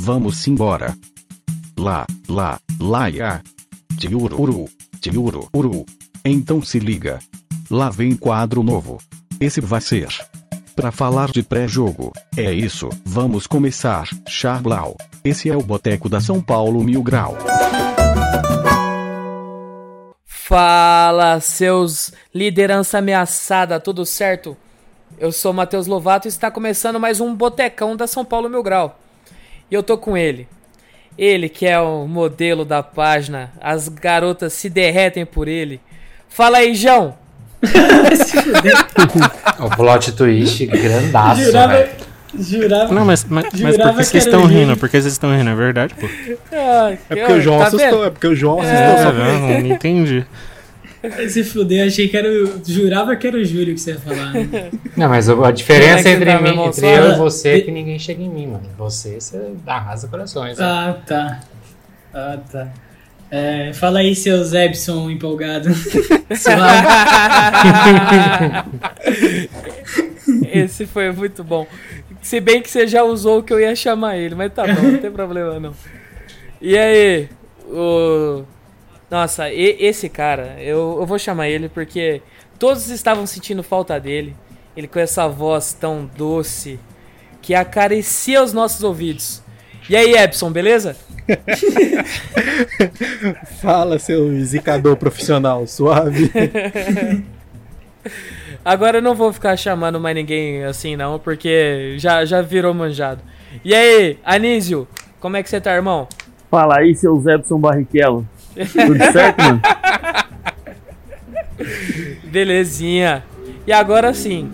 vamos 0.00 0.48
embora. 0.48 0.96
Lá, 1.78 2.06
lá, 2.26 2.58
lá 2.80 3.10
ia. 3.10 3.42
Tiururu, 3.98 4.66
tiururu. 4.98 5.84
Então 6.24 6.62
se 6.62 6.78
liga. 6.78 7.18
Lá 7.70 7.90
vem 7.90 8.16
quadro 8.16 8.62
novo. 8.62 8.98
Esse 9.38 9.60
vai 9.60 9.80
ser. 9.80 10.08
Pra 10.74 10.90
falar 10.90 11.30
de 11.30 11.42
pré-jogo. 11.42 12.12
É 12.34 12.50
isso, 12.50 12.88
vamos 13.04 13.46
começar. 13.46 14.08
Charblau. 14.26 14.96
Esse 15.22 15.50
é 15.50 15.56
o 15.56 15.62
Boteco 15.62 16.08
da 16.08 16.20
São 16.20 16.40
Paulo 16.40 16.82
Mil 16.82 17.02
Grau. 17.02 17.36
Fala, 20.24 21.38
seus 21.40 22.10
liderança 22.34 22.98
ameaçada, 22.98 23.78
tudo 23.78 24.06
certo? 24.06 24.56
Eu 25.18 25.30
sou 25.30 25.52
Matheus 25.52 25.86
Lovato 25.86 26.26
e 26.26 26.30
está 26.30 26.50
começando 26.50 26.98
mais 26.98 27.20
um 27.20 27.34
Botecão 27.34 27.94
da 27.94 28.06
São 28.06 28.24
Paulo 28.24 28.48
Mil 28.48 28.62
Grau. 28.62 28.98
E 29.70 29.74
eu 29.74 29.82
tô 29.82 29.96
com 29.98 30.16
ele. 30.16 30.48
Ele 31.18 31.48
que 31.48 31.66
é 31.66 31.78
o 31.78 32.06
modelo 32.06 32.64
da 32.64 32.82
página, 32.82 33.50
as 33.60 33.88
garotas 33.88 34.52
se 34.52 34.70
derretem 34.70 35.26
por 35.26 35.48
ele. 35.48 35.80
Fala 36.28 36.58
aí, 36.58 36.74
João! 36.74 37.14
o 39.60 39.70
plot 39.76 40.12
twist 40.12 40.64
grandaço, 40.66 41.42
Jurava, 41.42 41.72
velho. 41.74 41.90
jurava. 42.38 42.94
Não, 42.94 43.04
mas, 43.04 43.24
mas, 43.24 43.44
mas 43.60 43.76
por 43.76 43.88
que 43.96 44.04
vocês 44.04 44.24
estão 44.24 44.46
rindo? 44.46 44.76
Por 44.76 44.88
que 44.88 45.00
vocês 45.00 45.12
estão 45.12 45.36
rindo? 45.36 45.50
É 45.50 45.54
verdade, 45.54 45.94
pô. 45.94 46.08
Ah, 46.52 46.92
É 47.10 47.16
porque 47.16 47.32
o 47.32 47.40
João 47.40 47.58
tá 47.58 47.66
assustou, 47.66 48.04
é 48.06 48.10
porque 48.10 48.26
o 48.26 48.34
João 48.34 48.60
assustou. 48.60 49.10
É, 49.10 49.12
não, 49.12 49.48
não 49.60 49.66
entendi. 49.66 50.24
Se 51.30 51.42
fuder, 51.44 51.86
achei 51.86 52.08
que 52.08 52.16
era 52.16 52.28
o. 52.28 52.62
Jurava 52.64 53.16
que 53.16 53.26
era 53.26 53.36
o 53.36 53.44
Júlio 53.44 53.74
que 53.74 53.80
você 53.80 53.92
ia 53.92 53.98
falar. 53.98 54.34
né? 54.34 54.70
Não, 54.96 55.08
mas 55.08 55.30
a 55.30 55.32
é 55.32 55.52
diferença 55.52 56.02
que 56.02 56.08
entre, 56.10 56.30
tá, 56.30 56.40
mim, 56.40 56.60
entre 56.60 56.86
eu 56.86 57.12
e 57.12 57.16
você 57.16 57.48
é 57.48 57.60
que 57.62 57.70
ninguém 57.70 57.98
chega 57.98 58.22
em 58.22 58.28
mim, 58.28 58.46
mano. 58.48 58.68
Você, 58.76 59.18
você 59.18 59.52
arrasa 59.66 60.08
corações. 60.08 60.58
né? 60.58 60.64
ah, 60.64 60.96
tá. 61.06 61.40
Ah, 62.12 62.38
tá. 62.50 62.68
É, 63.30 63.72
fala 63.72 64.00
aí, 64.00 64.14
seus 64.14 64.52
Epson 64.52 65.08
empolgado. 65.08 65.70
Esse 70.52 70.84
foi 70.86 71.12
muito 71.12 71.42
bom. 71.44 71.66
Se 72.20 72.40
bem 72.40 72.60
que 72.60 72.68
você 72.68 72.86
já 72.86 73.02
usou 73.02 73.38
o 73.38 73.42
que 73.42 73.52
eu 73.52 73.60
ia 73.60 73.74
chamar 73.74 74.18
ele, 74.18 74.34
mas 74.34 74.52
tá 74.52 74.66
bom, 74.66 74.82
não 74.82 74.98
tem 74.98 75.10
problema 75.10 75.58
não. 75.58 75.72
E 76.60 76.76
aí, 76.76 77.28
o. 77.68 78.44
Nossa, 79.10 79.50
e- 79.50 79.76
esse 79.80 80.08
cara, 80.08 80.56
eu, 80.60 80.98
eu 81.00 81.06
vou 81.06 81.18
chamar 81.18 81.48
ele 81.48 81.68
porque 81.68 82.22
todos 82.58 82.88
estavam 82.90 83.26
sentindo 83.26 83.62
falta 83.62 83.98
dele. 83.98 84.36
Ele 84.76 84.86
com 84.86 85.00
essa 85.00 85.26
voz 85.28 85.72
tão 85.72 86.08
doce 86.16 86.78
que 87.42 87.54
acaricia 87.54 88.42
os 88.42 88.52
nossos 88.52 88.82
ouvidos. 88.84 89.42
E 89.88 89.96
aí, 89.96 90.12
Epson, 90.14 90.52
beleza? 90.52 90.96
Fala, 93.60 93.98
seu 93.98 94.32
zicador 94.44 94.96
profissional, 94.96 95.66
suave. 95.66 96.30
Agora 98.64 98.98
eu 98.98 99.02
não 99.02 99.14
vou 99.14 99.32
ficar 99.32 99.56
chamando 99.56 99.98
mais 99.98 100.14
ninguém 100.14 100.64
assim 100.64 100.94
não, 100.94 101.18
porque 101.18 101.94
já, 101.98 102.24
já 102.24 102.42
virou 102.42 102.74
manjado. 102.74 103.20
E 103.64 103.74
aí, 103.74 104.18
Anísio, 104.24 104.86
como 105.18 105.36
é 105.36 105.42
que 105.42 105.48
você 105.50 105.60
tá, 105.60 105.74
irmão? 105.74 106.06
Fala 106.50 106.78
aí, 106.78 106.94
seu 106.94 107.18
Zebson 107.20 107.58
Barrichello. 107.58 108.26
Tudo 108.66 109.12
certo, 109.12 109.38
mano? 109.42 109.60
Belezinha. 112.24 113.24
E 113.66 113.72
agora 113.72 114.12
sim, 114.14 114.50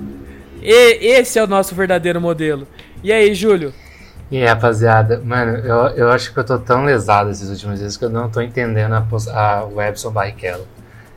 e- 0.62 1.06
esse 1.06 1.38
é 1.38 1.44
o 1.44 1.46
nosso 1.46 1.74
verdadeiro 1.74 2.20
modelo. 2.20 2.66
E 3.02 3.12
aí, 3.12 3.34
Júlio? 3.34 3.72
E 4.30 4.38
aí, 4.38 4.44
rapaziada, 4.44 5.22
mano, 5.24 5.58
eu, 5.58 5.74
eu 5.96 6.10
acho 6.10 6.32
que 6.32 6.38
eu 6.40 6.44
tô 6.44 6.58
tão 6.58 6.84
lesado 6.84 7.30
esses 7.30 7.48
últimos 7.48 7.78
dias 7.78 7.96
que 7.96 8.04
eu 8.04 8.10
não 8.10 8.28
tô 8.28 8.40
entendendo 8.40 8.92
a, 8.94 9.06
a 9.32 9.64
Webson 9.64 10.10
Barrichello. 10.10 10.66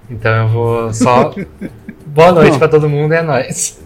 Então 0.09 0.31
eu 0.31 0.47
vou 0.47 0.93
só. 0.93 1.33
Boa 2.05 2.31
noite 2.31 2.57
pra 2.57 2.67
todo 2.67 2.89
mundo, 2.89 3.13
é 3.13 3.21
nóis. 3.21 3.79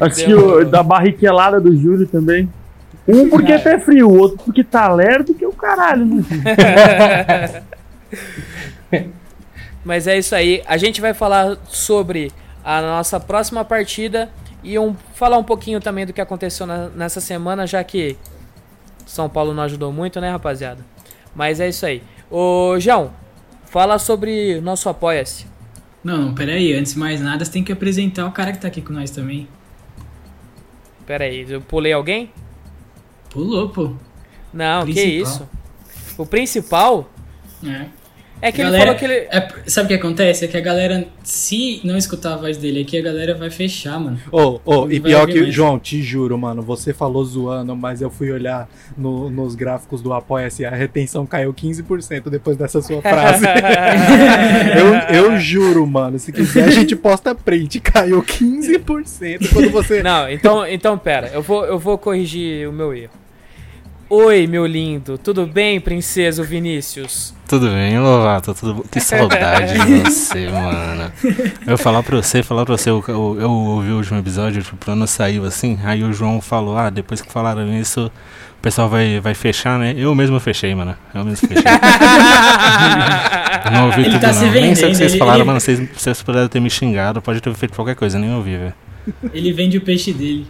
Acho 0.00 0.24
que 0.24 0.34
o, 0.34 0.64
da 0.64 0.82
barriquelada 0.82 1.60
do 1.60 1.76
Júlio 1.76 2.06
também. 2.06 2.48
Um 3.06 3.28
porque 3.28 3.52
é 3.52 3.58
pé 3.58 3.78
frio, 3.78 4.08
o 4.08 4.18
outro 4.18 4.38
porque 4.44 4.64
tá 4.64 4.92
lerdo 4.92 5.32
que 5.32 5.44
é 5.44 5.48
o 5.48 5.52
caralho, 5.52 6.04
né? 6.04 6.22
Mas 9.84 10.06
é 10.06 10.18
isso 10.18 10.34
aí. 10.34 10.62
A 10.66 10.76
gente 10.76 11.00
vai 11.00 11.14
falar 11.14 11.56
sobre 11.66 12.32
a 12.64 12.80
nossa 12.82 13.20
próxima 13.20 13.64
partida 13.64 14.30
e 14.62 14.78
um, 14.78 14.94
falar 15.14 15.38
um 15.38 15.44
pouquinho 15.44 15.80
também 15.80 16.04
do 16.04 16.12
que 16.12 16.20
aconteceu 16.20 16.66
na- 16.66 16.88
nessa 16.88 17.20
semana, 17.20 17.66
já 17.66 17.82
que 17.84 18.16
São 19.06 19.28
Paulo 19.28 19.54
não 19.54 19.62
ajudou 19.62 19.92
muito, 19.92 20.20
né, 20.20 20.30
rapaziada? 20.30 20.84
Mas 21.34 21.60
é 21.60 21.68
isso 21.68 21.86
aí. 21.86 22.02
Ô, 22.30 22.74
João, 22.80 23.12
fala 23.66 23.98
sobre 23.98 24.56
o 24.58 24.62
nosso 24.62 24.88
Apoia-se. 24.88 25.46
Não, 26.02 26.34
peraí, 26.34 26.72
antes 26.72 26.94
de 26.94 26.98
mais 26.98 27.20
nada, 27.20 27.44
você 27.44 27.52
tem 27.52 27.62
que 27.62 27.72
apresentar 27.72 28.26
o 28.26 28.32
cara 28.32 28.52
que 28.52 28.58
tá 28.58 28.68
aqui 28.68 28.80
com 28.80 28.92
nós 28.92 29.10
também. 29.10 29.46
Pera 31.06 31.24
aí, 31.24 31.46
eu 31.48 31.60
pulei 31.60 31.92
alguém? 31.92 32.32
Pulou, 33.30 33.68
pô. 33.68 33.92
Não, 34.52 34.84
que 34.86 34.92
Principal. 34.94 35.22
isso. 35.32 35.48
O 36.18 36.26
principal 36.26 37.10
É. 37.64 37.86
é 38.42 38.52
que 38.52 38.60
ele 38.60 38.66
Galera, 38.70 38.84
falou 38.86 38.98
que 38.98 39.04
ele. 39.04 39.14
é- 39.14 39.48
sabe 39.66 39.86
o 39.86 39.88
que 39.88 39.94
acontece? 39.94 40.44
É 40.44 40.48
que 40.48 40.56
a 40.56 40.60
galera, 40.60 41.06
se 41.24 41.80
não 41.84 41.96
escutar 41.96 42.34
a 42.34 42.36
voz 42.36 42.56
dele 42.58 42.82
aqui, 42.82 42.98
a 42.98 43.02
galera 43.02 43.34
vai 43.34 43.50
fechar, 43.50 43.98
mano. 43.98 44.18
Ô, 44.30 44.60
ô, 44.64 44.90
e 44.90 44.98
Vai 44.98 45.10
pior 45.10 45.26
que, 45.26 45.40
mais. 45.40 45.54
João, 45.54 45.78
te 45.78 46.02
juro, 46.02 46.36
mano, 46.38 46.62
você 46.62 46.92
falou 46.92 47.24
zoando, 47.24 47.74
mas 47.74 48.00
eu 48.02 48.10
fui 48.10 48.30
olhar 48.30 48.68
no- 48.96 49.30
nos 49.30 49.54
gráficos 49.54 50.02
do 50.02 50.12
Apoia-se, 50.12 50.64
a 50.64 50.70
retenção 50.70 51.24
caiu 51.26 51.52
15% 51.54 52.28
depois 52.30 52.56
dessa 52.56 52.80
sua 52.82 53.00
frase. 53.02 53.44
eu, 55.10 55.16
eu 55.32 55.38
juro, 55.38 55.86
mano, 55.86 56.18
se 56.18 56.32
quiser 56.32 56.64
a 56.64 56.70
gente 56.70 56.94
posta 56.96 57.34
print, 57.34 57.80
caiu 57.80 58.22
15% 58.22 59.52
quando 59.52 59.70
você... 59.70 60.02
Não, 60.02 60.28
então, 60.30 60.66
então 60.66 60.98
pera, 60.98 61.30
eu 61.32 61.42
vou, 61.42 61.64
eu 61.64 61.78
vou 61.78 61.96
corrigir 61.98 62.68
o 62.68 62.72
meu 62.72 62.94
erro. 62.94 63.10
Oi, 64.08 64.46
meu 64.46 64.64
lindo, 64.64 65.18
tudo 65.18 65.44
bem, 65.48 65.80
princesa 65.80 66.44
Vinícius? 66.44 67.34
Tudo 67.48 67.68
bem, 67.70 67.98
Lovato? 67.98 68.54
Tudo... 68.54 68.84
Que 68.88 69.00
saudade 69.00 69.74
de 69.74 69.98
você, 70.08 70.48
mano. 70.48 71.10
Eu 71.66 71.76
falar 71.76 72.04
pra 72.04 72.16
você, 72.16 72.40
falar 72.40 72.64
pra 72.64 72.76
você, 72.76 72.88
eu, 72.88 73.02
eu, 73.08 73.36
eu 73.40 73.50
ouvi 73.50 73.90
o 73.90 73.96
último 73.96 74.16
episódio, 74.20 74.62
tipo, 74.62 74.76
o 74.76 74.78
plano 74.78 75.08
saiu 75.08 75.44
assim, 75.44 75.76
aí 75.84 76.04
o 76.04 76.12
João 76.12 76.40
falou, 76.40 76.78
ah, 76.78 76.88
depois 76.88 77.20
que 77.20 77.32
falaram 77.32 77.68
isso, 77.76 78.06
o 78.06 78.62
pessoal 78.62 78.88
vai, 78.88 79.18
vai 79.18 79.34
fechar, 79.34 79.76
né? 79.76 79.92
Eu 79.96 80.14
mesmo 80.14 80.38
fechei, 80.38 80.72
mano. 80.72 80.96
Eu 81.12 81.24
mesmo 81.24 81.48
fechei. 81.48 81.64
Eu 83.64 83.70
não 83.72 83.86
ouvi 83.86 84.02
Ele 84.02 84.10
tudo, 84.10 84.20
tá 84.20 84.32
se 84.32 84.44
não. 84.44 84.52
Nem 84.52 84.74
sei 84.76 84.84
o 84.86 84.90
que 84.92 84.96
vocês 84.98 85.10
ele- 85.12 85.18
falaram, 85.18 85.38
ele- 85.40 85.46
mano. 85.46 85.60
Vocês, 85.60 85.80
vocês 85.96 86.22
puderam 86.22 86.46
ter 86.48 86.60
me 86.60 86.70
xingado, 86.70 87.20
pode 87.20 87.40
ter 87.40 87.52
feito 87.54 87.74
qualquer 87.74 87.96
coisa, 87.96 88.20
nem 88.20 88.32
ouvi, 88.32 88.56
velho. 88.56 88.74
Ele 89.32 89.52
vende 89.52 89.78
o 89.78 89.80
peixe 89.80 90.12
dele. 90.12 90.46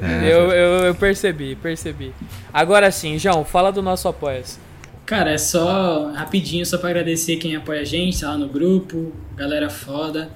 É, 0.00 0.28
Eu, 0.32 0.50
eu, 0.50 0.84
eu 0.86 0.94
percebi, 0.94 1.54
percebi. 1.56 2.12
Agora 2.52 2.90
sim, 2.90 3.18
João, 3.18 3.44
fala 3.44 3.70
do 3.70 3.82
nosso 3.82 4.08
Apoia-se. 4.08 4.58
Cara, 5.04 5.32
é 5.32 5.38
só 5.38 6.10
rapidinho, 6.12 6.64
só 6.64 6.78
pra 6.78 6.90
agradecer 6.90 7.36
quem 7.36 7.56
apoia 7.56 7.80
a 7.80 7.84
gente, 7.84 8.20
tá 8.20 8.30
lá 8.30 8.38
no 8.38 8.48
grupo, 8.48 9.12
galera 9.36 9.68
foda. 9.68 10.30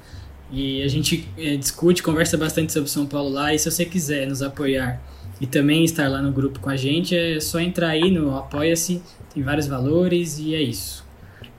E 0.50 0.82
a 0.82 0.88
gente 0.88 1.28
é, 1.38 1.56
discute, 1.56 2.02
conversa 2.02 2.36
bastante 2.36 2.72
sobre 2.72 2.88
São 2.90 3.06
Paulo 3.06 3.30
lá. 3.30 3.54
E 3.54 3.58
se 3.58 3.70
você 3.70 3.84
quiser 3.84 4.26
nos 4.26 4.42
apoiar 4.42 5.00
e 5.40 5.46
também 5.46 5.84
estar 5.84 6.08
lá 6.08 6.20
no 6.20 6.32
grupo 6.32 6.60
com 6.60 6.70
a 6.70 6.76
gente, 6.76 7.16
é 7.16 7.40
só 7.40 7.60
entrar 7.60 7.88
aí 7.88 8.10
no 8.10 8.36
Apoia-se, 8.36 9.02
tem 9.32 9.42
vários 9.42 9.66
valores 9.66 10.38
e 10.38 10.54
é 10.54 10.62
isso. 10.62 11.04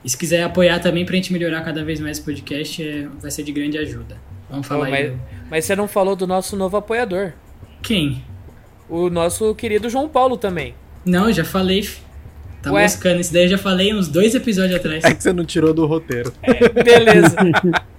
E 0.04 0.08
se 0.08 0.16
quiser 0.16 0.42
apoiar 0.42 0.78
também 0.78 1.04
pra 1.04 1.16
gente 1.16 1.32
melhorar 1.32 1.62
cada 1.62 1.84
vez 1.84 2.00
mais 2.00 2.18
o 2.18 2.24
podcast, 2.24 2.82
é, 2.82 3.08
vai 3.20 3.30
ser 3.30 3.42
de 3.42 3.52
grande 3.52 3.78
ajuda. 3.78 4.16
Vamos 4.50 4.66
Pô, 4.66 4.74
falar 4.74 4.86
aí. 4.86 4.90
mas, 4.92 5.10
do- 5.12 5.18
mas 5.50 5.64
você 5.64 5.76
não 5.76 5.88
falou 5.88 6.16
do 6.16 6.26
nosso 6.26 6.56
novo 6.56 6.76
apoiador. 6.76 7.32
Quem? 7.82 8.24
O 8.88 9.08
nosso 9.10 9.54
querido 9.54 9.88
João 9.90 10.08
Paulo 10.08 10.36
também. 10.36 10.74
Não, 11.04 11.30
já 11.32 11.44
falei. 11.44 11.88
Tá 12.62 12.72
Ué? 12.72 12.82
buscando 12.84 13.20
isso 13.20 13.32
daí, 13.32 13.44
eu 13.44 13.48
já 13.50 13.58
falei 13.58 13.94
uns 13.94 14.08
dois 14.08 14.34
episódios 14.34 14.74
atrás. 14.76 15.04
É 15.04 15.14
que 15.14 15.22
você 15.22 15.32
não 15.32 15.44
tirou 15.44 15.72
do 15.72 15.86
roteiro. 15.86 16.32
Beleza. 16.84 17.36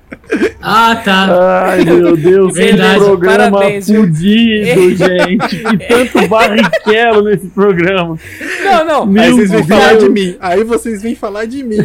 Ah, 0.59 0.95
tá. 1.05 1.65
Ai, 1.67 1.85
meu 1.85 2.17
Deus, 2.17 2.53
que 2.53 2.59
Verdade, 2.59 2.99
programa 2.99 3.51
parabéns, 3.59 3.85
fudido, 3.85 4.95
gente. 4.97 5.57
Que 5.59 5.77
tanto 5.87 6.27
barriquelo 6.27 7.21
nesse 7.23 7.47
programa. 7.49 8.17
Não, 8.63 8.85
não. 8.85 9.05
Meu 9.05 9.21
Aí 9.23 9.31
vocês 9.31 9.51
vêm 9.51 9.63
falar 9.67 9.93
de 9.97 10.09
mim. 10.09 10.35
Aí 10.39 10.63
vocês 10.63 11.01
vêm 11.03 11.15
falar 11.15 11.45
de 11.45 11.63
mim. 11.63 11.77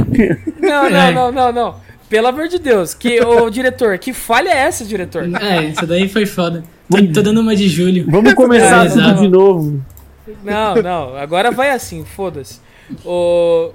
Não, 0.60 0.90
não, 0.90 0.96
É. 0.99 1.12
não, 1.12 1.31
não, 1.32 1.52
não. 1.52 1.75
Pelo 2.14 2.28
amor 2.28 2.46
de 2.46 2.61
Deus. 2.61 2.94
Que, 2.94 3.20
ô, 3.20 3.50
diretor, 3.50 3.99
que 3.99 4.12
falha 4.12 4.49
é 4.50 4.58
essa, 4.58 4.84
diretor? 4.84 5.28
É, 5.43 5.64
isso 5.64 5.84
daí 5.84 6.08
foi 6.08 6.25
foda. 6.26 6.62
Tô, 6.88 6.96
tô 7.12 7.22
dando 7.22 7.40
uma 7.40 7.56
de 7.56 7.69
julho. 7.69 8.05
Vamos 8.08 8.34
começar 8.34 8.87
É, 8.87 8.88
tudo 8.88 9.14
de 9.16 9.28
novo. 9.28 9.82
Não, 10.44 10.76
não. 10.76 11.16
Agora 11.16 11.50
vai 11.50 11.70
assim, 11.70 12.05
foda-se. 12.05 12.61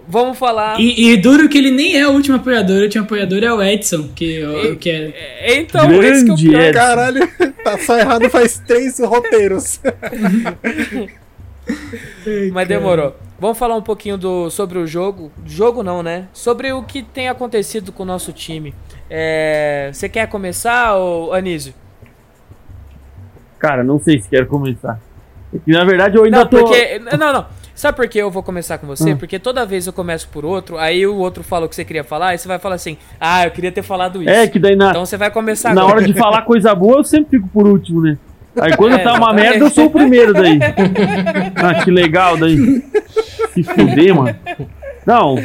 Vamos 0.07 0.37
falar. 0.37 0.79
E, 0.79 1.09
e 1.11 1.17
duro 1.17 1.49
que 1.49 1.57
ele 1.57 1.69
nem 1.71 1.97
é 1.99 2.07
o 2.07 2.11
último 2.11 2.37
apoiador, 2.37 2.77
o 2.79 2.83
último 2.83 3.03
apoiador 3.03 3.43
é 3.43 3.51
o 3.51 3.61
Edson, 3.61 4.07
que, 4.15 4.41
o- 4.45 4.77
que 4.77 4.89
é. 4.89 5.13
É, 5.41 5.57
Então, 5.59 6.01
esse 6.01 6.23
que 6.23 6.29
é 6.31 6.33
o 6.33 6.35
Grande 6.37 6.47
pior. 6.49 6.61
Edson. 6.61 6.73
Caralho, 6.79 7.27
tá 7.61 7.77
só 7.79 7.97
errado 7.99 8.29
faz 8.29 8.61
três 8.65 8.99
roteiros. 8.99 9.81
Mas 12.51 12.67
demorou. 12.67 13.15
Vamos 13.39 13.57
falar 13.57 13.75
um 13.75 13.81
pouquinho 13.81 14.17
do, 14.17 14.49
sobre 14.49 14.77
o 14.77 14.85
jogo. 14.85 15.31
Jogo 15.45 15.81
não, 15.81 16.03
né? 16.03 16.27
Sobre 16.33 16.73
o 16.73 16.83
que 16.83 17.01
tem 17.01 17.29
acontecido 17.29 17.91
com 17.91 18.03
o 18.03 18.05
nosso 18.05 18.33
time. 18.33 18.73
É, 19.09 19.89
você 19.93 20.09
quer 20.09 20.27
começar, 20.27 20.97
ô, 20.97 21.31
Anísio? 21.33 21.73
Cara, 23.57 23.83
não 23.83 23.99
sei 23.99 24.21
se 24.21 24.29
quero 24.29 24.45
começar. 24.47 24.99
É 25.53 25.57
que, 25.57 25.71
na 25.71 25.83
verdade 25.83 26.17
eu 26.17 26.23
ainda 26.23 26.39
Não, 26.39 26.47
tô. 26.47 26.63
porque. 26.65 26.99
Não, 27.17 27.33
não. 27.33 27.45
Sabe 27.73 27.95
por 27.95 28.09
que 28.09 28.17
eu 28.17 28.29
vou 28.29 28.43
começar 28.43 28.77
com 28.77 28.85
você? 28.85 29.13
Hum. 29.13 29.17
Porque 29.17 29.39
toda 29.39 29.65
vez 29.65 29.87
eu 29.87 29.93
começo 29.93 30.27
por 30.27 30.43
outro, 30.43 30.77
aí 30.77 31.07
o 31.07 31.15
outro 31.15 31.41
fala 31.43 31.65
o 31.65 31.69
que 31.69 31.75
você 31.75 31.85
queria 31.85 32.03
falar, 32.03 32.29
aí 32.29 32.37
você 32.37 32.45
vai 32.47 32.59
falar 32.59 32.75
assim: 32.75 32.97
Ah, 33.19 33.45
eu 33.45 33.51
queria 33.51 33.71
ter 33.71 33.83
falado 33.83 34.21
isso. 34.21 34.29
É, 34.29 34.47
que 34.47 34.59
daí 34.59 34.75
na, 34.75 34.89
Então 34.89 35.05
você 35.05 35.15
vai 35.15 35.31
começar 35.31 35.73
na 35.73 35.81
agora. 35.81 35.97
hora 35.99 36.05
de 36.05 36.13
falar 36.13 36.41
coisa 36.45 36.75
boa 36.75 36.97
eu 36.97 37.03
sempre 37.05 37.37
fico 37.39 37.47
por 37.47 37.65
último, 37.65 38.01
né? 38.01 38.17
Aí 38.59 38.75
quando 38.75 38.93
É, 38.95 38.97
tá 38.99 39.09
uma 39.13 39.17
exatamente. 39.29 39.49
merda 39.49 39.65
eu 39.65 39.69
sou 39.69 39.85
o 39.85 39.89
primeiro 39.91 40.33
daí. 40.33 40.59
Ah, 41.55 41.83
que 41.83 41.91
legal 41.91 42.37
daí. 42.37 42.83
Se 43.53 43.63
fuder, 43.63 44.15
mano. 44.15 44.35
Não, 45.05 45.35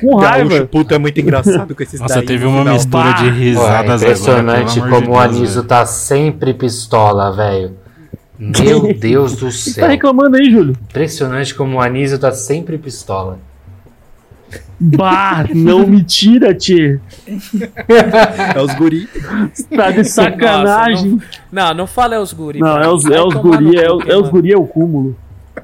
com 0.00 0.16
Gaúcho 0.16 0.48
raiva. 0.48 0.66
puto 0.66 0.94
é 0.94 0.98
muito 0.98 1.20
engraçado 1.20 1.74
com 1.74 1.82
esses 1.82 2.00
Nossa, 2.00 2.16
daí. 2.16 2.26
teve 2.26 2.44
no 2.44 2.50
uma 2.50 2.72
mistura 2.72 3.12
de 3.14 3.22
Pô, 3.22 3.28
é 3.28 3.30
risadas 3.30 4.02
impressionante 4.02 4.78
agora. 4.78 4.86
amor 4.86 5.00
de 5.00 5.06
como 5.06 5.18
o 5.18 5.20
Deus, 5.22 5.36
Anísio 5.36 5.62
tá 5.64 5.84
sempre 5.86 6.54
pistola, 6.54 7.32
velho. 7.32 7.76
Meu 8.38 8.92
Deus 8.94 9.36
do 9.36 9.50
Você 9.50 9.70
tá 9.74 9.80
céu. 9.82 9.88
reclamando 9.88 10.36
aí, 10.36 10.50
Júlio? 10.50 10.74
Impressionante 10.88 11.54
como 11.54 11.76
o 11.76 11.80
Anísio 11.80 12.18
tá 12.18 12.32
sempre 12.32 12.78
pistola. 12.78 13.38
Bah, 14.80 15.44
não 15.54 15.86
me 15.86 16.02
tira, 16.02 16.54
tchê. 16.54 16.98
É 18.54 18.60
os 18.60 18.74
guri. 18.74 19.08
Tá 19.74 19.90
de 19.90 20.04
sacanagem. 20.04 21.20
Não, 21.50 21.72
não 21.74 21.86
fala 21.86 22.14
é 22.16 22.18
os 22.18 22.32
guri. 22.32 22.58
Não, 22.58 22.78
é 22.78 22.88
os, 22.88 23.04
é 23.06 23.20
os 23.20 23.34
guri, 23.34 23.76
é, 23.78 23.86
cu, 23.88 23.96
os- 23.96 24.06
é 24.08 24.16
os 24.16 24.28
guri, 24.28 24.52
é 24.52 24.56
o 24.58 24.66
cúmulo. 24.66 25.16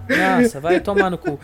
Nossa, 0.09 0.61
vai 0.61 0.81
tomar 0.81 1.11
no 1.11 1.19
cu. 1.19 1.39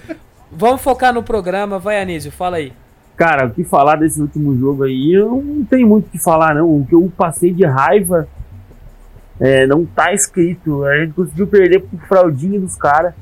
Vamos 0.51 0.81
focar 0.81 1.13
no 1.13 1.23
programa, 1.23 1.79
vai, 1.79 2.01
Anísio, 2.01 2.31
fala 2.33 2.57
aí. 2.59 2.73
Cara, 3.17 3.47
o 3.47 3.51
que 3.51 3.65
falar 3.65 3.97
desse 3.97 4.21
último 4.21 4.57
jogo 4.59 4.85
aí, 4.85 5.13
eu 5.15 5.43
não 5.43 5.65
tenho 5.65 5.89
muito 5.89 6.07
o 6.07 6.11
que 6.11 6.19
falar, 6.19 6.55
não. 6.55 6.69
O 6.69 6.87
que 6.87 6.95
eu 6.95 7.11
passei 7.17 7.53
de 7.53 7.65
raiva 7.65 8.29
é, 9.41 9.67
não 9.67 9.85
tá 9.85 10.13
escrito. 10.13 10.85
A 10.85 10.99
gente 10.99 11.13
conseguiu 11.15 11.47
perder 11.47 11.81
pro 11.83 11.99
fraudinho 12.07 12.61
dos 12.61 12.77
caras. 12.77 13.15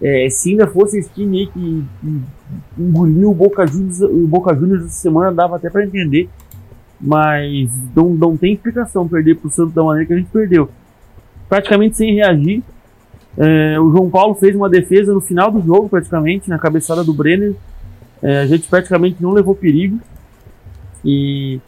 É, 0.00 0.28
se 0.28 0.50
ainda 0.50 0.66
fosse 0.66 0.98
esse 0.98 1.08
time 1.10 1.40
aí 1.40 1.46
que, 1.46 1.84
que 2.00 2.20
engoliu 2.78 3.30
o 3.30 3.34
Boca 3.34 3.66
Juniors, 3.66 4.00
o 4.00 4.26
Boca 4.26 4.54
Juniors 4.54 4.84
essa 4.84 4.94
semana, 5.00 5.32
dava 5.32 5.56
até 5.56 5.68
pra 5.70 5.84
entender. 5.84 6.28
Mas 7.00 7.68
não, 7.96 8.10
não 8.10 8.36
tem 8.36 8.54
explicação 8.54 9.08
perder 9.08 9.36
pro 9.36 9.50
Santos 9.50 9.74
da 9.74 9.82
maneira 9.82 10.06
que 10.06 10.12
a 10.12 10.16
gente 10.16 10.30
perdeu. 10.30 10.68
Praticamente 11.48 11.96
sem 11.96 12.14
reagir. 12.14 12.62
É, 13.36 13.80
o 13.80 13.90
João 13.90 14.08
Paulo 14.08 14.34
fez 14.34 14.54
uma 14.54 14.68
defesa 14.68 15.12
no 15.12 15.20
final 15.20 15.50
do 15.50 15.60
jogo, 15.60 15.88
praticamente, 15.88 16.48
na 16.48 16.58
cabeçada 16.58 17.02
do 17.02 17.12
Brenner. 17.12 17.54
É, 18.22 18.40
a 18.40 18.46
gente 18.46 18.68
praticamente 18.68 19.16
não 19.20 19.32
levou 19.32 19.54
perigo. 19.54 19.98
E 21.04 21.60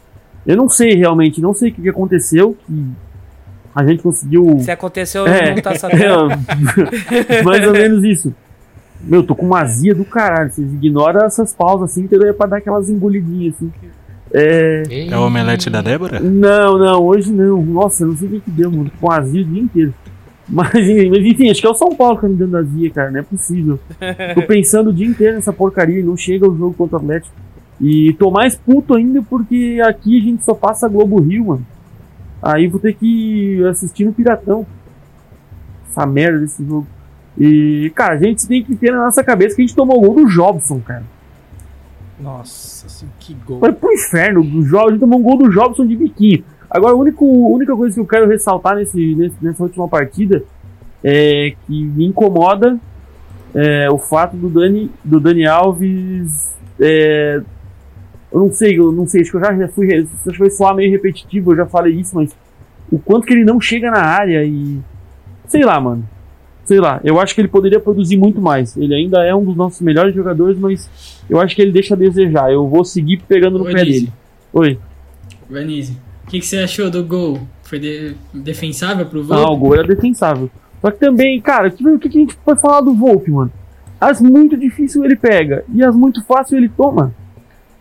eu 0.47 0.55
não 0.55 0.69
sei 0.69 0.93
realmente, 0.95 1.41
não 1.41 1.53
sei 1.53 1.69
o 1.69 1.73
que, 1.73 1.81
que 1.81 1.89
aconteceu. 1.89 2.55
Que 2.65 2.85
a 3.75 3.85
gente 3.85 4.01
conseguiu. 4.01 4.59
Se 4.61 4.71
aconteceu, 4.71 5.27
É. 5.27 5.53
não 5.53 5.61
tá 5.61 5.75
sabendo. 5.75 6.29
É, 7.27 7.41
mais 7.43 7.67
ou 7.67 7.73
menos 7.73 8.03
isso. 8.05 8.33
Meu, 9.05 9.23
tô 9.23 9.35
com 9.35 9.45
uma 9.45 9.61
azia 9.61 9.93
do 9.93 10.03
caralho. 10.03 10.51
Vocês 10.51 10.73
ignoram 10.73 11.25
essas 11.25 11.53
pausas 11.53 11.91
assim, 11.91 12.03
entendeu? 12.03 12.29
É 12.29 12.33
pra 12.33 12.47
dar 12.47 12.57
aquelas 12.57 12.89
engolidinhas 12.89 13.55
assim. 13.55 13.71
É. 14.33 14.83
É 15.09 15.17
o 15.17 15.21
omelete 15.21 15.69
da 15.69 15.81
Débora? 15.81 16.19
Não, 16.19 16.77
não, 16.77 17.03
hoje 17.03 17.31
não. 17.31 17.63
Nossa, 17.63 18.05
não 18.05 18.17
sei 18.17 18.27
o 18.27 18.31
que, 18.31 18.39
que 18.41 18.51
deu, 18.51 18.71
mano. 18.71 18.89
Tô 18.89 19.07
Com 19.07 19.11
azia 19.11 19.41
o 19.41 19.45
dia 19.45 19.61
inteiro. 19.61 19.93
Mas, 20.47 20.71
mas 20.73 21.25
enfim, 21.25 21.49
acho 21.49 21.61
que 21.61 21.67
é 21.67 21.69
o 21.69 21.75
São 21.75 21.95
Paulo 21.95 22.17
que 22.17 22.21
tá 22.23 22.27
me 22.27 22.35
dando 22.35 22.57
azia, 22.57 22.89
cara. 22.91 23.11
Não 23.11 23.19
é 23.19 23.23
possível. 23.23 23.79
Tô 24.35 24.41
pensando 24.45 24.89
o 24.89 24.93
dia 24.93 25.07
inteiro 25.07 25.35
nessa 25.35 25.53
porcaria 25.53 25.99
e 25.99 26.03
não 26.03 26.17
chega 26.17 26.49
o 26.49 26.55
jogo 26.55 26.73
contra 26.73 26.97
o 26.97 26.99
Atlético. 26.99 27.33
E 27.79 28.13
tô 28.13 28.31
mais 28.31 28.55
puto 28.55 28.93
ainda 28.93 29.21
porque 29.21 29.81
aqui 29.85 30.19
a 30.19 30.23
gente 30.23 30.45
só 30.45 30.53
passa 30.53 30.87
Globo 30.87 31.19
Rio, 31.19 31.45
mano. 31.45 31.65
Aí 32.41 32.67
vou 32.67 32.79
ter 32.79 32.93
que 32.93 33.63
assistir 33.65 34.05
no 34.05 34.13
Piratão. 34.13 34.65
Essa 35.89 36.05
merda 36.05 36.39
desse 36.39 36.63
jogo. 36.63 36.87
E, 37.37 37.91
cara, 37.95 38.13
a 38.13 38.17
gente 38.17 38.47
tem 38.47 38.63
que 38.63 38.75
ter 38.75 38.91
na 38.91 39.05
nossa 39.05 39.23
cabeça 39.23 39.55
que 39.55 39.61
a 39.61 39.65
gente 39.65 39.75
tomou 39.75 39.97
o 39.97 40.01
gol 40.01 40.15
do 40.23 40.29
Jobson, 40.29 40.79
cara. 40.79 41.03
Nossa, 42.19 42.85
assim, 42.87 43.07
que 43.19 43.33
gol. 43.45 43.59
Foi 43.59 43.73
pro 43.73 43.91
inferno. 43.91 44.39
O 44.41 44.63
Jo- 44.63 44.87
a 44.87 44.91
gente 44.91 44.99
tomou 45.01 45.19
um 45.19 45.23
gol 45.23 45.37
do 45.37 45.49
Jobson 45.51 45.85
de 45.85 45.95
biquinho. 45.95 46.43
Agora, 46.69 46.93
a 46.93 46.97
única, 46.97 47.23
única 47.23 47.75
coisa 47.75 47.93
que 47.93 47.99
eu 47.99 48.05
quero 48.05 48.27
ressaltar 48.27 48.75
nesse, 48.75 49.15
nessa 49.41 49.63
última 49.63 49.87
partida 49.87 50.43
é 51.03 51.53
que 51.67 51.83
me 51.83 52.05
incomoda 52.05 52.79
é, 53.53 53.89
o 53.91 53.97
fato 53.97 54.35
do 54.35 54.49
Dani, 54.49 54.89
do 55.03 55.19
Dani 55.19 55.45
Alves. 55.45 56.53
é, 56.79 57.41
eu 58.31 58.39
não 58.39 58.51
sei, 58.51 58.77
eu 58.79 58.91
não 58.91 59.07
sei, 59.07 59.21
acho 59.21 59.31
que 59.31 59.37
eu 59.37 59.41
já, 59.41 59.67
fui. 59.69 59.93
Acho 59.93 60.07
que 60.31 60.39
vai 60.39 60.49
soar 60.49 60.75
meio 60.75 60.91
repetitivo, 60.91 61.51
eu 61.51 61.57
já 61.57 61.65
falei 61.65 61.93
isso, 61.93 62.15
mas 62.15 62.35
o 62.91 62.97
quanto 62.99 63.25
que 63.27 63.33
ele 63.33 63.45
não 63.45 63.59
chega 63.61 63.91
na 63.91 64.01
área 64.01 64.43
e. 64.43 64.79
Sei 65.47 65.63
lá, 65.63 65.79
mano. 65.79 66.03
Sei 66.65 66.79
lá, 66.79 66.99
eu 67.03 67.19
acho 67.19 67.33
que 67.35 67.41
ele 67.41 67.47
poderia 67.47 67.79
produzir 67.79 68.17
muito 68.17 68.41
mais. 68.41 68.75
Ele 68.75 68.93
ainda 68.95 69.23
é 69.23 69.33
um 69.35 69.43
dos 69.45 69.55
nossos 69.55 69.79
melhores 69.81 70.13
jogadores, 70.15 70.57
mas 70.57 70.89
eu 71.29 71.39
acho 71.39 71.55
que 71.55 71.61
ele 71.61 71.71
deixa 71.71 71.93
a 71.93 71.97
desejar. 71.97 72.51
Eu 72.51 72.67
vou 72.67 72.83
seguir 72.83 73.21
pegando 73.27 73.57
no 73.59 73.65
Ô, 73.65 73.67
pé 73.67 73.85
dele. 73.85 74.11
Oi. 74.51 74.79
Vanise, 75.49 75.95
o 76.25 76.27
que, 76.29 76.39
que 76.39 76.45
você 76.45 76.57
achou 76.57 76.89
do 76.89 77.03
gol? 77.03 77.39
Foi 77.63 77.77
de- 77.79 78.15
defensável 78.33 79.05
pro 79.05 79.23
Não, 79.23 79.37
o 79.37 79.45
Volpe? 79.45 79.59
gol 79.61 79.73
era 79.75 79.87
defensável. 79.87 80.49
Só 80.81 80.89
que 80.91 80.99
também, 80.99 81.39
cara, 81.39 81.67
o 81.67 81.71
que, 81.71 81.87
o 81.87 81.99
que 81.99 82.09
que 82.09 82.17
a 82.17 82.21
gente 82.21 82.35
pode 82.37 82.59
falar 82.61 82.81
do 82.81 82.93
Volpe, 82.95 83.29
mano? 83.31 83.51
As 84.01 84.19
muito 84.21 84.57
difícil 84.57 85.03
ele 85.05 85.15
pega 85.15 85.63
e 85.73 85.83
as 85.83 85.95
muito 85.95 86.23
fácil 86.25 86.57
ele 86.57 86.69
toma. 86.69 87.13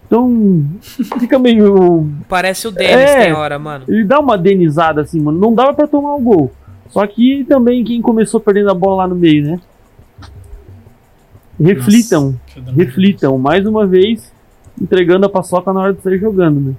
Então, 0.07 0.63
fica 1.19 1.39
meio. 1.39 2.07
Parece 2.29 2.69
o 2.69 2.71
Denis 2.71 3.11
É. 3.11 3.25
tem 3.25 3.33
hora, 3.33 3.59
mano. 3.59 3.85
Ele 3.89 4.05
dá 4.05 4.21
uma 4.21 4.37
denizada 4.37 5.01
assim, 5.01 5.21
mano. 5.21 5.39
Não 5.39 5.55
dava 5.55 5.73
pra 5.73 5.87
tomar 5.87 6.15
o 6.15 6.21
gol. 6.21 6.53
Só 6.91 7.07
que 7.07 7.45
também 7.45 7.83
quem 7.85 8.01
começou 8.01 8.39
perdendo 8.41 8.71
a 8.71 8.75
bola 8.75 9.03
lá 9.03 9.09
no 9.09 9.15
meio, 9.17 9.45
né? 9.45 9.61
Reflitam, 11.61 12.39
uma- 12.57 12.73
reflitam. 12.73 13.39
Mais 13.39 13.67
uma 13.67 13.87
vez, 13.87 14.33
entregando 14.81 15.27
a 15.27 15.29
paçoca 15.29 15.73
na 15.73 15.81
hora 15.81 15.93
de 15.93 16.03
sair 16.03 16.19
jogando, 16.19 16.61
né? 16.61 16.75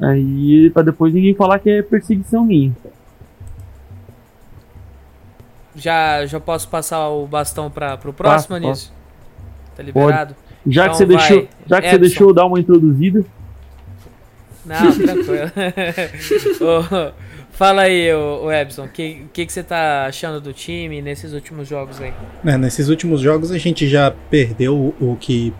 Aí, 0.00 0.70
pra 0.70 0.82
depois 0.82 1.12
ninguém 1.14 1.34
falar 1.34 1.58
que 1.58 1.70
é 1.70 1.82
perseguição 1.82 2.44
minha. 2.44 2.72
Já, 5.76 6.24
já 6.26 6.38
posso 6.38 6.68
passar 6.68 7.08
o 7.08 7.26
bastão 7.26 7.68
pra, 7.70 7.96
pro 7.96 8.12
próximo, 8.12 8.54
Passa, 8.56 8.66
Anísio? 8.68 8.92
Tá 9.76 9.82
liberado? 9.82 10.36
Já 10.66 10.84
Então 10.84 10.92
que 10.92 10.98
você 10.98 11.06
vai, 11.06 11.16
deixou, 11.16 11.48
já 11.66 11.80
que 11.82 11.90
você 11.90 11.98
deixou 11.98 12.28
eu 12.28 12.34
dar 12.34 12.46
uma 12.46 12.60
introduzida, 12.60 13.24
Não, 14.64 14.92
tranquilo. 14.92 15.50
Fala 17.54 17.82
aí, 17.82 18.12
o 18.12 18.50
Ebson, 18.50 18.84
o 18.84 18.88
que, 18.88 19.26
que, 19.32 19.46
que 19.46 19.52
você 19.52 19.62
tá 19.62 20.06
achando 20.06 20.40
do 20.40 20.52
time 20.52 21.00
nesses 21.00 21.32
últimos 21.32 21.68
jogos 21.68 22.00
aí? 22.00 22.12
É, 22.44 22.58
nesses 22.58 22.88
últimos 22.88 23.20
jogos 23.20 23.52
a 23.52 23.58
gente 23.58 23.86
já 23.86 24.12
perdeu 24.28 24.76
o 24.76 25.12
o 25.12 25.16
que 25.16 25.54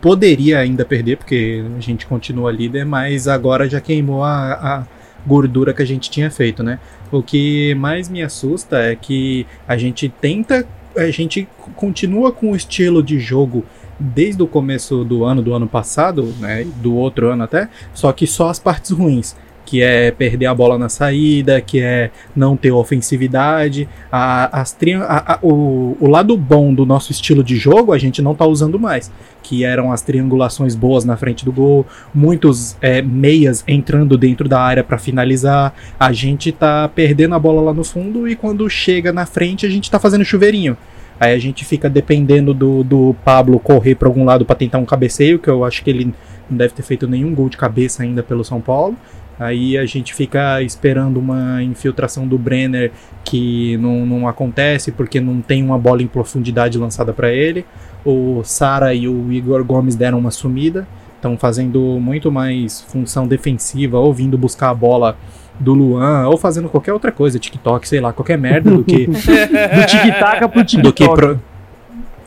poderia 0.00 0.60
ainda 0.60 0.84
perder, 0.84 1.16
porque 1.16 1.64
a 1.76 1.80
gente 1.80 2.06
continua 2.06 2.52
líder, 2.52 2.84
mas 2.86 3.26
agora 3.26 3.68
já 3.68 3.80
queimou 3.80 4.22
a, 4.22 4.52
a 4.52 4.86
gordura 5.26 5.74
que 5.74 5.82
a 5.82 5.86
gente 5.86 6.08
tinha 6.08 6.30
feito, 6.30 6.62
né? 6.62 6.78
O 7.10 7.22
que 7.22 7.74
mais 7.74 8.08
me 8.08 8.22
assusta 8.22 8.78
é 8.78 8.94
que 8.94 9.44
a 9.66 9.76
gente 9.76 10.08
tenta, 10.08 10.64
a 10.96 11.10
gente 11.10 11.48
continua 11.74 12.30
com 12.30 12.52
o 12.52 12.56
estilo 12.56 13.02
de 13.02 13.18
jogo 13.18 13.64
desde 13.98 14.42
o 14.42 14.46
começo 14.46 15.04
do 15.04 15.24
ano, 15.24 15.42
do 15.42 15.54
ano 15.54 15.68
passado, 15.68 16.34
né, 16.40 16.66
do 16.76 16.94
outro 16.94 17.28
ano 17.30 17.44
até, 17.44 17.68
só 17.94 18.12
que 18.12 18.26
só 18.26 18.48
as 18.48 18.58
partes 18.58 18.90
ruins, 18.90 19.36
que 19.72 19.80
é 19.80 20.10
perder 20.10 20.44
a 20.44 20.54
bola 20.54 20.76
na 20.76 20.90
saída, 20.90 21.58
que 21.58 21.80
é 21.80 22.10
não 22.36 22.58
ter 22.58 22.70
ofensividade, 22.72 23.88
a, 24.10 24.60
as 24.60 24.72
trian- 24.72 25.00
a- 25.04 25.32
a- 25.32 25.38
o, 25.40 25.96
o 25.98 26.08
lado 26.10 26.36
bom 26.36 26.74
do 26.74 26.84
nosso 26.84 27.10
estilo 27.10 27.42
de 27.42 27.56
jogo 27.56 27.90
a 27.94 27.96
gente 27.96 28.20
não 28.20 28.34
tá 28.34 28.44
usando 28.44 28.78
mais, 28.78 29.10
que 29.42 29.64
eram 29.64 29.90
as 29.90 30.02
triangulações 30.02 30.74
boas 30.74 31.06
na 31.06 31.16
frente 31.16 31.42
do 31.42 31.50
gol, 31.50 31.86
muitos 32.14 32.76
é, 32.82 33.00
meias 33.00 33.64
entrando 33.66 34.18
dentro 34.18 34.46
da 34.46 34.60
área 34.60 34.84
para 34.84 34.98
finalizar, 34.98 35.72
a 35.98 36.12
gente 36.12 36.52
tá 36.52 36.86
perdendo 36.94 37.34
a 37.34 37.38
bola 37.38 37.62
lá 37.62 37.72
no 37.72 37.82
fundo 37.82 38.28
e 38.28 38.36
quando 38.36 38.68
chega 38.68 39.10
na 39.10 39.24
frente 39.24 39.64
a 39.64 39.70
gente 39.70 39.90
tá 39.90 39.98
fazendo 39.98 40.22
chuveirinho. 40.22 40.76
Aí 41.18 41.32
a 41.32 41.38
gente 41.38 41.64
fica 41.64 41.88
dependendo 41.88 42.52
do, 42.52 42.84
do 42.84 43.16
Pablo 43.24 43.58
correr 43.58 43.94
para 43.94 44.06
algum 44.06 44.22
lado 44.24 44.44
para 44.44 44.54
tentar 44.56 44.76
um 44.76 44.84
cabeceio, 44.84 45.38
que 45.38 45.48
eu 45.48 45.64
acho 45.64 45.82
que 45.82 45.88
ele 45.88 46.12
não 46.50 46.58
deve 46.58 46.74
ter 46.74 46.82
feito 46.82 47.06
nenhum 47.06 47.32
gol 47.34 47.48
de 47.48 47.56
cabeça 47.56 48.02
ainda 48.02 48.22
pelo 48.22 48.44
São 48.44 48.60
Paulo. 48.60 48.96
Aí 49.38 49.76
a 49.76 49.84
gente 49.86 50.14
fica 50.14 50.62
esperando 50.62 51.18
uma 51.18 51.62
infiltração 51.62 52.26
do 52.28 52.38
Brenner 52.38 52.92
que 53.24 53.76
não, 53.78 54.04
não 54.06 54.28
acontece 54.28 54.92
porque 54.92 55.20
não 55.20 55.40
tem 55.40 55.62
uma 55.64 55.78
bola 55.78 56.02
em 56.02 56.06
profundidade 56.06 56.78
lançada 56.78 57.12
para 57.12 57.32
ele. 57.32 57.64
O 58.04 58.42
Sara 58.44 58.94
e 58.94 59.08
o 59.08 59.32
Igor 59.32 59.64
Gomes 59.64 59.94
deram 59.96 60.18
uma 60.18 60.30
sumida, 60.30 60.86
estão 61.16 61.36
fazendo 61.38 61.80
muito 62.00 62.30
mais 62.30 62.80
função 62.82 63.26
defensiva, 63.26 63.98
ou 63.98 64.12
vindo 64.12 64.36
buscar 64.36 64.70
a 64.70 64.74
bola 64.74 65.16
do 65.58 65.72
Luan, 65.74 66.26
ou 66.28 66.36
fazendo 66.36 66.68
qualquer 66.68 66.92
outra 66.92 67.12
coisa, 67.12 67.38
TikTok, 67.38 67.86
sei 67.88 68.00
lá, 68.00 68.12
qualquer 68.12 68.36
merda 68.38 68.70
do 68.70 68.82
que 68.84 69.06
do 69.06 69.86
tic-tac 69.86 70.48
pro 70.48 70.62
do 70.62 70.64
que, 70.64 71.04
TikTok. 71.04 71.14
pro- 71.14 71.40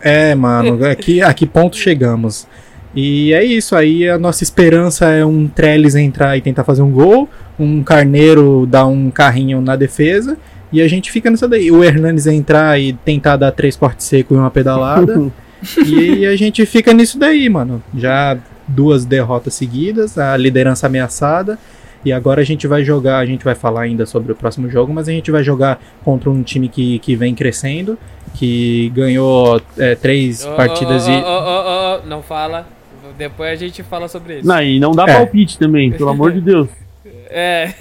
É, 0.02 0.34
mano, 0.36 0.86
aqui, 0.86 1.22
a 1.22 1.34
que 1.34 1.46
ponto 1.46 1.76
chegamos? 1.76 2.48
E 2.96 3.34
é 3.34 3.44
isso, 3.44 3.76
aí 3.76 4.08
a 4.08 4.18
nossa 4.18 4.42
esperança 4.42 5.10
é 5.10 5.26
um 5.26 5.48
Trellis 5.48 5.96
entrar 5.96 6.38
e 6.38 6.42
tentar 6.42 6.64
fazer 6.64 6.82
um 6.82 6.90
gol, 6.90 7.30
um 7.60 7.84
Carneiro 7.84 8.66
dar 8.66 8.86
um 8.86 9.12
carrinho 9.12 9.60
na 9.60 9.76
defesa, 9.76 10.38
e 10.72 10.82
a 10.82 10.88
gente 10.88 11.12
fica 11.12 11.30
nessa 11.30 11.46
daí. 11.46 11.70
O 11.70 11.84
Hernanes 11.84 12.26
entrar 12.26 12.80
e 12.80 12.94
tentar 12.94 13.36
dar 13.36 13.52
três 13.52 13.76
cortes 13.76 14.06
secos 14.06 14.38
e 14.38 14.40
uma 14.40 14.50
pedalada, 14.50 15.30
e 15.86 16.26
a 16.26 16.38
gente 16.38 16.66
fica 16.66 16.94
nisso 16.94 17.20
daí, 17.20 17.50
mano. 17.50 17.84
Já 17.94 18.38
duas 18.66 19.04
derrotas 19.04 19.54
seguidas, 19.56 20.18
a 20.18 20.38
liderança 20.38 20.88
ameaçada, 20.88 21.60
e 22.06 22.14
agora 22.14 22.42
a 22.42 22.46
gente 22.46 22.66
vai 22.66 22.82
jogar, 22.82 23.18
a 23.18 23.26
gente 23.26 23.44
vai 23.44 23.56
falar 23.56 23.82
ainda 23.82 24.06
sobre 24.06 24.32
o 24.32 24.36
próximo 24.36 24.70
jogo, 24.70 24.94
mas 24.94 25.10
a 25.10 25.12
gente 25.12 25.32
vai 25.32 25.44
jogar 25.44 25.82
contra 26.04 26.30
um 26.30 26.42
time 26.44 26.70
que, 26.70 27.00
que 27.00 27.14
vem 27.14 27.36
crescendo, 27.36 28.00
que 28.36 28.90
ganhou 28.96 29.62
é, 29.78 29.96
três 29.96 30.46
Ô, 30.46 30.52
partidas 30.56 31.08
e. 31.08 31.12
ô, 31.12 31.16
ô, 31.16 31.98
ô, 31.98 32.08
não 32.08 32.22
fala. 32.22 32.75
Depois 33.18 33.52
a 33.52 33.56
gente 33.56 33.82
fala 33.84 34.08
sobre 34.08 34.40
isso. 34.40 34.48
Não, 34.48 34.62
e 34.62 34.80
não 34.80 34.92
dá 34.92 35.04
É. 35.08 35.14
palpite 35.16 35.58
também, 35.58 35.92
pelo 35.92 36.10
amor 36.10 36.32
de 36.32 36.42
Deus. 36.42 36.68
É. 37.28 37.74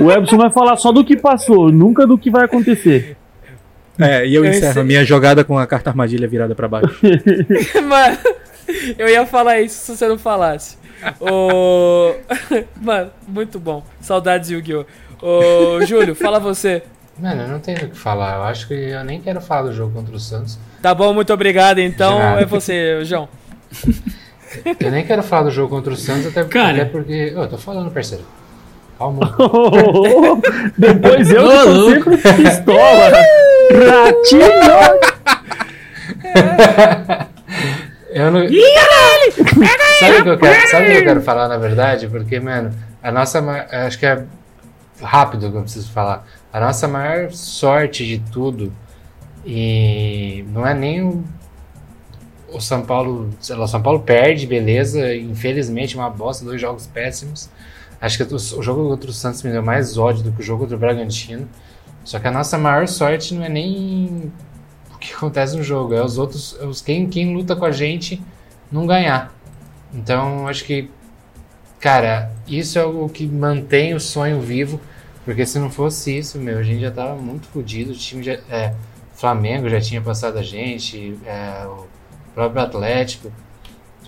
O 0.00 0.10
Ebson 0.10 0.36
vai 0.38 0.50
falar 0.50 0.76
só 0.76 0.90
do 0.90 1.04
que 1.04 1.14
passou, 1.16 1.70
nunca 1.70 2.06
do 2.06 2.16
que 2.18 2.30
vai 2.30 2.44
acontecer. 2.46 3.16
É, 3.98 4.26
e 4.26 4.34
eu 4.34 4.44
Eu 4.44 4.50
encerro 4.50 4.72
sei. 4.72 4.82
a 4.82 4.84
minha 4.84 5.04
jogada 5.04 5.44
com 5.44 5.56
a 5.58 5.66
carta 5.66 5.90
armadilha 5.90 6.26
virada 6.26 6.54
pra 6.54 6.66
baixo. 6.66 6.98
Mano, 7.86 8.18
eu 8.98 9.06
ia 9.08 9.24
falar 9.26 9.60
isso 9.60 9.84
se 9.84 9.96
você 9.96 10.08
não 10.08 10.18
falasse. 10.18 10.76
Ô. 11.20 12.14
Mano, 12.80 13.10
muito 13.28 13.60
bom. 13.60 13.84
Saudades 14.00 14.50
Yu-Gi-Oh! 14.50 14.84
Ô, 15.22 15.84
Júlio, 15.86 16.14
fala 16.14 16.40
você. 16.40 16.82
Mano, 17.18 17.42
eu 17.42 17.48
não 17.48 17.60
tenho 17.60 17.78
o 17.84 17.90
que 17.90 17.98
falar. 17.98 18.36
Eu 18.36 18.42
acho 18.44 18.66
que 18.66 18.74
eu 18.74 19.04
nem 19.04 19.20
quero 19.20 19.40
falar 19.42 19.68
do 19.68 19.74
jogo 19.74 19.92
contra 19.92 20.16
o 20.16 20.18
Santos. 20.18 20.58
Tá 20.82 20.94
bom, 20.94 21.12
muito 21.12 21.32
obrigado. 21.32 21.78
Então 21.78 22.20
é 22.38 22.44
você, 22.46 23.04
João. 23.04 23.28
Eu 24.78 24.90
nem 24.90 25.04
quero 25.06 25.22
falar 25.22 25.44
do 25.44 25.50
jogo 25.50 25.68
contra 25.68 25.92
o 25.92 25.96
Santos, 25.96 26.26
até, 26.26 26.44
Cara. 26.44 26.82
até 26.82 26.84
porque. 26.84 27.32
Eu 27.34 27.48
tô 27.48 27.56
falando, 27.56 27.90
parceiro. 27.90 28.24
Calma. 28.98 29.34
Depois 30.76 31.30
eu 31.30 31.48
que 31.48 31.64
tô 31.64 32.16
sempre 32.16 32.16
pistola. 32.16 33.10
Ratinho! 33.72 34.50
Eu 38.10 38.30
não. 38.30 38.40
Sabe 40.00 40.18
o 40.18 40.22
que 40.22 40.28
eu 40.28 40.38
quero? 40.38 40.68
Sabe 40.68 40.84
o 40.84 40.90
que 40.90 40.96
eu 40.98 41.04
quero 41.04 41.22
falar, 41.22 41.48
na 41.48 41.56
verdade? 41.56 42.08
Porque, 42.08 42.40
mano, 42.40 42.72
a 43.02 43.12
nossa. 43.12 43.40
Acho 43.70 43.98
que 43.98 44.06
é 44.06 44.24
rápido 45.00 45.50
que 45.50 45.56
eu 45.56 45.62
preciso 45.62 45.90
falar. 45.92 46.26
A 46.52 46.60
nossa 46.60 46.88
maior 46.88 47.30
sorte 47.30 48.04
de 48.04 48.18
tudo. 48.30 48.72
E 49.46 50.44
não 50.48 50.66
é 50.66 50.74
nem 50.74 51.02
o. 51.02 51.24
O 52.52 52.60
São 52.60 52.82
Paulo. 52.82 53.30
Sei 53.40 53.54
lá, 53.56 53.64
o 53.64 53.68
São 53.68 53.82
Paulo 53.82 54.00
perde, 54.00 54.46
beleza. 54.46 55.14
Infelizmente, 55.14 55.96
uma 55.96 56.10
bosta, 56.10 56.44
dois 56.44 56.60
jogos 56.60 56.86
péssimos. 56.86 57.50
Acho 58.00 58.16
que 58.16 58.34
o 58.34 58.62
jogo 58.62 58.88
contra 58.88 59.10
o 59.10 59.12
Santos 59.12 59.42
me 59.42 59.50
deu 59.52 59.62
mais 59.62 59.98
ódio 59.98 60.22
do 60.24 60.32
que 60.32 60.40
o 60.40 60.44
jogo 60.44 60.62
contra 60.62 60.76
o 60.76 60.78
Bragantino. 60.78 61.46
Só 62.04 62.18
que 62.18 62.26
a 62.26 62.30
nossa 62.30 62.56
maior 62.56 62.88
sorte 62.88 63.34
não 63.34 63.44
é 63.44 63.48
nem 63.48 64.32
o 64.94 64.98
que 64.98 65.12
acontece 65.14 65.56
no 65.56 65.62
jogo, 65.62 65.94
é 65.94 66.02
os 66.02 66.18
outros, 66.18 66.56
é 66.60 66.64
os, 66.64 66.80
quem, 66.80 67.08
quem 67.08 67.34
luta 67.34 67.54
com 67.54 67.64
a 67.64 67.70
gente 67.70 68.22
não 68.72 68.86
ganhar. 68.86 69.34
Então, 69.92 70.46
acho 70.48 70.64
que, 70.64 70.88
cara, 71.78 72.32
isso 72.46 72.78
é 72.78 72.84
o 72.84 73.08
que 73.08 73.26
mantém 73.26 73.92
o 73.94 74.00
sonho 74.00 74.40
vivo, 74.40 74.80
porque 75.24 75.44
se 75.44 75.58
não 75.58 75.70
fosse 75.70 76.16
isso, 76.16 76.38
meu, 76.38 76.58
a 76.58 76.62
gente 76.62 76.80
já 76.80 76.90
tava 76.90 77.16
muito 77.16 77.48
fodido. 77.48 77.92
O 77.92 77.94
time 77.94 78.22
já, 78.22 78.38
é, 78.48 78.74
Flamengo 79.12 79.68
já 79.68 79.80
tinha 79.80 80.00
passado 80.00 80.38
a 80.38 80.42
gente, 80.42 81.18
é, 81.26 81.66
o 81.66 81.86
próprio 82.34 82.62
Atlético. 82.62 83.32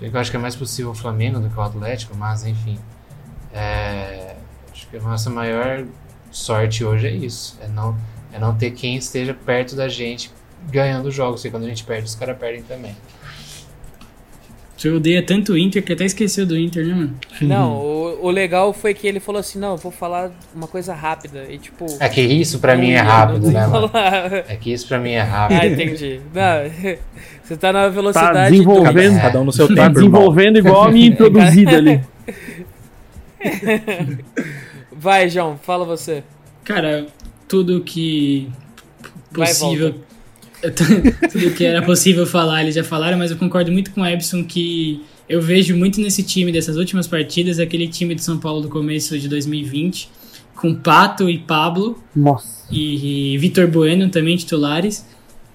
Eu 0.01 0.19
acho 0.19 0.31
que 0.31 0.37
é 0.37 0.41
mais 0.41 0.57
possível 0.57 0.91
o 0.91 0.95
Flamengo 0.95 1.39
do 1.39 1.49
que 1.49 1.57
o 1.57 1.63
Atlético, 1.63 2.17
mas 2.17 2.45
enfim. 2.45 2.79
É, 3.53 4.35
acho 4.73 4.89
que 4.89 4.97
a 4.97 5.01
nossa 5.01 5.31
maior 5.31 5.85
sorte 6.31 6.85
hoje 6.85 7.07
é 7.07 7.11
isso, 7.11 7.59
é 7.61 7.69
não, 7.69 7.97
é 8.33 8.39
não 8.39 8.57
ter 8.57 8.71
quem 8.71 8.97
esteja 8.97 9.35
perto 9.35 9.77
da 9.77 9.89
gente 9.89 10.33
ganhando 10.71 11.11
jogos, 11.11 11.41
porque 11.41 11.51
quando 11.51 11.65
a 11.65 11.69
gente 11.69 11.85
perde, 11.85 12.05
os 12.05 12.15
caras 12.15 12.39
perdem 12.39 12.63
também. 12.63 12.97
Você 14.83 14.91
odeia 14.91 15.23
tanto 15.23 15.53
o 15.53 15.59
Inter 15.59 15.81
que 15.81 15.93
até 15.93 16.05
esqueceu 16.05 16.45
do 16.45 16.59
Inter, 16.59 16.85
né, 16.85 16.93
mano? 16.93 17.15
Não, 17.41 17.77
o, 17.79 18.27
o 18.27 18.31
legal 18.31 18.73
foi 18.73 18.93
que 18.93 19.07
ele 19.07 19.21
falou 19.21 19.39
assim: 19.39 19.57
não, 19.57 19.73
eu 19.73 19.77
vou 19.77 19.93
falar 19.93 20.33
uma 20.53 20.67
coisa 20.67 20.93
rápida. 20.93 21.47
E 21.49 21.57
tipo. 21.57 21.87
É 22.01 22.09
que 22.09 22.21
isso 22.21 22.59
pra 22.59 22.75
mim 22.75 22.91
é 22.91 22.99
rápido, 22.99 23.49
né, 23.49 23.65
mano? 23.65 23.89
É 23.95 24.57
que 24.57 24.73
isso 24.73 24.89
pra 24.89 24.99
mim 24.99 25.13
é 25.13 25.21
rápido. 25.23 25.61
Ah, 25.61 25.67
entendi. 25.69 26.21
Não, 26.35 26.97
você 27.45 27.57
tá 27.57 27.73
na 27.73 27.85
Tá 27.85 27.89
velocidade 27.91 28.51
desenvolvendo, 28.51 29.21
Cada 29.21 29.41
um 29.41 29.45
no 29.45 29.53
seu 29.53 29.69
tá 29.69 29.75
tempo, 29.87 30.01
irmão. 30.01 30.11
desenvolvendo 30.11 30.59
igual 30.59 30.83
a 30.83 30.91
minha 30.91 31.07
introduzida 31.07 31.77
ali. 31.77 31.99
do... 31.99 32.07
Vai, 34.97 35.29
João, 35.29 35.57
fala 35.63 35.85
você. 35.85 36.25
Cara, 36.65 37.07
tudo 37.47 37.83
que 37.83 38.51
Vai, 39.31 39.47
possível. 39.47 39.95
tudo 41.33 41.51
que 41.55 41.65
era 41.65 41.83
possível 41.83 42.27
falar, 42.27 42.63
eles 42.63 42.75
já 42.75 42.85
falaram, 42.85 43.19
mas 43.19 43.31
eu 43.31 43.37
concordo 43.37 43.73
muito 43.73 43.91
com 43.91 44.01
o 44.01 44.07
Ebson 44.07 44.45
que 44.45 45.03
eu 45.29 45.41
vejo 45.41 45.77
muito 45.77 46.01
nesse 46.01 46.23
time 46.23 46.53
dessas 46.53 46.77
últimas 46.77 47.07
partidas, 47.07 47.59
aquele 47.59 47.89
time 47.89 48.15
de 48.15 48.23
São 48.23 48.39
Paulo 48.39 48.61
do 48.61 48.69
começo 48.69 49.19
de 49.19 49.29
2020, 49.29 50.09
com 50.55 50.75
Pato 50.75 51.29
e 51.29 51.39
Pablo 51.39 52.03
Nossa. 52.15 52.67
e, 52.71 53.37
Vitor 53.39 53.67
Bueno 53.67 54.09
também 54.09 54.37
titulares, 54.37 55.07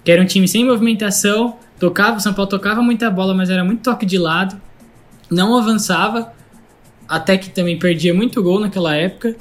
que 0.04 0.12
era 0.12 0.22
um 0.22 0.26
time 0.26 0.48
sem 0.48 0.66
movimentação, 0.66 1.58
tocava, 1.80 2.18
o 2.18 2.20
São 2.20 2.34
Paulo 2.34 2.50
tocava 2.50 2.82
muita 2.82 3.10
bola, 3.10 3.34
mas 3.34 3.50
era 3.50 3.64
muito 3.64 3.84
toque 3.84 4.06
de 4.06 4.18
lado, 4.18 4.60
não 5.30 5.58
avançava, 5.58 6.34
até 7.08 7.38
que 7.38 7.50
também 7.50 7.78
perdia 7.78 8.14
muito 8.14 8.42
gol 8.42 8.60
naquela 8.60 8.96
época, 8.96 9.36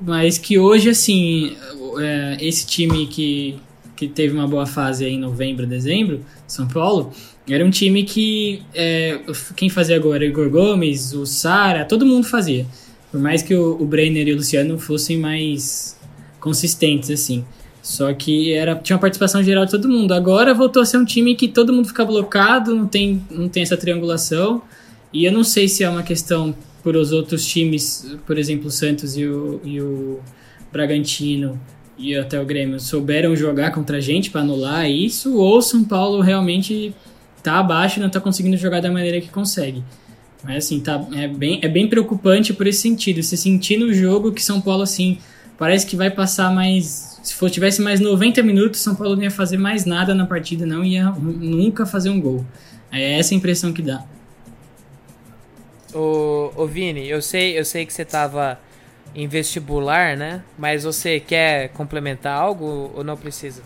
mas 0.00 0.38
que 0.38 0.58
hoje, 0.58 0.90
assim, 0.90 1.56
é, 1.98 2.36
esse 2.40 2.66
time 2.66 3.06
que, 3.06 3.58
que 4.00 4.08
teve 4.08 4.34
uma 4.34 4.48
boa 4.48 4.64
fase 4.64 5.04
aí 5.04 5.12
em 5.12 5.18
novembro, 5.18 5.66
dezembro, 5.66 6.24
São 6.46 6.66
Paulo, 6.66 7.12
era 7.46 7.62
um 7.62 7.68
time 7.68 8.02
que 8.02 8.62
é, 8.74 9.20
quem 9.54 9.68
fazia 9.68 10.00
o 10.00 10.16
Igor 10.16 10.48
Gomes, 10.48 11.12
o 11.12 11.26
Sara, 11.26 11.84
todo 11.84 12.06
mundo 12.06 12.26
fazia. 12.26 12.64
Por 13.10 13.20
mais 13.20 13.42
que 13.42 13.54
o, 13.54 13.76
o 13.78 13.84
Brenner 13.84 14.26
e 14.26 14.32
o 14.32 14.36
Luciano 14.36 14.78
fossem 14.78 15.18
mais 15.18 15.98
consistentes, 16.40 17.10
assim. 17.10 17.44
Só 17.82 18.10
que 18.14 18.54
era, 18.54 18.74
tinha 18.76 18.96
uma 18.96 19.00
participação 19.02 19.42
geral 19.42 19.66
de 19.66 19.72
todo 19.72 19.86
mundo. 19.86 20.14
Agora 20.14 20.54
voltou 20.54 20.80
a 20.80 20.86
ser 20.86 20.96
um 20.96 21.04
time 21.04 21.34
que 21.34 21.46
todo 21.46 21.70
mundo 21.70 21.88
fica 21.88 22.02
blocado, 22.02 22.74
não 22.74 22.86
tem, 22.86 23.22
não 23.30 23.50
tem 23.50 23.62
essa 23.62 23.76
triangulação. 23.76 24.62
E 25.12 25.26
eu 25.26 25.32
não 25.32 25.44
sei 25.44 25.68
se 25.68 25.84
é 25.84 25.90
uma 25.90 26.02
questão 26.02 26.54
por 26.82 26.96
os 26.96 27.12
outros 27.12 27.44
times, 27.44 28.16
por 28.26 28.38
exemplo, 28.38 28.68
o 28.68 28.70
Santos 28.70 29.18
e 29.18 29.26
o, 29.26 29.60
e 29.62 29.78
o 29.78 30.20
Bragantino 30.72 31.60
e 32.00 32.16
até 32.16 32.40
o 32.40 32.46
Grêmio 32.46 32.80
souberam 32.80 33.36
jogar 33.36 33.72
contra 33.72 33.98
a 33.98 34.00
gente 34.00 34.30
para 34.30 34.40
anular 34.40 34.90
isso, 34.90 35.36
ou 35.36 35.60
São 35.60 35.84
Paulo 35.84 36.20
realmente 36.22 36.94
tá 37.42 37.58
abaixo 37.58 37.98
e 37.98 38.02
não 38.02 38.08
tá 38.08 38.20
conseguindo 38.20 38.56
jogar 38.56 38.80
da 38.80 38.90
maneira 38.90 39.20
que 39.20 39.28
consegue. 39.28 39.84
Mas 40.42 40.64
assim, 40.64 40.80
tá, 40.80 41.06
é, 41.14 41.28
bem, 41.28 41.60
é 41.62 41.68
bem 41.68 41.88
preocupante 41.88 42.54
por 42.54 42.66
esse 42.66 42.80
sentido. 42.80 43.22
Você 43.22 43.36
sentir 43.36 43.76
no 43.76 43.92
jogo 43.92 44.32
que 44.32 44.42
São 44.42 44.60
Paulo, 44.60 44.82
assim, 44.82 45.18
parece 45.58 45.86
que 45.86 45.94
vai 45.94 46.10
passar 46.10 46.52
mais. 46.52 47.20
Se 47.22 47.34
for, 47.34 47.50
tivesse 47.50 47.82
mais 47.82 48.00
90 48.00 48.42
minutos, 48.42 48.80
São 48.80 48.94
Paulo 48.94 49.14
não 49.14 49.22
ia 49.22 49.30
fazer 49.30 49.58
mais 49.58 49.84
nada 49.84 50.14
na 50.14 50.26
partida, 50.26 50.64
não 50.64 50.82
ia 50.82 51.10
nunca 51.10 51.84
fazer 51.84 52.08
um 52.08 52.18
gol. 52.18 52.46
É 52.90 53.18
essa 53.18 53.34
a 53.34 53.36
impressão 53.36 53.72
que 53.72 53.82
dá. 53.82 54.02
Ô, 55.92 56.50
ô 56.56 56.66
Vini, 56.66 57.06
eu 57.08 57.20
sei, 57.20 57.58
eu 57.58 57.64
sei 57.64 57.84
que 57.84 57.92
você 57.92 58.04
tava 58.04 58.58
em 59.14 59.26
vestibular, 59.26 60.16
né? 60.16 60.42
Mas 60.58 60.84
você 60.84 61.20
quer 61.20 61.68
complementar 61.70 62.36
algo 62.36 62.90
ou 62.94 63.04
não 63.04 63.16
precisa? 63.16 63.62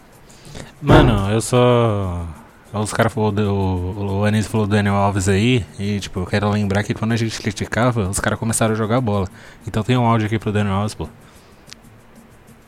Mano, 0.81 1.31
eu 1.31 1.41
só. 1.41 2.27
Os 2.73 2.93
caras 2.93 3.13
falaram, 3.13 3.55
o, 3.55 4.21
o 4.21 4.25
Anísio 4.25 4.51
falou 4.51 4.67
do 4.67 4.75
Daniel 4.75 4.97
Alves 4.97 5.29
aí, 5.29 5.65
e 5.79 6.01
tipo, 6.01 6.19
eu 6.19 6.27
quero 6.27 6.51
lembrar 6.51 6.83
que 6.83 6.93
quando 6.93 7.13
a 7.13 7.17
gente 7.17 7.41
criticava, 7.41 8.09
os 8.09 8.19
caras 8.19 8.39
começaram 8.39 8.75
a 8.75 8.77
jogar 8.77 9.01
bola. 9.01 9.29
Então 9.67 9.85
tem 9.85 9.97
um 9.97 10.05
áudio 10.05 10.27
aqui 10.27 10.39
pro 10.41 10.51
Daniel 10.51 10.75
Alves, 10.75 10.95
pô. 10.95 11.09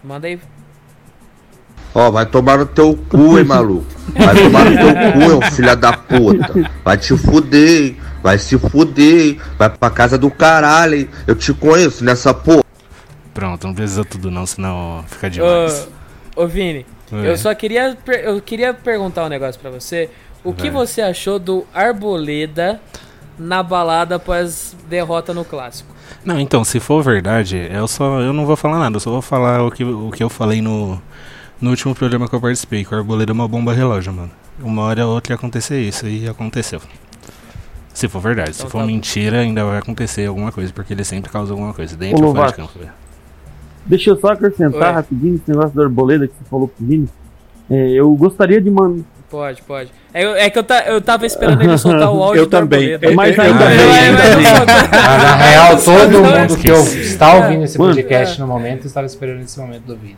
Manda 0.04 0.28
aí. 0.28 0.38
Ó, 1.92 2.11
vai 2.11 2.26
tomar 2.26 2.59
no 2.59 2.66
teu 2.66 2.95
cu, 3.09 3.38
hein, 3.38 3.45
maluco. 3.49 3.87
Vai 4.14 4.35
tomar 4.35 4.64
no 4.66 4.76
teu 4.76 4.92
cu, 4.95 5.45
hein, 5.45 5.50
filha 5.50 5.75
da 5.75 5.92
puta. 5.95 6.71
Vai 6.85 6.97
te 6.99 7.16
fuder, 7.16 7.83
hein. 7.83 7.97
Vai 8.23 8.38
se 8.38 8.59
fuder, 8.59 9.26
hein. 9.26 9.40
Vai 9.59 9.71
pra 9.71 9.90
casa 9.90 10.16
do 10.16 10.30
caralho, 10.30 10.95
hein. 10.95 11.09
Eu 11.26 11.35
te 11.35 11.52
conheço 11.52 12.04
nessa 12.04 12.33
porra. 12.33 12.66
Pronto, 13.37 13.66
não 13.66 13.75
precisa 13.75 14.05
tudo 14.05 14.31
não, 14.31 14.45
senão 14.47 15.05
fica 15.09 15.31
demais. 15.31 15.88
Ô, 16.35 16.43
ô 16.43 16.47
Vini, 16.47 16.85
É. 17.12 17.31
eu 17.31 17.37
só 17.37 17.55
queria, 17.55 17.97
eu 18.25 18.40
queria 18.40 18.75
perguntar 18.75 19.25
um 19.26 19.28
negócio 19.28 19.61
pra 19.61 19.71
você. 19.71 20.11
O 20.43 20.52
que 20.52 20.71
Vai. 20.71 20.87
você 20.87 21.02
achou 21.02 21.38
do 21.38 21.66
Arboleda 21.75 22.81
na 23.38 23.62
balada 23.62 24.16
após 24.16 24.75
derrota 24.88 25.35
no 25.35 25.45
clássico? 25.45 25.95
Não, 26.25 26.40
então, 26.40 26.64
se 26.64 26.81
for 26.81 27.02
verdade, 27.02 27.69
eu 27.71 27.87
só 27.87 28.21
eu 28.21 28.33
não 28.33 28.47
vou 28.47 28.57
falar 28.57 28.78
nada, 28.78 28.97
eu 28.97 29.00
só 29.00 29.11
vou 29.11 29.23
falar 29.23 29.62
o 29.62 29.71
que, 29.71 29.85
o 29.85 30.11
que 30.11 30.23
eu 30.23 30.28
falei 30.31 30.61
no, 30.62 31.00
no 31.61 31.71
último 31.71 31.95
programa 31.95 32.28
que 32.28 32.35
eu 32.35 32.40
participei, 32.40 32.85
que 32.85 32.95
o 32.95 32.99
Arboleda 32.99 33.33
é 33.33 33.35
uma 33.35 33.47
bomba 33.47 33.73
relógio, 33.73 34.12
mano. 34.12 34.31
Uma 34.61 34.83
hora 34.83 35.07
ou 35.07 35.14
outra 35.14 35.33
ia 35.33 35.37
acontecer 35.37 35.81
isso, 35.81 36.07
e 36.09 36.28
aconteceu. 36.28 36.81
Se 37.93 38.09
for 38.09 38.21
verdade, 38.21 38.50
Então 38.50 38.66
se 38.66 38.73
for 38.73 38.78
tá 38.78 38.85
bom. 38.85 38.87
mentira, 38.87 39.40
ainda 39.40 39.64
vai 39.64 39.78
acontecer 39.78 40.26
alguma 40.26 40.50
coisa, 40.52 40.73
porque 40.73 40.93
ele 40.93 41.05
sempre 41.05 41.31
causa 41.31 41.52
alguma 41.52 41.73
coisa, 41.75 41.97
dentro 41.97 42.25
ou 42.26 42.35
fora 42.35 42.49
de 42.50 42.55
campo. 42.57 42.78
velho. 42.78 42.93
Deixa 43.87 44.11
eu 44.11 44.16
só 44.16 44.28
acrescentar 44.28 44.88
Oi. 44.88 44.95
rapidinho 44.95 45.35
esse 45.37 45.49
negócio 45.49 45.75
da 45.76 45.85
arboleda 45.85 46.26
que 46.26 46.35
você 46.35 46.45
falou 46.50 46.69
pro 46.69 46.85
Vini. 46.85 47.09
É, 47.71 47.90
eu 47.93 48.12
gostaria 48.14 48.61
de 48.61 48.71
mandar. 48.71 49.05
Pode, 49.31 49.61
pode. 49.62 49.90
É, 50.14 50.47
é 50.47 50.50
que 50.50 50.59
eu, 50.59 50.62
ta- 50.62 50.85
eu 50.87 51.00
tava 51.00 51.26
esperando 51.26 51.61
ele 51.62 51.76
soltar 51.78 52.12
o 52.12 52.23
áudio 52.23 52.43
Eu 52.43 52.47
também. 52.47 52.97
Mas 53.14 53.37
Eu- 53.37 53.43
ainda 53.45 53.64
na 53.64 55.37
real, 55.37 55.76
todo 55.83 56.11
mundo 56.23 56.57
que 56.61 56.69
eu- 56.69 56.83
está 56.83 57.35
ouvindo 57.35 57.64
esse 57.64 57.78
Mano. 57.78 57.93
podcast 57.95 58.40
no 58.40 58.47
momento 58.47 58.87
estava 58.87 59.07
esperando 59.07 59.40
esse 59.43 59.59
momento 59.59 59.83
do 59.83 59.97
vídeo. 59.97 60.16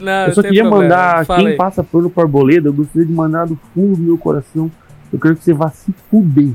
Não, 0.00 0.26
Eu 0.26 0.34
só 0.34 0.42
queria 0.42 0.62
problema. 0.62 0.82
mandar 0.82 1.26
Fala 1.26 1.38
quem 1.40 1.48
aí. 1.50 1.56
passa 1.56 1.84
pano 1.84 2.10
pro 2.10 2.22
arboleda, 2.22 2.68
eu 2.68 2.72
gostaria 2.72 3.06
de 3.06 3.12
mandar 3.12 3.46
do 3.46 3.58
fundo 3.74 3.96
do 3.96 4.02
meu 4.02 4.18
coração. 4.18 4.70
Eu 5.12 5.18
quero 5.20 5.36
que 5.36 5.44
você 5.44 5.52
vá 5.52 5.70
se 5.70 5.92
fuder. 6.10 6.50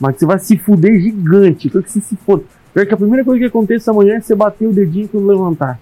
Mas 0.00 0.14
que 0.14 0.20
você 0.20 0.26
vai 0.26 0.38
se 0.38 0.56
fuder 0.56 0.98
gigante. 1.00 1.66
Eu 1.66 1.72
quero 1.72 1.84
que 1.84 1.92
você 1.92 2.00
se 2.00 2.16
foda. 2.26 2.42
Quero 2.72 2.86
que 2.86 2.94
a 2.94 2.96
primeira 2.96 3.24
coisa 3.24 3.40
que 3.40 3.46
aconteça 3.46 3.90
amanhã 3.90 4.14
é 4.16 4.20
você 4.20 4.34
bater 4.34 4.66
o 4.66 4.72
dedinho 4.72 5.08
quando 5.08 5.26
levantar. 5.26 5.78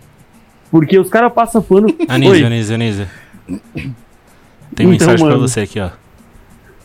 Porque 0.70 0.98
os 0.98 1.08
caras 1.08 1.32
passam 1.32 1.62
pano. 1.62 1.88
Anísio. 2.08 2.46
Anísio, 2.46 2.74
Anísio. 2.74 3.06
Tem 3.46 3.92
Então, 4.74 4.88
mensagem 4.90 5.18
pra 5.26 5.36
mano. 5.36 5.48
você 5.48 5.60
aqui, 5.60 5.80
ó. 5.80 5.90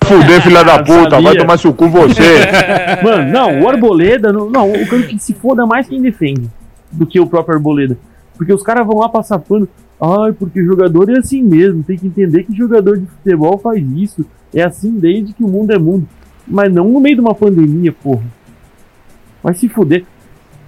Fuder, 0.04 0.42
filha 0.42 0.64
da 0.64 0.80
puta, 0.84 1.22
vai 1.22 1.36
tomar 1.36 1.58
seu 1.58 1.74
cu 1.74 1.88
você. 1.90 2.22
Mano, 3.04 3.32
não, 3.32 3.62
o 3.62 3.70
Arboleda, 3.70 4.34
não, 4.34 4.50
não, 4.50 4.68
eu 4.68 4.86
quero 4.88 5.08
que 5.08 5.18
se 5.18 5.34
foda 5.34 5.66
mais 5.66 5.88
quem 5.88 6.02
defende 6.02 6.50
do 6.92 7.06
que 7.06 7.20
o 7.20 7.26
próprio 7.28 7.56
Arboleda. 7.56 7.98
Porque 8.38 8.52
os 8.52 8.62
caras 8.62 8.86
vão 8.86 8.98
lá 8.98 9.08
passar 9.08 9.40
pano. 9.40 9.68
Ai, 10.02 10.34
porque 10.34 10.62
jogador 10.64 11.10
é 11.10 11.20
assim 11.20 11.42
mesmo. 11.42 11.84
Tem 11.84 11.98
que 11.98 12.08
entender 12.08 12.44
que 12.44 12.54
jogador 12.54 12.98
de 12.98 13.06
futebol 13.06 13.58
faz 13.58 13.82
isso. 13.96 14.26
É 14.54 14.64
assim 14.64 14.92
desde 14.92 15.32
que 15.34 15.44
o 15.44 15.48
mundo 15.48 15.72
é 15.72 15.78
mundo. 15.78 16.06
Mas 16.46 16.72
não 16.74 16.90
no 16.90 17.00
meio 17.00 17.16
de 17.16 17.22
uma 17.22 17.34
pandemia, 17.34 17.94
porra. 17.94 18.24
Vai 19.44 19.54
se 19.54 19.68
fuder. 19.70 20.06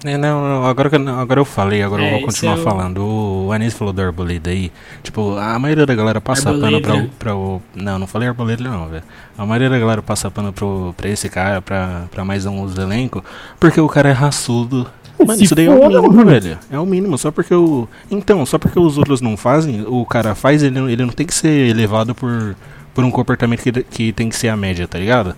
É, 0.03 0.17
não, 0.17 0.41
não, 0.47 0.65
agora, 0.67 0.91
agora 1.19 1.39
eu 1.39 1.45
falei, 1.45 1.81
agora 1.81 2.03
É, 2.03 2.07
eu 2.07 2.11
vou 2.17 2.21
continuar 2.27 2.57
é 2.57 2.59
o- 2.59 2.63
falando. 2.63 2.97
O 3.03 3.51
Anísio 3.51 3.79
falou 3.79 3.91
do 3.93 4.01
Arboleda 4.03 4.51
aí. 4.51 4.71
Tipo, 5.01 5.35
a 5.37 5.57
maioria 5.57 5.85
da 5.85 5.95
galera 5.95 6.21
passa 6.21 6.51
pano 6.51 6.59
pra, 6.59 6.69
o- 6.69 6.75
Arboleda. 6.75 7.09
pra 7.17 7.35
o. 7.35 7.61
Não, 7.73 7.97
não 7.97 8.05
falei 8.05 8.27
Arboleda 8.27 8.63
não, 8.63 8.87
velho. 8.87 9.03
A 9.35 9.45
maioria 9.45 9.69
da 9.69 9.79
galera 9.79 10.03
passa 10.03 10.29
pano 10.29 10.53
pro, 10.53 10.93
pra 10.95 11.09
esse 11.09 11.27
cara, 11.29 11.59
pra, 11.61 12.03
pra 12.11 12.23
mais 12.23 12.45
um 12.45 12.67
do 12.67 12.79
elenco, 12.81 13.23
porque 13.59 13.81
o 13.81 13.87
cara 13.87 14.09
é 14.09 14.11
raçudo. 14.11 14.85
Mano, 15.25 15.41
isso 15.41 15.55
daí 15.55 15.65
é 15.65 15.71
o 15.71 15.87
mínimo, 15.87 16.25
velho. 16.25 16.57
É 16.69 16.77
o 16.77 16.85
mínimo. 16.85 17.17
Só 17.17 17.31
porque 17.31 17.55
o. 17.55 17.87
Então, 18.11 18.45
só 18.45 18.59
porque 18.59 18.77
os 18.77 18.97
outros 18.99 19.21
não 19.21 19.35
fazem, 19.37 19.83
o 19.87 20.05
cara 20.05 20.35
faz, 20.35 20.61
ele, 20.61 20.77
não- 20.79 20.89
ele 20.89 21.03
não 21.05 21.13
tem 21.13 21.25
que 21.25 21.33
ser 21.33 21.73
levado 21.73 22.13
por, 22.13 22.55
por 22.93 23.03
um 23.03 23.09
comportamento 23.09 23.61
que, 23.63 23.71
que 23.83 24.11
tem 24.13 24.29
que 24.29 24.35
ser 24.35 24.49
a 24.49 24.57
média, 24.57 24.87
tá 24.87 24.99
ligado? 24.99 25.33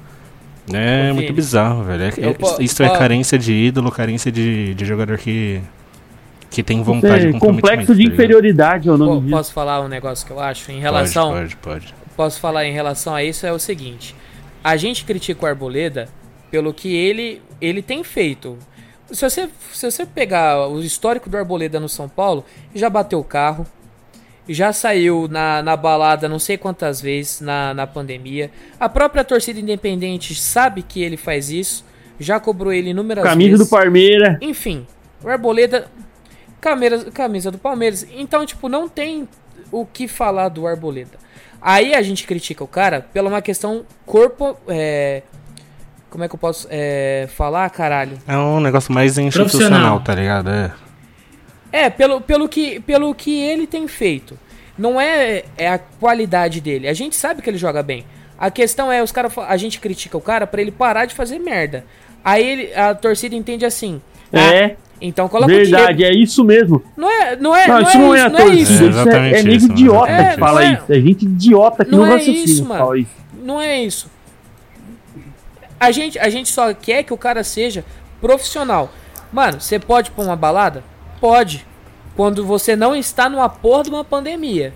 É 0.73 1.13
muito 1.13 1.31
bizarro, 1.33 1.83
velho. 1.83 2.03
É- 2.03 2.13
eu 2.17 2.29
é- 2.31 2.33
po- 2.33 2.57
isso 2.61 2.83
é 2.83 2.89
po- 2.89 2.97
carência 2.97 3.37
de 3.37 3.53
ídolo, 3.53 3.91
carência 3.91 4.31
de, 4.31 4.73
de 4.73 4.85
jogador 4.85 5.17
que. 5.17 5.61
Que 6.49 6.63
tem 6.63 6.81
vontade 6.81 7.13
é 7.27 7.31
de 7.31 7.33
comprometimento. 7.33 7.61
complexo 7.61 7.95
de 7.95 8.07
tá 8.07 8.13
inferioridade 8.13 8.87
é 8.87 8.91
o 8.91 8.97
Pô, 8.97 9.05
nome 9.05 9.21
disso. 9.21 9.31
posso 9.35 9.53
falar 9.53 9.81
um 9.81 9.87
negócio 9.89 10.25
que 10.25 10.31
eu 10.31 10.39
acho? 10.39 10.71
Em 10.71 10.79
relação. 10.79 11.31
Pode, 11.31 11.55
pode, 11.57 11.87
pode. 11.87 11.95
posso 12.15 12.39
falar 12.39 12.65
em 12.65 12.71
relação 12.71 13.13
a 13.13 13.23
isso 13.23 13.45
é 13.45 13.51
o 13.51 13.59
seguinte: 13.59 14.15
a 14.63 14.77
gente 14.77 15.03
critica 15.03 15.45
o 15.45 15.47
Arboleda 15.47 16.07
pelo 16.49 16.73
que 16.73 16.93
ele 16.95 17.41
ele 17.59 17.81
tem 17.81 18.03
feito. 18.03 18.57
Se 19.11 19.21
você, 19.29 19.49
se 19.73 19.89
você 19.91 20.05
pegar 20.05 20.67
o 20.67 20.79
histórico 20.81 21.29
do 21.29 21.37
Arboleda 21.37 21.79
no 21.79 21.87
São 21.89 22.07
Paulo, 22.09 22.43
já 22.75 22.89
bateu 22.89 23.19
o 23.19 23.23
carro, 23.23 23.65
já 24.47 24.71
saiu 24.71 25.27
na, 25.29 25.61
na 25.61 25.75
balada 25.75 26.29
não 26.29 26.39
sei 26.39 26.57
quantas 26.57 27.01
vezes 27.01 27.41
na, 27.41 27.73
na 27.73 27.87
pandemia. 27.87 28.49
A 28.79 28.87
própria 28.87 29.23
torcida 29.23 29.59
independente 29.59 30.33
sabe 30.35 30.81
que 30.81 31.01
ele 31.01 31.17
faz 31.17 31.49
isso, 31.49 31.85
já 32.19 32.39
cobrou 32.39 32.71
ele 32.71 32.91
inúmeras 32.91 33.23
Camisa 33.23 33.51
vezes. 33.51 33.67
do 33.67 33.69
Parmeira. 33.69 34.37
Enfim, 34.41 34.85
o 35.23 35.29
Arboleda. 35.29 35.87
Camisa, 36.59 37.11
camisa 37.11 37.51
do 37.51 37.57
Palmeiras. 37.57 38.05
Então, 38.15 38.45
tipo, 38.45 38.67
não 38.67 38.89
tem 38.89 39.27
o 39.71 39.85
que 39.85 40.07
falar 40.07 40.49
do 40.49 40.65
Arboleda. 40.65 41.17
Aí 41.61 41.93
a 41.93 42.01
gente 42.01 42.25
critica 42.25 42.63
o 42.63 42.67
cara 42.67 43.01
pela 43.13 43.29
uma 43.29 43.41
questão 43.41 43.85
corpo. 44.05 44.57
É, 44.67 45.21
como 46.09 46.23
é 46.23 46.27
que 46.27 46.35
eu 46.35 46.39
posso 46.39 46.67
é, 46.69 47.27
falar, 47.35 47.69
caralho? 47.69 48.17
É 48.27 48.37
um 48.37 48.59
negócio 48.59 48.91
mais 48.93 49.17
institucional, 49.17 49.99
tá 49.99 50.15
ligado? 50.15 50.49
É. 50.49 50.71
É, 51.77 51.89
pelo, 51.89 52.19
pelo, 52.21 52.47
que, 52.49 52.79
pelo 52.79 53.13
que 53.13 53.39
ele 53.39 53.67
tem 53.67 53.87
feito. 53.87 54.37
Não 54.77 54.99
é, 54.99 55.43
é 55.57 55.67
a 55.69 55.77
qualidade 55.77 56.59
dele. 56.61 56.87
A 56.87 56.93
gente 56.93 57.15
sabe 57.15 57.41
que 57.41 57.49
ele 57.49 57.57
joga 57.57 57.81
bem. 57.83 58.05
A 58.37 58.51
questão 58.51 58.91
é, 58.91 59.01
os 59.01 59.11
cara, 59.11 59.29
a 59.47 59.57
gente 59.57 59.79
critica 59.79 60.17
o 60.17 60.21
cara 60.21 60.45
pra 60.45 60.61
ele 60.61 60.71
parar 60.71 61.05
de 61.05 61.15
fazer 61.15 61.39
merda. 61.39 61.83
Aí 62.23 62.47
ele, 62.47 62.73
a 62.75 62.93
torcida 62.93 63.35
entende 63.35 63.65
assim. 63.65 64.01
ah, 64.31 64.53
É, 64.53 64.75
então 65.01 65.27
coloca 65.27 65.51
o 65.51 65.55
verdade, 65.55 65.97
Diego. 65.97 66.13
é 66.13 66.17
isso 66.17 66.43
mesmo. 66.43 66.83
Não 66.95 67.09
é, 67.09 67.35
não 67.35 67.55
é, 67.55 67.67
Não, 67.67 67.75
não 67.75 67.81
isso 67.81 67.97
é 67.97 67.99
não 67.99 68.13
é 68.13 68.17
isso, 68.17 68.25
a 68.25 68.29
não 68.29 68.39
é 68.39 68.41
torcida, 68.43 68.61
isso. 68.61 68.83
É 68.83 68.89
isso 68.89 69.09
é, 69.09 69.39
é 69.39 69.43
nego 69.43 69.65
idiota 69.65 70.11
é, 70.11 70.33
que 70.33 70.39
fala 70.39 70.63
é- 70.63 70.73
isso. 70.73 70.83
É 70.93 70.95
gente 71.01 71.25
idiota 71.25 71.85
que 71.85 71.91
não 71.91 71.99
não, 72.05 72.15
é 72.15 72.23
isso, 72.23 72.61
que 72.63 72.67
mano. 72.67 72.79
fala 72.83 72.99
isso. 72.99 73.11
Não 73.43 73.61
é 73.61 73.81
isso. 73.83 74.11
A 75.79 75.91
gente, 75.91 76.17
a 76.19 76.29
gente 76.29 76.49
só 76.49 76.73
quer 76.73 77.03
que 77.03 77.13
o 77.13 77.17
cara 77.17 77.43
seja 77.43 77.83
profissional. 78.19 78.91
Mano, 79.31 79.59
você 79.61 79.77
pode 79.79 80.11
pôr 80.11 80.25
uma 80.25 80.35
balada? 80.35 80.83
Pode. 81.19 81.65
Quando 82.15 82.45
você 82.45 82.75
não 82.75 82.95
está 82.95 83.29
numa 83.29 83.47
porra 83.47 83.83
de 83.83 83.89
uma 83.89 84.03
pandemia. 84.03 84.73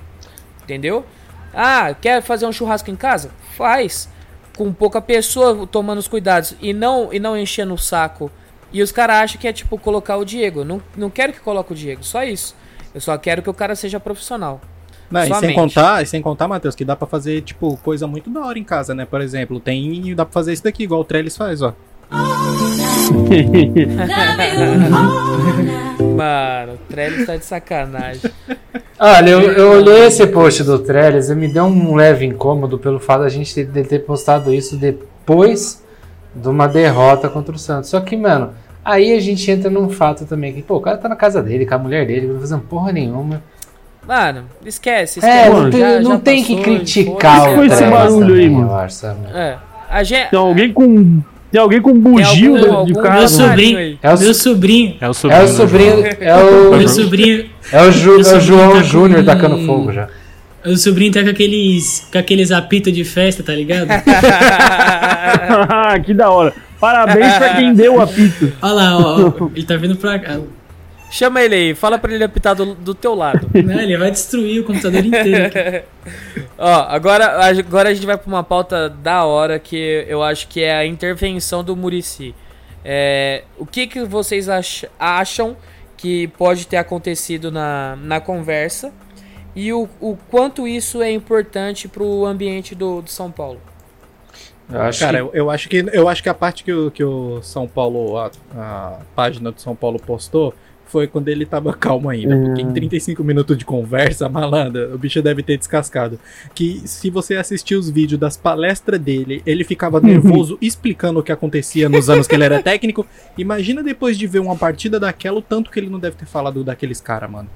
Entendeu? 0.64 1.06
Ah, 1.54 1.94
quer 2.00 2.22
fazer 2.22 2.46
um 2.46 2.52
churrasco 2.52 2.90
em 2.90 2.96
casa? 2.96 3.32
Faz. 3.58 4.10
Com 4.56 4.72
pouca 4.72 5.02
pessoa 5.02 5.68
tomando 5.68 5.98
os 5.98 6.08
cuidados 6.08 6.56
e 6.62 6.74
não, 6.74 7.12
e 7.12 7.20
não 7.20 7.38
enchendo 7.38 7.74
o 7.74 7.78
saco. 7.78 8.32
E 8.72 8.82
os 8.82 8.92
caras 8.92 9.18
acham 9.18 9.42
que 9.42 9.48
é 9.48 9.54
tipo 9.54 9.78
colocar 9.78 10.18
o 10.18 10.26
Diego. 10.26 10.64
Não, 10.64 10.82
não 10.96 11.10
quero 11.10 11.34
que 11.34 11.40
coloque 11.40 11.74
o 11.74 11.76
Diego, 11.76 12.04
só 12.04 12.24
isso. 12.24 12.56
Eu 12.94 13.02
só 13.02 13.18
quero 13.18 13.42
que 13.42 13.50
o 13.50 13.54
cara 13.54 13.76
seja 13.76 14.00
profissional. 14.00 14.62
Não, 15.10 15.24
e 15.24 15.36
sem 15.36 15.54
contar, 15.54 16.02
e 16.02 16.06
sem 16.06 16.22
contar, 16.22 16.48
Matheus, 16.48 16.74
que 16.74 16.86
dá 16.86 16.96
pra 16.96 17.06
fazer, 17.06 17.42
tipo, 17.42 17.76
coisa 17.78 18.08
muito 18.08 18.30
da 18.30 18.46
hora 18.46 18.58
em 18.58 18.64
casa, 18.64 18.94
né? 18.94 19.06
Por 19.06 19.20
exemplo, 19.20 19.60
tem. 19.60 20.16
Dá 20.16 20.24
pra 20.24 20.32
fazer 20.32 20.54
isso 20.54 20.64
daqui, 20.64 20.84
igual 20.84 21.02
o 21.02 21.04
Trellis 21.04 21.36
faz, 21.36 21.62
ó. 21.62 21.74
Mano, 26.22 26.74
o 26.74 26.78
Trellis 26.88 27.26
tá 27.26 27.36
de 27.36 27.44
sacanagem. 27.46 28.32
Olha, 29.00 29.28
eu, 29.32 29.42
eu 29.54 29.72
olhei 29.72 30.06
esse 30.06 30.28
post 30.28 30.64
do 30.64 30.78
Trellis 30.78 31.30
e 31.32 31.36
me 31.36 31.48
deu 31.48 31.64
um 31.64 31.96
leve 31.96 32.26
incômodo 32.28 32.78
pelo 32.78 33.00
fato 33.00 33.22
da 33.22 33.30
gente 33.30 33.56
ter, 33.56 33.66
de 33.66 33.84
ter 33.84 34.00
postado 34.06 34.54
isso 34.54 34.78
depois 34.78 35.84
de 36.36 36.48
uma 36.48 36.68
derrota 36.68 37.28
contra 37.28 37.56
o 37.56 37.58
Santos. 37.58 37.90
Só 37.90 38.00
que, 38.02 38.16
mano, 38.16 38.52
aí 38.86 39.18
a 39.18 39.20
gente 39.20 39.50
entra 39.50 39.72
num 39.72 39.90
fato 39.90 40.26
também 40.26 40.54
que, 40.54 40.62
pô, 40.62 40.76
o 40.76 40.80
cara 40.82 40.98
tá 41.00 41.10
na 41.10 41.16
casa 41.16 41.42
dele, 41.42 41.66
com 41.66 41.74
a 41.74 41.80
mulher 41.80 42.06
dele, 42.06 42.28
não 42.28 42.40
fazendo 42.40 42.62
porra 42.62 42.92
nenhuma. 42.92 43.42
Mano, 44.08 44.44
esquece, 44.64 45.18
esquece. 45.20 45.48
É, 45.48 45.50
mano, 45.50 45.64
não, 45.64 45.72
tem, 45.72 45.80
Já- 45.82 46.02
não 46.02 46.12
já 46.12 46.20
tem 46.20 46.44
que 46.44 46.56
passou, 46.58 46.64
criticar 46.76 47.42
foi 47.46 47.58
o 47.58 47.64
esse 47.66 47.76
Trellis 47.78 47.98
barulho 47.98 48.36
aí, 48.36 48.50
mano? 48.50 48.74
acho, 48.76 48.96
sabe? 48.96 49.20
É. 49.34 49.58
A 49.90 50.04
gente. 50.04 50.30
Tem 50.30 50.40
alguém 50.40 50.72
com. 50.72 51.20
Tem 51.52 51.60
alguém 51.62 51.82
com 51.82 51.94
bugio 51.94 52.56
algum- 52.56 52.86
de 52.86 52.92
algum 52.94 53.02
casa. 53.04 53.20
Meu 53.20 53.28
sobrinho. 53.30 54.00
É 54.02 54.14
o, 54.14 54.20
meu 54.20 54.34
sobrinho, 54.34 54.96
É 55.02 55.10
o 55.10 55.14
sobrinho. 55.14 55.40
é 55.40 55.44
o 55.44 55.48
do 55.48 55.54
sobrinho, 55.58 56.06
é 56.22 56.36
o, 56.36 56.78
meu 56.78 56.88
sobrinho, 56.88 57.46
é 57.74 57.82
o, 57.82 57.92
Ju, 57.92 58.16
é 58.16 58.38
o 58.38 58.40
João 58.40 58.70
tá 58.72 58.78
com- 58.78 58.84
Júnior 58.84 59.26
tacando 59.26 59.66
fogo 59.66 59.92
já. 59.92 60.08
meu 60.66 60.78
sobrinho 60.78 61.12
tá 61.12 61.24
com 61.24 61.30
aqueles, 61.30 62.08
com 62.12 62.18
aqueles 62.18 62.52
apitos 62.52 62.94
de 62.94 63.04
festa, 63.04 63.44
tá 63.44 63.54
ligado? 63.54 63.88
que 66.06 66.14
da 66.14 66.30
hora. 66.30 66.54
Parabéns 66.80 67.34
pra 67.36 67.50
quem 67.56 67.74
deu 67.74 67.96
o 67.96 68.02
apito. 68.02 68.52
Olha 68.62 68.74
lá, 68.74 68.98
ó, 68.98 69.34
ó, 69.40 69.50
ele 69.56 69.66
tá 69.66 69.76
vindo 69.76 69.96
pra 69.96 70.18
cá. 70.20 70.40
Chama 71.12 71.42
ele 71.42 71.56
aí, 71.56 71.76
fala 71.76 72.00
pra 72.00 72.14
ele 72.14 72.24
apitar 72.24 72.56
do, 72.56 72.74
do 72.74 72.96
teu 72.96 73.14
lado. 73.14 73.46
Não, 73.54 73.80
ele 73.82 73.98
vai 73.98 74.10
destruir 74.10 74.62
o 74.62 74.64
computador 74.64 75.06
inteiro. 75.06 75.46
aqui. 75.46 75.86
Ó, 76.58 76.86
agora, 76.88 77.46
agora 77.60 77.90
a 77.90 77.94
gente 77.94 78.06
vai 78.06 78.18
pra 78.18 78.28
uma 78.28 78.44
pauta 78.46 78.90
da 78.90 79.26
hora 79.26 79.60
que 79.60 80.06
eu 80.08 80.24
acho 80.24 80.48
que 80.48 80.64
é 80.64 80.74
a 80.74 80.86
intervenção 80.86 81.64
do 81.66 81.76
Murici. 81.76 82.34
É, 82.84 83.44
o 83.58 83.66
que, 83.66 83.88
que 83.88 84.06
vocês 84.06 84.48
ach- 84.48 84.86
acham 84.98 85.58
que 85.98 86.30
pode 86.30 86.66
ter 86.66 86.78
acontecido 86.78 87.52
na, 87.52 87.98
na 88.02 88.22
conversa 88.22 88.92
e 89.54 89.74
o, 89.74 89.90
o 90.00 90.18
quanto 90.30 90.66
isso 90.66 91.02
é 91.02 91.12
importante 91.12 91.90
pro 91.90 92.26
ambiente 92.26 92.74
do, 92.74 93.02
do 93.02 93.10
São 93.10 93.30
Paulo? 93.30 93.60
Eu 94.72 94.82
acho 94.82 95.00
Cara, 95.02 95.18
que, 95.18 95.24
eu, 95.24 95.32
eu 95.34 95.52
acho 95.52 95.68
que 95.68 95.86
eu 95.92 96.08
acho 96.08 96.24
que 96.24 96.30
a 96.30 96.34
parte 96.34 96.64
que 96.64 96.72
o, 96.72 96.90
que 96.90 97.04
o 97.04 97.42
São 97.42 97.68
Paulo, 97.68 98.18
a, 98.18 98.32
a 98.56 99.00
página 99.14 99.52
do 99.52 99.60
São 99.60 99.76
Paulo 99.76 100.00
postou, 100.00 100.54
foi 100.92 101.08
quando 101.08 101.30
ele 101.30 101.46
tava 101.46 101.74
calmo 101.78 102.10
ainda. 102.10 102.36
Porque 102.38 102.62
em 102.62 102.72
35 102.72 103.24
minutos 103.24 103.58
de 103.58 103.66
conversa, 103.66 104.28
malandra, 104.28 104.94
o 104.94 104.98
bicho 104.98 105.22
deve 105.22 105.42
ter 105.42 105.58
descascado. 105.58 106.20
Que 106.54 106.82
se 106.86 107.10
você 107.10 107.36
assistir 107.36 107.76
os 107.76 107.90
vídeos 107.90 108.20
das 108.20 108.36
palestras 108.36 109.00
dele, 109.00 109.42
ele 109.46 109.64
ficava 109.64 110.00
nervoso 110.02 110.58
explicando 110.62 111.20
o 111.20 111.24
que 111.24 111.32
acontecia 111.32 111.88
nos 111.88 112.10
anos 112.10 112.28
que 112.28 112.36
ele 112.36 112.44
era 112.44 112.62
técnico. 112.62 113.06
Imagina 113.38 113.82
depois 113.82 114.18
de 114.18 114.28
ver 114.28 114.40
uma 114.40 114.56
partida 114.56 115.00
daquela, 115.00 115.40
o 115.40 115.42
tanto 115.42 115.72
que 115.72 115.80
ele 115.80 115.90
não 115.90 116.00
deve 116.00 116.18
ter 116.18 116.26
falado 116.26 116.64
daqueles 116.64 117.00
caras, 117.00 117.32
mano. 117.32 117.50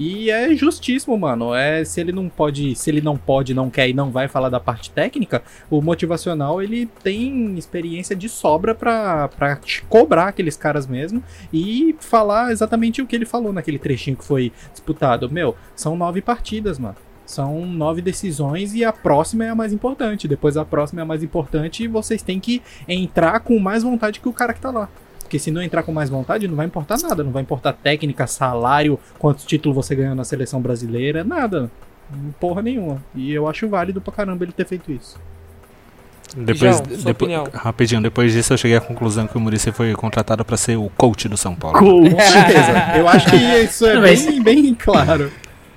E 0.00 0.30
é 0.30 0.56
justíssimo, 0.56 1.18
mano. 1.18 1.54
É 1.54 1.84
se 1.84 2.00
ele 2.00 2.10
não 2.10 2.26
pode, 2.26 2.74
se 2.74 2.88
ele 2.88 3.02
não 3.02 3.18
pode, 3.18 3.52
não 3.52 3.68
quer 3.68 3.86
e 3.86 3.92
não 3.92 4.10
vai 4.10 4.28
falar 4.28 4.48
da 4.48 4.58
parte 4.58 4.90
técnica, 4.90 5.42
o 5.68 5.82
motivacional 5.82 6.62
ele 6.62 6.86
tem 7.02 7.58
experiência 7.58 8.16
de 8.16 8.26
sobra 8.26 8.74
pra, 8.74 9.28
pra 9.28 9.60
cobrar 9.90 10.28
aqueles 10.28 10.56
caras 10.56 10.86
mesmo 10.86 11.22
e 11.52 11.94
falar 12.00 12.50
exatamente 12.50 13.02
o 13.02 13.06
que 13.06 13.14
ele 13.14 13.26
falou 13.26 13.52
naquele 13.52 13.78
trechinho 13.78 14.16
que 14.16 14.24
foi 14.24 14.50
disputado. 14.72 15.30
Meu, 15.30 15.54
são 15.76 15.94
nove 15.94 16.22
partidas, 16.22 16.78
mano. 16.78 16.96
São 17.26 17.66
nove 17.66 18.00
decisões 18.00 18.74
e 18.74 18.82
a 18.82 18.94
próxima 18.94 19.44
é 19.44 19.50
a 19.50 19.54
mais 19.54 19.70
importante. 19.70 20.26
Depois 20.26 20.56
a 20.56 20.64
próxima 20.64 21.02
é 21.02 21.04
a 21.04 21.06
mais 21.06 21.22
importante 21.22 21.84
e 21.84 21.88
vocês 21.88 22.22
têm 22.22 22.40
que 22.40 22.62
entrar 22.88 23.40
com 23.40 23.58
mais 23.58 23.82
vontade 23.82 24.18
que 24.18 24.28
o 24.30 24.32
cara 24.32 24.54
que 24.54 24.62
tá 24.62 24.70
lá. 24.70 24.88
Porque 25.30 25.38
se 25.38 25.52
não 25.52 25.62
entrar 25.62 25.84
com 25.84 25.92
mais 25.92 26.10
vontade, 26.10 26.48
não 26.48 26.56
vai 26.56 26.66
importar 26.66 26.98
nada. 26.98 27.22
Não 27.22 27.30
vai 27.30 27.40
importar 27.42 27.72
técnica, 27.72 28.26
salário, 28.26 28.98
quantos 29.16 29.44
títulos 29.44 29.76
você 29.76 29.94
ganhou 29.94 30.12
na 30.16 30.24
seleção 30.24 30.60
brasileira, 30.60 31.22
nada. 31.22 31.70
Porra 32.40 32.60
nenhuma. 32.60 33.00
E 33.14 33.32
eu 33.32 33.46
acho 33.46 33.68
válido 33.68 34.00
pra 34.00 34.12
caramba 34.12 34.44
ele 34.44 34.50
ter 34.50 34.66
feito 34.66 34.90
isso. 34.90 35.16
Depois, 36.36 36.58
João, 36.58 36.82
depois- 37.04 37.48
rapidinho, 37.54 38.02
depois 38.02 38.32
disso 38.32 38.52
eu 38.52 38.56
cheguei 38.58 38.76
à 38.76 38.80
conclusão 38.80 39.28
que 39.28 39.36
o 39.36 39.40
Murici 39.40 39.70
foi 39.70 39.92
contratado 39.94 40.44
pra 40.44 40.56
ser 40.56 40.74
o 40.76 40.90
coach 40.96 41.28
do 41.28 41.36
São 41.36 41.54
Paulo. 41.54 41.78
Coach. 41.78 42.10
Com 42.10 42.20
certeza. 42.20 42.98
Eu 42.98 43.08
acho 43.08 43.30
que 43.30 43.36
isso 43.36 43.86
é 43.86 44.00
bem, 44.00 44.42
bem 44.42 44.74
claro. 44.74 45.30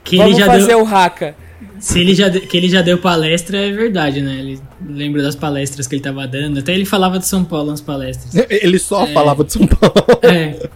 Que 0.03 0.15
ele 0.15 0.23
Vamos 0.23 0.37
já 0.39 0.45
fazer 0.47 0.65
deu, 0.67 0.81
o 0.83 0.87
Haka. 0.87 1.35
Se 1.79 1.99
ele 1.99 2.13
já, 2.15 2.29
que 2.29 2.55
ele 2.55 2.69
já 2.69 2.81
deu 2.81 2.97
palestra 2.97 3.57
é 3.57 3.71
verdade, 3.71 4.21
né? 4.21 4.39
Ele 4.39 4.59
lembra 4.87 5.21
das 5.21 5.35
palestras 5.35 5.87
que 5.87 5.95
ele 5.95 6.01
tava 6.01 6.27
dando. 6.27 6.59
Até 6.59 6.73
ele 6.73 6.85
falava 6.85 7.19
de 7.19 7.27
São 7.27 7.43
Paulo 7.43 7.71
nas 7.71 7.81
palestras. 7.81 8.35
Ele 8.49 8.79
só 8.79 9.05
falava 9.07 9.43
de 9.43 9.53
São 9.53 9.67
Paulo. 9.67 9.93
É. 10.23 10.69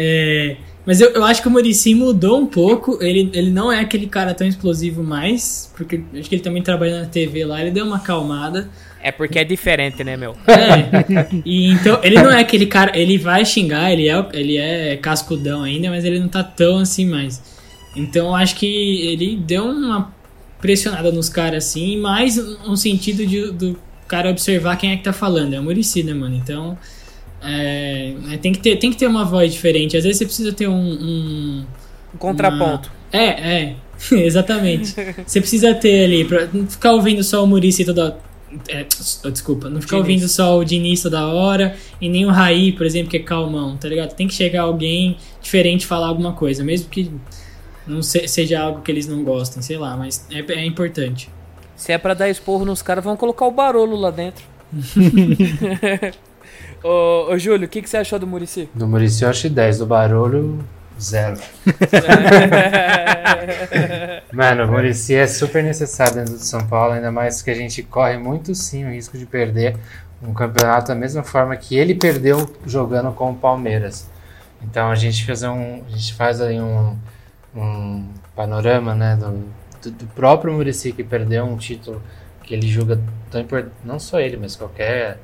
É, 0.00 0.56
mas 0.86 1.00
eu, 1.00 1.10
eu 1.10 1.24
acho 1.24 1.42
que 1.42 1.48
o 1.48 1.50
Murici 1.50 1.94
mudou 1.94 2.38
um 2.38 2.46
pouco. 2.46 2.98
Ele, 3.02 3.30
ele 3.34 3.50
não 3.50 3.72
é 3.72 3.80
aquele 3.80 4.06
cara 4.06 4.32
tão 4.32 4.46
explosivo 4.46 5.02
mais, 5.02 5.72
porque 5.76 6.00
acho 6.14 6.28
que 6.28 6.36
ele 6.36 6.42
também 6.42 6.62
trabalha 6.62 7.00
na 7.00 7.06
TV 7.06 7.44
lá. 7.44 7.60
Ele 7.60 7.72
deu 7.72 7.84
uma 7.84 7.96
acalmada. 7.96 8.70
É 9.02 9.12
porque 9.12 9.38
é 9.38 9.44
diferente, 9.44 10.02
né, 10.04 10.16
meu? 10.16 10.36
É. 10.46 11.42
E 11.44 11.70
então, 11.70 12.00
ele 12.02 12.16
não 12.16 12.30
é 12.30 12.40
aquele 12.40 12.66
cara. 12.66 12.96
Ele 12.96 13.18
vai 13.18 13.44
xingar, 13.44 13.92
ele 13.92 14.08
é, 14.08 14.26
ele 14.32 14.56
é 14.56 14.96
cascudão 14.96 15.62
ainda, 15.62 15.90
mas 15.90 16.04
ele 16.04 16.18
não 16.18 16.28
tá 16.28 16.42
tão 16.42 16.78
assim 16.78 17.04
mais. 17.04 17.42
Então, 17.96 18.28
eu 18.28 18.34
acho 18.34 18.54
que 18.56 18.66
ele 19.08 19.36
deu 19.36 19.64
uma 19.64 20.14
pressionada 20.60 21.10
nos 21.12 21.28
caras 21.28 21.64
assim, 21.66 21.98
mais 21.98 22.36
no 22.36 22.76
sentido 22.76 23.26
de, 23.26 23.50
do 23.52 23.78
cara 24.06 24.30
observar 24.30 24.76
quem 24.76 24.92
é 24.92 24.96
que 24.96 25.04
tá 25.04 25.12
falando. 25.12 25.54
É 25.54 25.60
o 25.60 25.62
Murici, 25.62 26.02
né, 26.02 26.12
mano? 26.14 26.34
Então. 26.34 26.76
é, 27.42 28.14
é, 28.32 28.36
tem, 28.38 28.52
que 28.52 28.58
ter, 28.58 28.76
tem 28.76 28.90
que 28.90 28.96
ter 28.96 29.06
uma 29.06 29.24
voz 29.24 29.52
diferente. 29.52 29.96
Às 29.96 30.02
vezes 30.04 30.18
você 30.18 30.24
precisa 30.24 30.52
ter 30.52 30.68
um- 30.68 30.74
um, 30.74 31.64
Um 32.14 32.18
contraponto. 32.18 32.90
é, 33.12 33.24
é, 33.26 33.76
exatamente. 34.12 34.94
Você 35.26 35.40
precisa 35.40 35.74
ter 35.74 36.04
ali, 36.04 36.24
pra 36.24 36.48
não 36.52 36.66
ficar 36.66 36.92
ouvindo 36.92 37.22
só 37.22 37.44
o 37.44 37.46
Murici 37.46 37.84
toda. 37.84 38.18
É, 38.66 38.86
oh, 39.24 39.30
desculpa, 39.30 39.68
não 39.68 39.80
ficar 39.80 39.96
Diniz. 39.98 40.08
ouvindo 40.08 40.28
só 40.28 40.58
o 40.58 40.64
Diniz 40.64 41.02
toda 41.02 41.26
hora 41.26 41.76
e 42.00 42.08
nem 42.08 42.24
o 42.24 42.30
Raí, 42.30 42.72
por 42.72 42.86
exemplo, 42.86 43.10
que 43.10 43.18
é 43.18 43.20
calmão, 43.20 43.76
tá 43.76 43.86
ligado? 43.88 44.14
Tem 44.14 44.26
que 44.26 44.32
chegar 44.32 44.62
alguém 44.62 45.18
diferente 45.42 45.84
falar 45.84 46.06
alguma 46.08 46.32
coisa, 46.32 46.64
mesmo 46.64 46.88
que 46.88 47.10
não 47.88 48.02
se- 48.02 48.28
seja 48.28 48.60
algo 48.60 48.82
que 48.82 48.90
eles 48.90 49.06
não 49.06 49.22
gostem, 49.24 49.62
sei 49.62 49.78
lá, 49.78 49.96
mas 49.96 50.26
é, 50.30 50.40
é 50.52 50.64
importante. 50.64 51.30
Se 51.76 51.92
é 51.92 51.98
pra 51.98 52.14
dar 52.14 52.28
esporro 52.28 52.64
nos 52.64 52.82
caras, 52.82 53.04
vão 53.04 53.16
colocar 53.16 53.46
o 53.46 53.50
Barolo 53.50 53.96
lá 53.96 54.10
dentro. 54.10 54.44
ô, 56.82 57.32
ô, 57.32 57.38
Júlio, 57.38 57.66
o 57.66 57.68
que, 57.68 57.82
que 57.82 57.88
você 57.88 57.96
achou 57.96 58.18
do 58.18 58.26
Murici? 58.26 58.68
Do 58.74 58.86
Muricy 58.86 59.24
eu 59.24 59.30
acho 59.30 59.48
10, 59.48 59.78
do 59.78 59.86
Barulho, 59.86 60.58
zero. 61.00 61.38
Mano, 64.32 64.64
o 64.64 64.68
Muricy 64.68 65.14
é 65.14 65.26
super 65.26 65.62
necessário 65.62 66.14
dentro 66.16 66.34
do 66.34 66.38
São 66.40 66.66
Paulo, 66.66 66.94
ainda 66.94 67.10
mais 67.10 67.40
que 67.42 67.50
a 67.50 67.54
gente 67.54 67.82
corre 67.82 68.18
muito 68.18 68.54
sim 68.54 68.84
o 68.84 68.90
risco 68.90 69.16
de 69.16 69.26
perder 69.26 69.76
um 70.22 70.34
campeonato 70.34 70.88
da 70.88 70.94
mesma 70.94 71.22
forma 71.22 71.56
que 71.56 71.76
ele 71.76 71.94
perdeu 71.94 72.52
jogando 72.66 73.12
com 73.12 73.30
o 73.30 73.34
Palmeiras. 73.34 74.08
Então 74.62 74.90
a 74.90 74.94
gente 74.96 75.24
faz 75.24 75.42
um, 75.44 75.82
a 75.86 75.90
gente 75.96 76.14
faz 76.14 76.40
aí 76.40 76.60
um, 76.60 76.96
um 77.54 78.08
panorama, 78.34 78.94
né, 78.94 79.16
do, 79.16 79.90
do, 79.90 80.06
próprio 80.08 80.52
Muricy 80.52 80.92
que 80.92 81.02
perdeu 81.02 81.44
um 81.44 81.56
título 81.56 82.02
que 82.42 82.54
ele 82.54 82.66
julga 82.66 83.00
tão 83.30 83.40
importante, 83.40 83.74
não 83.84 83.98
só 83.98 84.20
ele, 84.20 84.36
mas 84.36 84.56
qualquer 84.56 85.18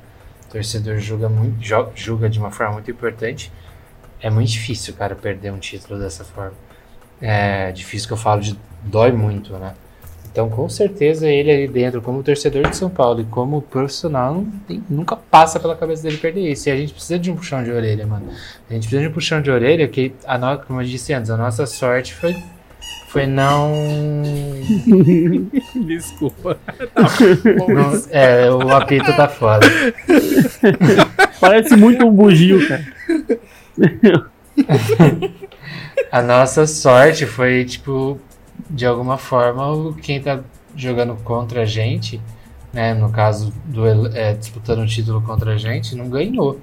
torcedor 0.51 0.99
julga 0.99 1.27
muito, 1.27 1.57
julga 1.95 2.29
de 2.29 2.39
uma 2.39 2.51
forma 2.51 2.73
muito 2.73 2.89
importante. 2.89 3.51
É 4.21 4.29
muito 4.29 4.49
difícil, 4.49 4.93
cara, 4.93 5.15
perder 5.15 5.51
um 5.51 5.59
título 5.59 5.99
dessa 5.99 6.23
forma. 6.23 6.53
É 7.21 7.71
difícil 7.71 8.07
que 8.07 8.13
eu 8.13 8.17
falo 8.17 8.41
de 8.41 8.57
dói 8.81 9.11
muito, 9.11 9.53
né? 9.57 9.75
Então, 10.35 10.49
com 10.49 10.67
certeza, 10.67 11.29
ele 11.29 11.49
ali 11.49 11.65
dentro, 11.65 12.01
como 12.01 12.21
torcedor 12.21 12.69
de 12.69 12.75
São 12.75 12.89
Paulo 12.89 13.21
e 13.21 13.23
como 13.23 13.61
profissional, 13.61 14.33
não 14.33 14.43
tem- 14.67 14.83
nunca 14.89 15.15
passa 15.15 15.61
pela 15.61 15.77
cabeça 15.77 16.03
dele 16.03 16.17
perder 16.17 16.51
isso. 16.51 16.67
E 16.67 16.73
a 16.73 16.75
gente 16.75 16.91
precisa 16.91 17.17
de 17.17 17.31
um 17.31 17.37
puxão 17.37 17.63
de 17.63 17.71
orelha, 17.71 18.05
mano. 18.05 18.25
A 18.69 18.73
gente 18.73 18.81
precisa 18.81 19.01
de 19.03 19.07
um 19.07 19.13
puxão 19.13 19.41
de 19.41 19.49
orelha 19.49 19.87
que, 19.87 20.11
a 20.27 20.37
no, 20.37 20.57
como 20.59 20.81
eu 20.81 20.85
disse 20.85 21.13
antes, 21.13 21.31
a 21.31 21.37
nossa 21.37 21.65
sorte 21.65 22.13
foi, 22.13 22.35
foi 23.07 23.25
não, 23.25 23.71
Desculpa. 25.87 26.57
não. 27.69 28.03
É, 28.09 28.51
o 28.51 28.69
apito 28.75 29.15
tá 29.15 29.29
foda. 29.29 29.65
Parece 31.39 31.77
muito 31.77 32.05
um 32.05 32.11
bugio, 32.11 32.59
cara. 32.67 32.85
A 36.11 36.21
nossa 36.21 36.67
sorte 36.67 37.25
foi, 37.25 37.63
tipo, 37.63 38.19
de 38.69 38.85
alguma 38.85 39.17
forma, 39.17 39.93
quem 40.01 40.21
tá 40.21 40.41
jogando 40.75 41.15
contra 41.23 41.61
a 41.61 41.65
gente, 41.65 42.21
né, 42.73 42.93
no 42.93 43.09
caso, 43.11 43.53
do, 43.65 44.07
é, 44.15 44.33
disputando 44.33 44.79
o 44.79 44.87
título 44.87 45.21
contra 45.21 45.53
a 45.53 45.57
gente, 45.57 45.95
não 45.95 46.09
ganhou, 46.09 46.59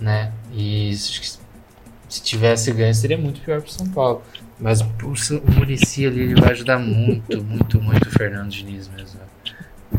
né? 0.00 0.32
E 0.52 0.94
se 0.94 2.22
tivesse 2.22 2.72
ganho 2.72 2.94
seria 2.94 3.16
muito 3.16 3.40
pior 3.40 3.62
pro 3.62 3.70
São 3.70 3.86
Paulo. 3.88 4.22
Mas 4.58 4.80
o, 4.80 4.84
o 4.84 5.52
Muricy 5.52 6.06
ali 6.06 6.20
ele 6.20 6.40
vai 6.40 6.50
ajudar 6.50 6.78
muito, 6.78 7.42
muito, 7.42 7.80
muito 7.80 8.08
o 8.08 8.10
Fernando 8.10 8.50
Diniz 8.50 8.88
mesmo, 8.88 9.20
né? 9.20 9.26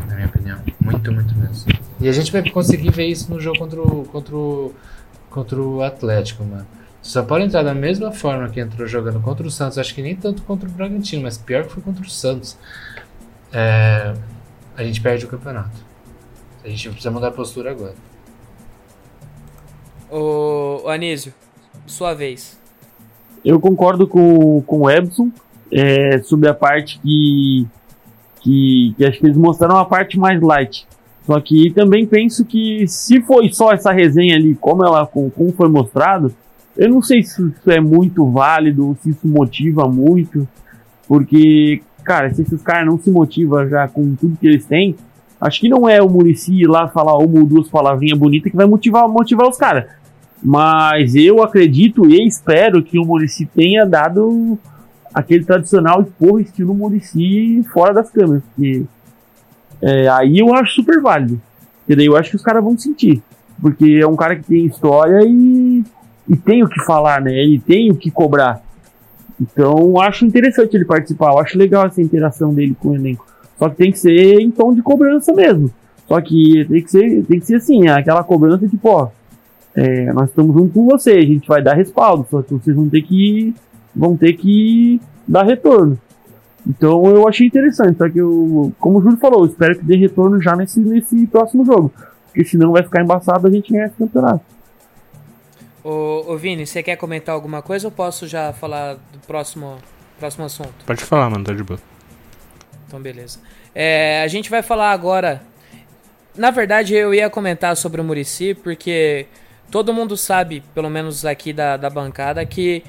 na 0.06 0.14
minha 0.14 0.26
opinião. 0.26 0.60
Muito, 0.80 1.12
muito 1.12 1.34
mesmo. 1.34 1.72
E 2.00 2.08
a 2.08 2.12
gente 2.12 2.30
vai 2.30 2.48
conseguir 2.48 2.90
ver 2.90 3.06
isso 3.06 3.30
no 3.32 3.40
jogo 3.40 3.58
contra 3.58 3.80
o, 3.80 4.04
contra 4.04 4.36
o, 4.36 4.74
contra 5.30 5.60
o 5.60 5.82
Atlético, 5.82 6.44
mano. 6.44 6.66
O 7.02 7.06
São 7.06 7.26
Paulo 7.26 7.42
entrar 7.44 7.62
da 7.64 7.74
mesma 7.74 8.12
forma 8.12 8.48
que 8.48 8.60
entrou 8.60 8.86
jogando 8.86 9.20
contra 9.20 9.44
o 9.46 9.50
Santos, 9.50 9.76
acho 9.76 9.94
que 9.94 10.02
nem 10.02 10.14
tanto 10.14 10.42
contra 10.42 10.68
o 10.68 10.72
Bragantino, 10.72 11.22
mas 11.22 11.36
pior 11.36 11.64
que 11.64 11.72
foi 11.72 11.82
contra 11.82 12.02
o 12.04 12.08
Santos, 12.08 12.56
é, 13.52 14.14
a 14.76 14.84
gente 14.84 15.00
perde 15.00 15.24
o 15.24 15.28
campeonato. 15.28 15.84
A 16.64 16.68
gente 16.68 16.88
precisa 16.90 17.10
mudar 17.10 17.28
a 17.28 17.32
postura 17.32 17.72
agora. 17.72 17.94
Ô, 20.10 20.82
ô 20.84 20.88
Anísio, 20.88 21.34
sua 21.86 22.14
vez. 22.14 22.58
Eu 23.44 23.58
concordo 23.58 24.06
com, 24.06 24.62
com 24.62 24.82
o 24.82 24.90
Ebson 24.90 25.30
é, 25.72 26.18
sobre 26.22 26.48
a 26.48 26.54
parte 26.54 27.00
que, 27.00 27.66
que, 28.40 28.94
que 28.96 29.04
acho 29.04 29.18
que 29.18 29.26
eles 29.26 29.36
mostraram 29.36 29.76
a 29.78 29.84
parte 29.84 30.16
mais 30.18 30.40
light. 30.40 30.86
Só 31.26 31.40
que 31.40 31.72
também 31.72 32.06
penso 32.06 32.44
que 32.44 32.86
se 32.86 33.20
foi 33.22 33.52
só 33.52 33.72
essa 33.72 33.90
resenha 33.92 34.36
ali, 34.36 34.54
como 34.54 34.84
ela 34.84 35.06
com- 35.06 35.30
como 35.30 35.52
foi 35.52 35.68
mostrado, 35.68 36.32
eu 36.76 36.88
não 36.88 37.02
sei 37.02 37.22
se 37.22 37.42
isso 37.42 37.70
é 37.70 37.80
muito 37.80 38.28
válido, 38.30 38.96
se 39.02 39.10
isso 39.10 39.26
motiva 39.26 39.88
muito, 39.88 40.48
porque, 41.06 41.82
cara, 42.04 42.32
se 42.32 42.42
esses 42.42 42.62
caras 42.62 42.86
não 42.86 42.98
se 42.98 43.10
motivam 43.10 43.68
já 43.68 43.86
com 43.88 44.14
tudo 44.14 44.38
que 44.38 44.46
eles 44.46 44.64
têm, 44.64 44.96
acho 45.40 45.60
que 45.60 45.68
não 45.68 45.88
é 45.88 46.00
o 46.00 46.08
Murici 46.08 46.54
ir 46.54 46.66
lá 46.66 46.88
falar 46.88 47.18
uma 47.18 47.40
ou 47.40 47.46
duas 47.46 47.68
palavrinhas 47.68 48.18
bonitas 48.18 48.50
que 48.50 48.56
vai 48.56 48.66
motivar, 48.66 49.08
motivar 49.08 49.48
os 49.48 49.56
caras. 49.56 49.86
Mas 50.42 51.14
eu 51.14 51.42
acredito 51.42 52.08
e 52.08 52.26
espero 52.26 52.82
que 52.82 52.98
o 52.98 53.04
Murici 53.04 53.46
tenha 53.46 53.84
dado 53.84 54.58
aquele 55.14 55.44
tradicional 55.44 56.02
esporro 56.02 56.40
estilo 56.40 56.74
Murici 56.74 57.62
fora 57.72 57.94
das 57.94 58.10
câmeras. 58.10 58.42
Porque 58.54 58.84
é, 59.80 60.08
aí 60.08 60.38
eu 60.38 60.52
acho 60.54 60.74
super 60.74 61.00
válido. 61.00 61.40
Porque 61.80 61.96
daí 61.96 62.06
eu 62.06 62.16
acho 62.16 62.30
que 62.30 62.36
os 62.36 62.42
caras 62.42 62.62
vão 62.62 62.76
sentir. 62.76 63.22
Porque 63.60 64.00
é 64.02 64.06
um 64.06 64.16
cara 64.16 64.36
que 64.36 64.44
tem 64.44 64.66
história 64.66 65.20
e, 65.24 65.84
e 66.28 66.36
tem 66.36 66.62
o 66.62 66.68
que 66.68 66.82
falar, 66.84 67.20
né? 67.20 67.32
Ele 67.32 67.58
tem 67.58 67.90
o 67.90 67.96
que 67.96 68.10
cobrar. 68.10 68.62
Então 69.40 70.00
acho 70.00 70.24
interessante 70.24 70.76
ele 70.76 70.84
participar. 70.84 71.32
Eu 71.32 71.38
acho 71.38 71.58
legal 71.58 71.86
essa 71.86 72.00
interação 72.00 72.54
dele 72.54 72.76
com 72.78 72.90
o 72.90 72.94
elenco. 72.94 73.26
Só 73.58 73.68
que 73.68 73.76
tem 73.76 73.92
que 73.92 73.98
ser 73.98 74.40
em 74.40 74.50
tom 74.50 74.74
de 74.74 74.82
cobrança 74.82 75.32
mesmo. 75.32 75.70
Só 76.06 76.20
que 76.20 76.64
tem 76.68 76.82
que 76.82 76.90
ser, 76.90 77.24
tem 77.24 77.40
que 77.40 77.46
ser 77.46 77.56
assim, 77.56 77.88
aquela 77.88 78.22
cobrança 78.22 78.68
tipo, 78.68 78.88
ó, 78.88 79.08
é, 79.74 80.12
nós 80.12 80.28
estamos 80.28 80.54
junto 80.54 80.74
com 80.74 80.86
você, 80.86 81.12
a 81.12 81.24
gente 81.24 81.48
vai 81.48 81.62
dar 81.62 81.74
respaldo, 81.74 82.26
só 82.30 82.42
que 82.42 82.52
vocês 82.52 82.76
vão 82.76 82.88
ter 82.88 83.02
que 83.02 83.54
vão 83.94 84.16
ter 84.16 84.34
que 84.34 85.00
dar 85.26 85.44
retorno. 85.44 85.98
Então 86.66 87.04
eu 87.06 87.26
achei 87.26 87.46
interessante, 87.46 87.98
só 87.98 88.08
que 88.08 88.18
eu, 88.18 88.72
como 88.78 88.98
o 88.98 89.02
Júlio 89.02 89.16
falou, 89.18 89.46
espero 89.46 89.78
que 89.78 89.84
dê 89.84 89.96
retorno 89.96 90.40
já 90.40 90.54
nesse, 90.54 90.80
nesse 90.80 91.26
próximo 91.26 91.64
jogo. 91.64 91.90
Porque 92.26 92.44
senão 92.44 92.72
vai 92.72 92.82
ficar 92.82 93.02
embaçado 93.02 93.46
a 93.46 93.50
gente 93.50 93.72
ganhar 93.72 93.86
esse 93.86 93.96
campeonato. 93.96 94.44
Ô, 95.84 96.32
ô 96.32 96.36
Vini, 96.36 96.66
você 96.66 96.82
quer 96.82 96.96
comentar 96.96 97.34
alguma 97.34 97.62
coisa 97.62 97.88
ou 97.88 97.92
posso 97.92 98.26
já 98.28 98.52
falar 98.52 98.94
do 98.94 99.18
próximo, 99.26 99.78
Próximo 100.22 100.44
assunto. 100.44 100.84
Pode 100.86 101.02
falar, 101.04 101.28
mano, 101.28 101.44
tá 101.44 101.52
de 101.52 101.64
boa. 101.64 101.80
Então, 102.86 103.02
beleza. 103.02 103.40
É, 103.74 104.22
a 104.22 104.28
gente 104.28 104.48
vai 104.48 104.62
falar 104.62 104.92
agora. 104.92 105.42
Na 106.36 106.52
verdade, 106.52 106.94
eu 106.94 107.12
ia 107.12 107.28
comentar 107.28 107.76
sobre 107.76 108.00
o 108.00 108.04
Murici, 108.04 108.54
porque 108.54 109.26
todo 109.68 109.92
mundo 109.92 110.16
sabe, 110.16 110.62
pelo 110.72 110.88
menos 110.88 111.24
aqui 111.24 111.52
da, 111.52 111.76
da 111.76 111.90
bancada, 111.90 112.46
que 112.46 112.84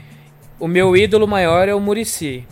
o 0.60 0.67
meu 0.67 0.95
ídolo 0.95 1.27
maior 1.27 1.67
é 1.67 1.73
o 1.73 1.79
Murici. 1.79 2.45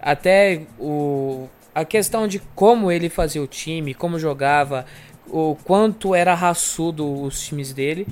Até 0.00 0.62
o, 0.76 1.48
a 1.72 1.84
questão 1.84 2.26
de 2.26 2.40
como 2.52 2.90
ele 2.90 3.08
fazia 3.08 3.40
o 3.40 3.46
time, 3.46 3.94
como 3.94 4.18
jogava, 4.18 4.86
o 5.28 5.56
quanto 5.62 6.16
era 6.16 6.34
raçudo 6.34 7.22
os 7.22 7.40
times 7.40 7.72
dele. 7.72 8.08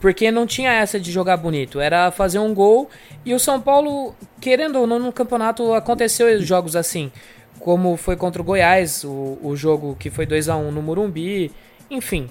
Porque 0.00 0.30
não 0.30 0.46
tinha 0.46 0.72
essa 0.72 1.00
de 1.00 1.10
jogar 1.10 1.36
bonito, 1.36 1.80
era 1.80 2.10
fazer 2.10 2.38
um 2.38 2.54
gol. 2.54 2.88
E 3.24 3.34
o 3.34 3.38
São 3.38 3.60
Paulo, 3.60 4.14
querendo 4.40 4.78
ou 4.78 4.86
não, 4.86 4.98
no 4.98 5.12
campeonato 5.12 5.72
aconteceu 5.72 6.40
jogos 6.42 6.76
assim. 6.76 7.10
Como 7.58 7.96
foi 7.96 8.16
contra 8.16 8.40
o 8.40 8.44
Goiás, 8.44 9.04
o, 9.04 9.38
o 9.42 9.54
jogo 9.56 9.96
que 9.98 10.10
foi 10.10 10.26
2 10.26 10.48
a 10.48 10.56
1 10.56 10.70
no 10.70 10.82
Morumbi. 10.82 11.50
Enfim. 11.90 12.28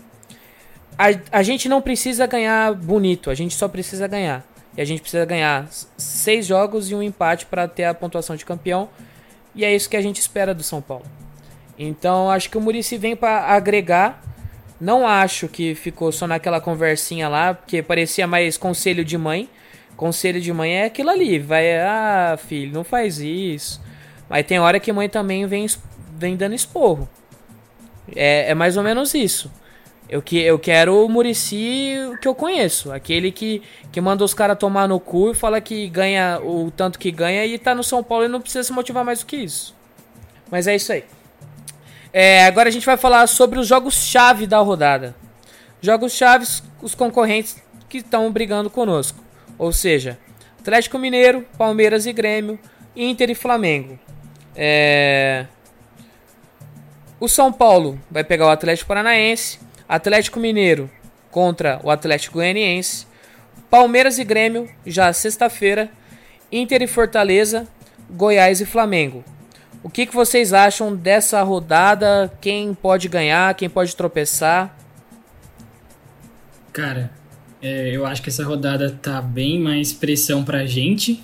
A, 0.97 1.39
a 1.39 1.43
gente 1.43 1.69
não 1.69 1.81
precisa 1.81 2.25
ganhar 2.25 2.73
bonito, 2.73 3.29
a 3.29 3.35
gente 3.35 3.55
só 3.55 3.67
precisa 3.67 4.07
ganhar. 4.07 4.43
E 4.75 4.81
a 4.81 4.85
gente 4.85 5.01
precisa 5.01 5.25
ganhar 5.25 5.67
seis 5.97 6.45
jogos 6.45 6.89
e 6.89 6.95
um 6.95 7.03
empate 7.03 7.45
para 7.45 7.67
ter 7.67 7.85
a 7.85 7.93
pontuação 7.93 8.35
de 8.35 8.45
campeão. 8.45 8.89
E 9.53 9.65
é 9.65 9.75
isso 9.75 9.89
que 9.89 9.97
a 9.97 10.01
gente 10.01 10.19
espera 10.19 10.53
do 10.53 10.63
São 10.63 10.81
Paulo. 10.81 11.05
Então 11.77 12.29
acho 12.29 12.49
que 12.49 12.57
o 12.57 12.61
Murici 12.61 12.97
vem 12.97 13.15
para 13.15 13.41
agregar. 13.41 14.21
Não 14.79 15.05
acho 15.05 15.47
que 15.47 15.75
ficou 15.75 16.11
só 16.11 16.25
naquela 16.25 16.61
conversinha 16.61 17.27
lá, 17.27 17.53
porque 17.53 17.81
parecia 17.83 18.25
mais 18.25 18.57
conselho 18.57 19.03
de 19.03 19.17
mãe. 19.17 19.49
Conselho 19.97 20.39
de 20.39 20.53
mãe 20.53 20.75
é 20.75 20.85
aquilo 20.85 21.09
ali, 21.09 21.37
vai, 21.39 21.77
ah, 21.77 22.39
filho, 22.41 22.73
não 22.73 22.85
faz 22.85 23.19
isso. 23.19 23.81
Mas 24.29 24.45
tem 24.45 24.59
hora 24.59 24.79
que 24.79 24.93
mãe 24.93 25.09
também 25.09 25.45
vem, 25.45 25.65
vem 26.17 26.37
dando 26.37 26.55
esporro. 26.55 27.09
É, 28.15 28.51
é 28.51 28.55
mais 28.55 28.77
ou 28.77 28.83
menos 28.83 29.13
isso. 29.13 29.51
Eu, 30.09 30.21
que, 30.21 30.39
eu 30.39 30.57
quero 30.57 31.05
o 31.05 31.09
Murici 31.09 31.93
que 32.21 32.27
eu 32.27 32.33
conheço. 32.33 32.91
Aquele 32.91 33.31
que, 33.31 33.61
que 33.91 33.99
manda 33.99 34.23
os 34.23 34.33
caras 34.33 34.57
tomar 34.57 34.87
no 34.87 34.99
cu 34.99 35.31
e 35.31 35.35
fala 35.35 35.59
que 35.59 35.87
ganha 35.89 36.39
o 36.41 36.71
tanto 36.71 36.97
que 36.97 37.11
ganha 37.11 37.45
e 37.45 37.59
tá 37.59 37.75
no 37.75 37.83
São 37.83 38.01
Paulo 38.03 38.25
e 38.25 38.27
não 38.27 38.41
precisa 38.41 38.63
se 38.63 38.71
motivar 38.71 39.03
mais 39.03 39.19
do 39.19 39.25
que 39.25 39.35
isso. 39.35 39.75
Mas 40.49 40.65
é 40.65 40.75
isso 40.75 40.91
aí. 40.93 41.03
É, 42.11 42.45
agora 42.45 42.69
a 42.69 42.71
gente 42.71 42.85
vai 42.85 42.97
falar 42.97 43.27
sobre 43.27 43.59
os 43.59 43.67
jogos-chave 43.67 44.47
da 44.47 44.57
rodada. 44.59 45.15
Jogos-chaves, 45.81 46.63
os 46.81 46.95
concorrentes 46.95 47.61
que 47.87 47.99
estão 47.99 48.31
brigando 48.31 48.69
conosco. 48.69 49.23
Ou 49.57 49.71
seja, 49.71 50.17
Atlético 50.59 50.97
Mineiro, 50.97 51.45
Palmeiras 51.57 52.05
e 52.05 52.13
Grêmio, 52.13 52.59
Inter 52.95 53.29
e 53.29 53.35
Flamengo. 53.35 53.99
É... 54.55 55.45
O 57.19 57.27
São 57.27 57.51
Paulo 57.51 57.99
vai 58.09 58.23
pegar 58.23 58.47
o 58.47 58.49
Atlético 58.49 58.87
Paranaense. 58.87 59.59
Atlético 59.87 60.39
Mineiro 60.39 60.89
contra 61.31 61.79
o 61.83 61.91
Atlético 61.91 62.35
Goianiense. 62.35 63.05
Palmeiras 63.69 64.17
e 64.17 64.23
Grêmio, 64.23 64.69
já 64.85 65.11
sexta-feira. 65.13 65.89
Inter 66.51 66.81
e 66.81 66.87
Fortaleza, 66.87 67.67
Goiás 68.09 68.59
e 68.61 68.65
Flamengo. 68.65 69.23
O 69.81 69.89
que, 69.89 70.05
que 70.05 70.13
vocês 70.13 70.51
acham 70.51 70.93
dessa 70.93 71.41
rodada? 71.41 72.31
Quem 72.41 72.73
pode 72.73 73.07
ganhar? 73.07 73.53
Quem 73.53 73.69
pode 73.69 73.95
tropeçar? 73.95 74.77
Cara, 76.73 77.11
é, 77.61 77.95
eu 77.95 78.05
acho 78.05 78.21
que 78.21 78.29
essa 78.29 78.43
rodada 78.43 78.91
tá 79.01 79.21
bem 79.21 79.59
mais 79.59 79.93
pressão 79.93 80.43
pra 80.43 80.65
gente. 80.65 81.23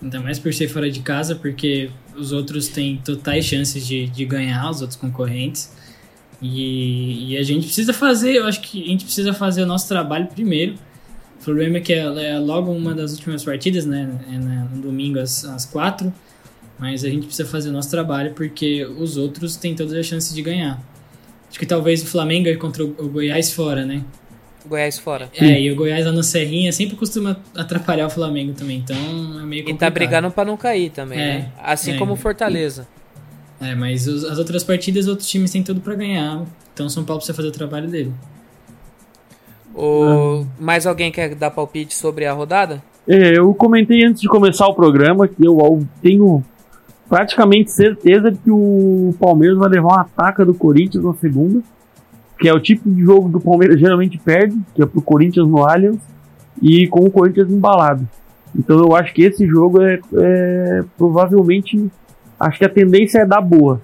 Ainda 0.00 0.20
mais 0.20 0.38
por 0.38 0.54
ser 0.54 0.68
fora 0.68 0.90
de 0.90 1.00
casa, 1.00 1.34
porque 1.34 1.90
os 2.16 2.30
outros 2.30 2.68
têm 2.68 2.98
totais 3.04 3.44
chances 3.44 3.84
de, 3.84 4.06
de 4.06 4.24
ganhar, 4.24 4.70
os 4.70 4.80
outros 4.80 4.98
concorrentes. 4.98 5.72
E, 6.40 7.32
e, 7.32 7.38
a 7.38 7.42
gente 7.42 7.66
precisa 7.66 7.92
fazer, 7.92 8.34
eu 8.34 8.46
acho 8.46 8.60
que 8.60 8.84
a 8.84 8.86
gente 8.86 9.04
precisa 9.04 9.32
fazer 9.32 9.62
o 9.62 9.66
nosso 9.66 9.88
trabalho 9.88 10.26
primeiro. 10.26 10.74
O 11.40 11.44
problema 11.44 11.78
é 11.78 11.80
que 11.80 11.92
ela 11.92 12.22
é 12.22 12.38
logo 12.38 12.70
uma 12.70 12.94
das 12.94 13.12
últimas 13.12 13.42
partidas, 13.42 13.86
né? 13.86 14.08
É 14.28 14.36
no 14.36 14.82
domingo 14.82 15.18
às, 15.18 15.44
às 15.44 15.64
quatro. 15.64 16.12
Mas 16.78 17.04
a 17.04 17.08
gente 17.08 17.26
precisa 17.26 17.48
fazer 17.48 17.70
o 17.70 17.72
nosso 17.72 17.90
trabalho 17.90 18.32
porque 18.34 18.84
os 18.84 19.16
outros 19.16 19.56
têm 19.56 19.74
todas 19.74 19.92
as 19.94 20.04
chances 20.04 20.34
de 20.34 20.42
ganhar. 20.42 20.80
Acho 21.48 21.58
que 21.58 21.66
talvez 21.66 22.02
o 22.02 22.06
Flamengo 22.06 22.48
é 22.48 22.56
contra 22.56 22.84
o 22.84 23.08
Goiás 23.08 23.52
fora, 23.52 23.84
né? 23.84 24.02
Goiás 24.68 24.98
fora. 24.98 25.30
É, 25.34 25.60
e 25.60 25.70
o 25.70 25.76
Goiás 25.76 26.04
lá 26.04 26.12
no 26.12 26.22
Serrinha 26.22 26.72
sempre 26.72 26.96
costuma 26.96 27.40
atrapalhar 27.56 28.06
o 28.06 28.10
Flamengo 28.10 28.52
também, 28.52 28.78
então 28.78 28.96
é 28.96 29.44
meio 29.44 29.62
complicado. 29.62 29.70
E 29.70 29.74
tá 29.74 29.90
brigando 29.90 30.30
pra 30.30 30.44
não 30.44 30.56
cair 30.56 30.90
também, 30.90 31.18
é, 31.18 31.22
né? 31.22 31.52
Assim 31.62 31.92
é, 31.92 31.98
como 31.98 32.14
o 32.14 32.16
Fortaleza. 32.16 32.86
É, 33.60 33.74
mas 33.74 34.06
os, 34.06 34.24
as 34.24 34.38
outras 34.38 34.64
partidas, 34.64 35.06
outros 35.06 35.28
times 35.28 35.50
têm 35.50 35.62
tudo 35.62 35.80
para 35.80 35.94
ganhar. 35.94 36.44
Então 36.74 36.88
São 36.88 37.04
Paulo 37.04 37.20
precisa 37.20 37.34
fazer 37.34 37.48
o 37.48 37.52
trabalho 37.52 37.88
dele. 37.88 38.12
O... 39.74 40.44
Mais 40.58 40.86
alguém 40.86 41.12
quer 41.12 41.34
dar 41.34 41.50
palpite 41.50 41.94
sobre 41.94 42.26
a 42.26 42.32
rodada? 42.32 42.82
É, 43.06 43.38
eu 43.38 43.54
comentei 43.54 44.04
antes 44.04 44.20
de 44.20 44.28
começar 44.28 44.66
o 44.66 44.74
programa 44.74 45.28
que 45.28 45.46
eu 45.46 45.86
tenho 46.02 46.44
praticamente 47.08 47.70
certeza 47.70 48.32
que 48.32 48.50
o 48.50 49.14
Palmeiras 49.18 49.56
vai 49.56 49.68
levar 49.68 49.88
uma 49.88 50.00
ataca 50.00 50.44
do 50.44 50.54
Corinthians 50.54 51.04
na 51.04 51.14
segunda, 51.14 51.60
que 52.38 52.48
é 52.48 52.52
o 52.52 52.60
tipo 52.60 52.88
de 52.90 53.02
jogo 53.02 53.30
que 53.30 53.36
o 53.36 53.40
Palmeiras 53.40 53.80
geralmente 53.80 54.18
perde, 54.18 54.58
que 54.74 54.82
é 54.82 54.86
pro 54.86 55.00
Corinthians 55.00 55.48
no 55.48 55.64
Allianz, 55.64 55.98
e 56.60 56.86
com 56.88 57.00
o 57.00 57.10
Corinthians 57.10 57.50
embalado. 57.50 58.06
Então 58.54 58.78
eu 58.78 58.94
acho 58.94 59.12
que 59.12 59.22
esse 59.22 59.46
jogo 59.46 59.82
é, 59.82 60.00
é 60.14 60.84
provavelmente 60.96 61.90
acho 62.38 62.58
que 62.58 62.64
a 62.64 62.68
tendência 62.68 63.20
é 63.20 63.26
dar 63.26 63.40
boa. 63.40 63.80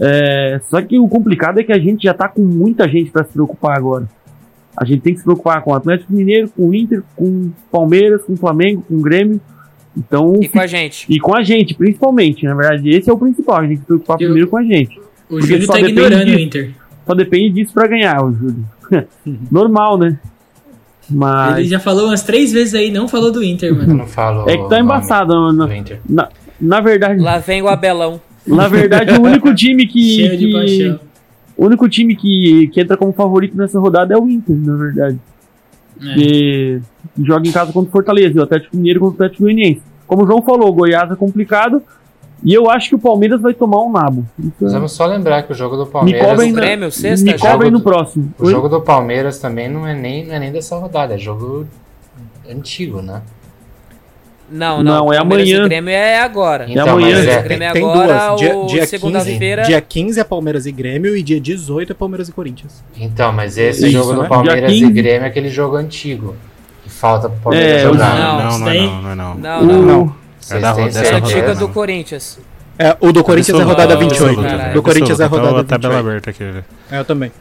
É, 0.00 0.60
só 0.68 0.82
que 0.82 0.98
o 0.98 1.08
complicado 1.08 1.60
é 1.60 1.64
que 1.64 1.72
a 1.72 1.78
gente 1.78 2.04
já 2.04 2.14
tá 2.14 2.28
com 2.28 2.42
muita 2.42 2.88
gente 2.88 3.10
para 3.10 3.24
se 3.24 3.32
preocupar 3.32 3.76
agora. 3.76 4.08
A 4.76 4.84
gente 4.84 5.02
tem 5.02 5.12
que 5.12 5.20
se 5.20 5.24
preocupar 5.24 5.62
com 5.62 5.70
o 5.70 5.74
Atlético 5.74 6.12
Mineiro, 6.12 6.48
com 6.48 6.68
o 6.68 6.74
Inter, 6.74 7.02
com 7.14 7.24
o 7.24 7.52
Palmeiras, 7.70 8.22
com 8.24 8.32
o 8.32 8.36
Flamengo, 8.36 8.82
com 8.88 8.94
o 8.94 9.00
Grêmio. 9.00 9.40
Então, 9.96 10.40
e 10.42 10.48
com 10.48 10.60
a 10.60 10.66
gente. 10.66 11.06
E 11.08 11.20
com 11.20 11.36
a 11.36 11.42
gente, 11.42 11.74
principalmente. 11.74 12.44
Na 12.44 12.54
verdade, 12.54 12.90
esse 12.90 13.08
é 13.08 13.12
o 13.12 13.18
principal. 13.18 13.58
A 13.58 13.62
gente 13.62 13.70
tem 13.70 13.78
que 13.78 13.84
preocupar 13.86 14.16
Eu, 14.20 14.26
primeiro 14.26 14.48
com 14.48 14.56
a 14.56 14.62
gente. 14.62 15.00
O 15.30 15.40
Júlio 15.40 15.66
tá 15.66 15.80
ignorando 15.80 16.24
disso, 16.24 16.36
o 16.36 16.40
Inter. 16.40 16.70
Só 17.06 17.14
depende 17.14 17.50
disso 17.54 17.72
para 17.72 17.86
ganhar, 17.86 18.24
o 18.24 18.32
Júlio. 18.32 18.64
Normal, 19.50 19.98
né? 19.98 20.18
Mas... 21.08 21.58
Ele 21.58 21.68
já 21.68 21.78
falou 21.78 22.06
umas 22.06 22.22
três 22.22 22.52
vezes 22.52 22.74
aí, 22.74 22.90
não 22.90 23.06
falou 23.06 23.30
do 23.30 23.42
Inter, 23.42 23.74
mano. 23.74 23.94
Não 23.94 24.06
falo. 24.06 24.48
É 24.48 24.56
que 24.56 24.68
tá 24.68 24.80
embaçado, 24.80 25.34
mano. 25.34 25.68
Na, 26.08 26.28
na 26.60 26.80
verdade. 26.80 27.20
Lá 27.20 27.38
vem 27.38 27.62
o 27.62 27.68
Abelão. 27.68 28.20
Na 28.46 28.68
verdade, 28.68 29.12
o 29.12 29.22
único 29.22 29.54
time 29.54 29.86
que. 29.86 30.16
Cheio 30.16 30.36
de 30.36 30.52
paixão. 30.52 31.00
O 31.56 31.66
único 31.66 31.88
time 31.88 32.16
que, 32.16 32.68
que 32.72 32.80
entra 32.80 32.96
como 32.96 33.12
favorito 33.12 33.56
nessa 33.56 33.78
rodada 33.78 34.14
é 34.14 34.18
o 34.18 34.28
Inter, 34.28 34.56
na 34.56 34.76
verdade. 34.76 35.18
É. 36.00 36.14
Que 36.14 36.80
joga 37.22 37.48
em 37.48 37.52
casa 37.52 37.72
contra 37.72 37.88
o 37.88 37.92
Fortaleza, 37.92 38.36
e 38.36 38.40
o 38.40 38.42
Atlético 38.42 38.76
Mineiro 38.76 39.00
contra 39.00 39.12
o 39.12 39.16
Atlético 39.16 39.42
Goianiense. 39.44 39.82
Como 40.06 40.24
o 40.24 40.26
João 40.26 40.42
falou, 40.42 40.68
o 40.68 40.72
Goiás 40.72 41.10
é 41.10 41.16
complicado. 41.16 41.82
E 42.42 42.52
eu 42.52 42.68
acho 42.68 42.90
que 42.90 42.94
o 42.94 42.98
Palmeiras 42.98 43.40
vai 43.40 43.54
tomar 43.54 43.82
um 43.82 43.90
nabo. 43.90 44.26
Então, 44.38 44.68
Vamos 44.68 44.92
só 44.92 45.06
lembrar 45.06 45.44
que 45.44 45.52
o 45.52 45.54
jogo 45.54 45.76
do 45.76 45.86
Palmeiras. 45.86 46.22
Me 46.22 46.28
cobrem, 46.28 46.52
o 46.52 46.54
Grêmio, 46.54 46.92
sexta, 46.92 47.24
me 47.24 47.38
cobrem 47.38 47.70
no 47.70 47.80
próximo. 47.80 48.34
O 48.38 48.50
jogo 48.50 48.68
do 48.68 48.82
Palmeiras 48.82 49.38
também 49.38 49.66
não 49.66 49.86
é, 49.86 49.94
nem, 49.94 50.26
não 50.26 50.34
é 50.34 50.38
nem 50.38 50.52
dessa 50.52 50.76
rodada, 50.76 51.14
é 51.14 51.18
jogo 51.18 51.66
antigo, 52.46 53.00
né? 53.00 53.22
Não, 54.54 54.84
não, 54.84 55.06
não 55.06 55.12
é 55.12 55.18
amanhã. 55.18 55.64
O 55.64 55.68
Grêmio 55.68 55.90
é 55.90 56.20
agora. 56.20 56.66
Então, 56.68 56.86
é 56.86 56.90
amanhã. 56.90 57.18
É. 57.18 57.42
Grêmio 57.42 57.66
é 57.66 57.72
tem 57.72 57.82
agora, 57.82 58.28
duas. 58.28 58.40
Dia, 58.40 58.66
dia 58.66 58.86
segunda-feira. 58.86 59.62
Dia 59.64 59.80
15 59.80 60.20
é 60.20 60.24
Palmeiras 60.24 60.64
e 60.64 60.70
Grêmio 60.70 61.16
e 61.16 61.22
dia 61.24 61.40
18 61.40 61.90
é 61.90 61.94
Palmeiras 61.94 62.28
e 62.28 62.32
Corinthians. 62.32 62.84
Então, 62.96 63.32
mas 63.32 63.58
esse 63.58 63.88
Isso, 63.88 63.90
jogo 63.90 64.12
né? 64.12 64.22
do 64.22 64.28
Palmeiras 64.28 64.72
e 64.72 64.90
Grêmio 64.92 65.24
é 65.24 65.28
aquele 65.28 65.48
jogo 65.48 65.74
antigo. 65.74 66.36
Que 66.84 66.88
falta 66.88 67.28
pro 67.28 67.40
Palmeiras 67.40 67.72
é, 67.72 67.80
jogar. 67.80 68.16
Não, 68.16 68.38
não, 68.38 68.58
não, 68.60 68.68
é 68.68 68.78
não, 68.78 69.02
não, 69.02 69.16
não. 69.16 69.34
Não, 69.34 69.62
não. 69.62 69.82
não. 69.82 70.16
É 70.48 70.60
da 70.60 70.72
dessa 70.72 71.16
antiga 71.16 71.54
do 71.56 71.68
Corinthians. 71.70 72.38
É, 72.78 72.96
o 73.00 73.12
do 73.12 73.24
Corinthians 73.24 73.58
é 73.58 73.62
rodada 73.62 73.96
28. 73.96 74.72
Do 74.72 74.82
Corinthians 74.82 75.18
é 75.18 75.26
rodada 75.26 75.62
28. 75.62 75.68
tabela 75.68 75.98
aberta 75.98 76.30
aqui. 76.30 76.44
É, 76.90 77.00
eu 77.00 77.04
também. 77.04 77.32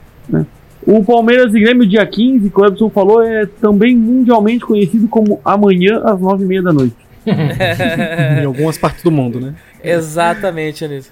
O 0.85 1.03
Palmeiras 1.03 1.53
e 1.53 1.59
Grêmio, 1.59 1.87
dia 1.87 2.05
15, 2.05 2.49
que 2.49 2.59
o 2.59 2.65
Edson 2.65 2.89
falou, 2.89 3.21
é 3.21 3.45
também 3.61 3.95
mundialmente 3.95 4.65
conhecido 4.65 5.07
como 5.07 5.39
amanhã 5.43 6.01
às 6.03 6.19
9h30 6.19 6.61
da 6.61 6.73
noite. 6.73 7.02
em 8.41 8.45
algumas 8.45 8.77
partes 8.77 9.03
do 9.03 9.11
mundo, 9.11 9.39
né? 9.39 9.55
Exatamente, 9.83 10.85
Anísio. 10.85 11.11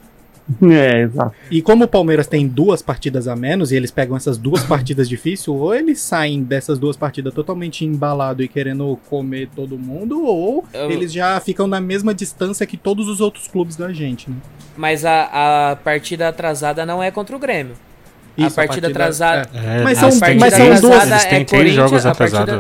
É, 0.62 1.04
exato. 1.04 1.34
E 1.50 1.62
como 1.62 1.86
o 1.86 1.88
Palmeiras 1.88 2.28
tem 2.28 2.47
duas 2.47 2.82
partidas 2.82 3.28
a 3.28 3.36
menos 3.36 3.71
e 3.71 3.76
eles 3.76 3.91
pegam 3.91 4.17
essas 4.17 4.38
duas 4.38 4.63
partidas 4.63 5.08
difíceis, 5.08 5.47
ou 5.47 5.74
eles 5.74 6.00
saem 6.00 6.43
dessas 6.43 6.80
duas 6.80 6.97
partidas 6.97 7.34
totalmente 7.34 7.86
embalado 7.86 8.43
e 8.43 8.47
querendo 8.47 9.00
comer 9.10 9.50
todo 9.56 9.78
mundo, 9.78 10.26
ou 10.26 10.65
Eu... 10.74 10.91
eles 10.91 11.13
já 11.13 11.39
ficam 11.39 11.67
na 11.67 11.80
mesma 11.80 12.13
distância 12.13 12.65
que 12.65 12.76
todos 12.76 13.08
os 13.08 13.21
outros 13.21 13.47
clubes 13.47 13.76
da 13.76 13.93
gente, 13.93 14.30
né? 14.30 14.36
Mas 14.76 15.06
a, 15.06 15.71
a 15.71 15.76
partida 15.76 16.28
atrasada 16.28 16.86
não 16.86 17.02
é 17.02 17.12
contra 17.12 17.36
o 17.36 17.39
Grêmio. 17.39 17.76
A 18.37 18.47
Isso, 18.47 18.55
partida 18.55 18.87
atrasada. 18.87 19.49
É, 19.53 19.83
Mas 19.83 20.01
eles 20.01 20.15
são- 20.15 20.29
mas 20.39 20.53
são 20.53 20.89
duas- 20.89 21.07
Eles 21.11 21.25
têm 21.25 21.41
é 21.41 21.43
três 21.43 21.49
Corinthians, 21.49 21.75
jogos 21.75 22.03
partida- 22.03 22.11
atrasados, 22.11 22.53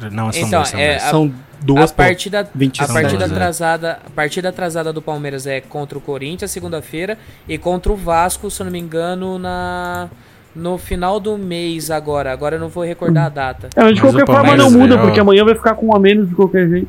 velho. 0.00 0.12
Não, 0.14 0.32
são 0.32 0.42
Então, 0.46 0.58
dois, 0.60 0.68
são 0.70 0.80
é, 0.80 0.88
dois. 0.90 1.02
a- 1.04 1.10
São 1.10 1.32
duas 1.60 1.90
a 1.90 1.94
partida, 1.94 2.40
a 2.40 2.46
27. 2.54 2.92
partida 2.92 3.18
dois, 3.18 3.30
é. 3.30 3.34
atrasada, 3.34 3.98
a 4.06 4.10
partida 4.10 4.48
atrasada 4.48 4.92
do 4.92 5.02
Palmeiras 5.02 5.46
é 5.46 5.60
contra 5.60 5.98
o 5.98 6.00
Corinthians 6.00 6.50
segunda-feira 6.50 7.18
e 7.48 7.58
contra 7.58 7.92
o 7.92 7.96
Vasco, 7.96 8.50
se 8.50 8.60
eu 8.60 8.64
não 8.64 8.72
me 8.72 8.78
engano, 8.78 9.38
na 9.38 10.08
no 10.56 10.76
final 10.76 11.20
do 11.20 11.38
mês 11.38 11.88
agora. 11.90 12.32
Agora 12.32 12.56
eu 12.56 12.60
não 12.60 12.68
vou 12.68 12.82
recordar 12.82 13.26
a 13.26 13.28
data. 13.28 13.68
É, 13.76 13.82
mas 13.82 13.94
de 13.94 14.00
Mas 14.02 14.10
qualquer 14.10 14.26
forma 14.26 14.56
não 14.56 14.70
muda, 14.70 14.98
porque 14.98 15.20
amanhã 15.20 15.44
vai 15.44 15.54
ficar 15.54 15.74
com 15.74 15.86
um 15.86 15.94
a 15.94 16.00
menos 16.00 16.28
de 16.28 16.34
qualquer 16.34 16.68
jeito. 16.68 16.88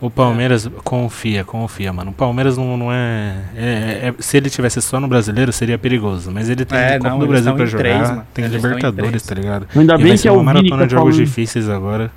O 0.00 0.08
Palmeiras 0.08 0.66
confia, 0.82 1.44
confia, 1.44 1.92
mano. 1.92 2.10
O 2.10 2.14
Palmeiras 2.14 2.56
não, 2.56 2.74
não 2.76 2.90
é, 2.90 3.34
é- 3.54 4.08
é- 4.08 4.14
Se 4.18 4.38
ele 4.38 4.48
tivesse 4.48 4.80
só 4.80 4.98
no 4.98 5.06
brasileiro, 5.06 5.52
seria 5.52 5.76
perigoso. 5.76 6.30
Mas 6.32 6.48
ele 6.48 6.64
tem 6.64 6.78
É, 6.78 6.98
Copa 6.98 7.18
do 7.18 7.26
Brasil 7.26 7.54
pra 7.54 7.66
jogar. 7.66 7.82
três, 7.82 8.10
tem 8.32 8.44
Eles 8.46 8.62
Libertadores, 8.62 9.22
tá 9.22 9.34
ligado? 9.34 9.66
Ainda 9.76 9.98
bem 9.98 10.16
que 10.16 10.26
é 10.26 10.32
uma 10.32 10.40
o 10.52 10.54
Vini 10.54 10.64
que 10.64 10.70
maratona 10.70 10.82
tá 10.82 10.86
de 10.86 10.92
jogos 10.94 11.14
falando. 11.16 11.26
difíceis 11.26 11.68
agora. 11.68 12.10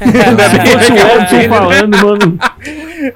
Ainda 0.00 0.48
bem 0.48 0.60
que 0.60 0.66
fosse 0.68 0.92
o 0.92 0.96
Edson 1.42 1.48
falando, 1.50 1.96
mano. 2.06 2.38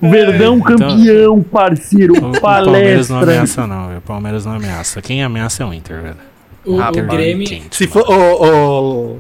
Verdão 0.02 0.60
campeão, 0.60 1.42
parceiro, 1.42 2.14
O, 2.14 2.30
o 2.36 2.40
Palmeiras 2.40 3.08
não 3.08 3.20
palestra. 3.20 3.32
ameaça, 3.34 3.66
não, 3.66 3.86
velho. 3.86 3.98
O 3.98 4.02
Palmeiras 4.02 4.44
não 4.44 4.52
ameaça. 4.54 5.00
Quem 5.00 5.22
ameaça 5.22 5.62
é 5.62 5.66
o 5.66 5.72
Inter, 5.72 6.02
velho. 6.02 6.16
O, 6.64 6.76
o 6.80 7.06
Grêmio. 7.06 7.62
Se 7.70 7.86
for. 7.86 8.04
Ô, 8.08 8.44
ô, 8.44 9.16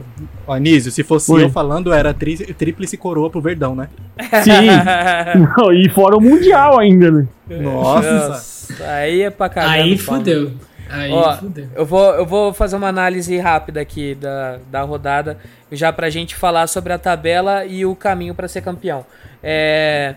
ô, 0.46 0.52
Anísio, 0.52 0.90
se 0.90 1.02
fosse 1.02 1.32
Oi. 1.32 1.44
eu 1.44 1.50
falando, 1.50 1.92
era 1.92 2.12
tri, 2.12 2.36
tríplice 2.54 2.96
coroa 2.96 3.30
pro 3.30 3.40
Verdão, 3.40 3.74
né? 3.74 3.88
Sim. 4.42 5.40
Não, 5.56 5.72
e 5.72 5.88
fora 5.88 6.16
o 6.16 6.20
Mundial 6.20 6.78
ainda, 6.78 7.10
né? 7.10 7.26
Nossa. 7.48 8.28
Nossa, 8.28 8.84
aí 8.84 9.22
é 9.22 9.30
pra 9.30 9.48
cagar. 9.48 9.70
Aí 9.70 9.96
fudeu. 9.96 10.52
Aí 10.90 11.12
Ó, 11.12 11.36
fudeu. 11.36 11.68
Eu 11.74 11.84
vou, 11.84 12.14
eu 12.14 12.26
vou 12.26 12.52
fazer 12.52 12.76
uma 12.76 12.88
análise 12.88 13.36
rápida 13.38 13.80
aqui 13.80 14.14
da, 14.14 14.58
da 14.70 14.82
rodada, 14.82 15.38
já 15.70 15.92
pra 15.92 16.10
gente 16.10 16.34
falar 16.34 16.66
sobre 16.66 16.92
a 16.92 16.98
tabela 16.98 17.64
e 17.64 17.84
o 17.84 17.94
caminho 17.94 18.34
pra 18.34 18.48
ser 18.48 18.62
campeão. 18.62 19.04
É, 19.42 20.14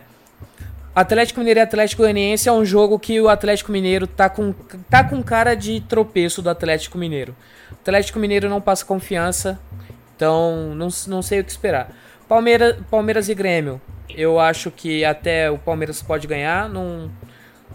Atlético 0.93 1.39
Mineiro 1.39 1.59
e 1.59 1.63
Atlético 1.63 2.01
Goianiense 2.01 2.49
é 2.49 2.51
um 2.51 2.65
jogo 2.65 2.99
que 2.99 3.19
o 3.21 3.29
Atlético 3.29 3.71
Mineiro 3.71 4.05
tá 4.05 4.29
com, 4.29 4.53
tá 4.89 5.03
com 5.03 5.23
cara 5.23 5.55
de 5.55 5.79
tropeço 5.81 6.41
do 6.41 6.49
Atlético 6.49 6.97
Mineiro. 6.97 7.33
O 7.71 7.75
Atlético 7.75 8.19
Mineiro 8.19 8.49
não 8.49 8.59
passa 8.59 8.83
confiança, 8.83 9.59
então 10.15 10.75
não, 10.75 10.89
não 11.07 11.21
sei 11.21 11.39
o 11.39 11.43
que 11.43 11.51
esperar. 11.51 11.95
Palmeiras, 12.27 12.75
Palmeiras 12.89 13.29
e 13.29 13.33
Grêmio, 13.33 13.81
eu 14.09 14.39
acho 14.39 14.69
que 14.69 15.05
até 15.05 15.49
o 15.49 15.57
Palmeiras 15.57 16.01
pode 16.01 16.27
ganhar, 16.27 16.67
não, 16.67 17.09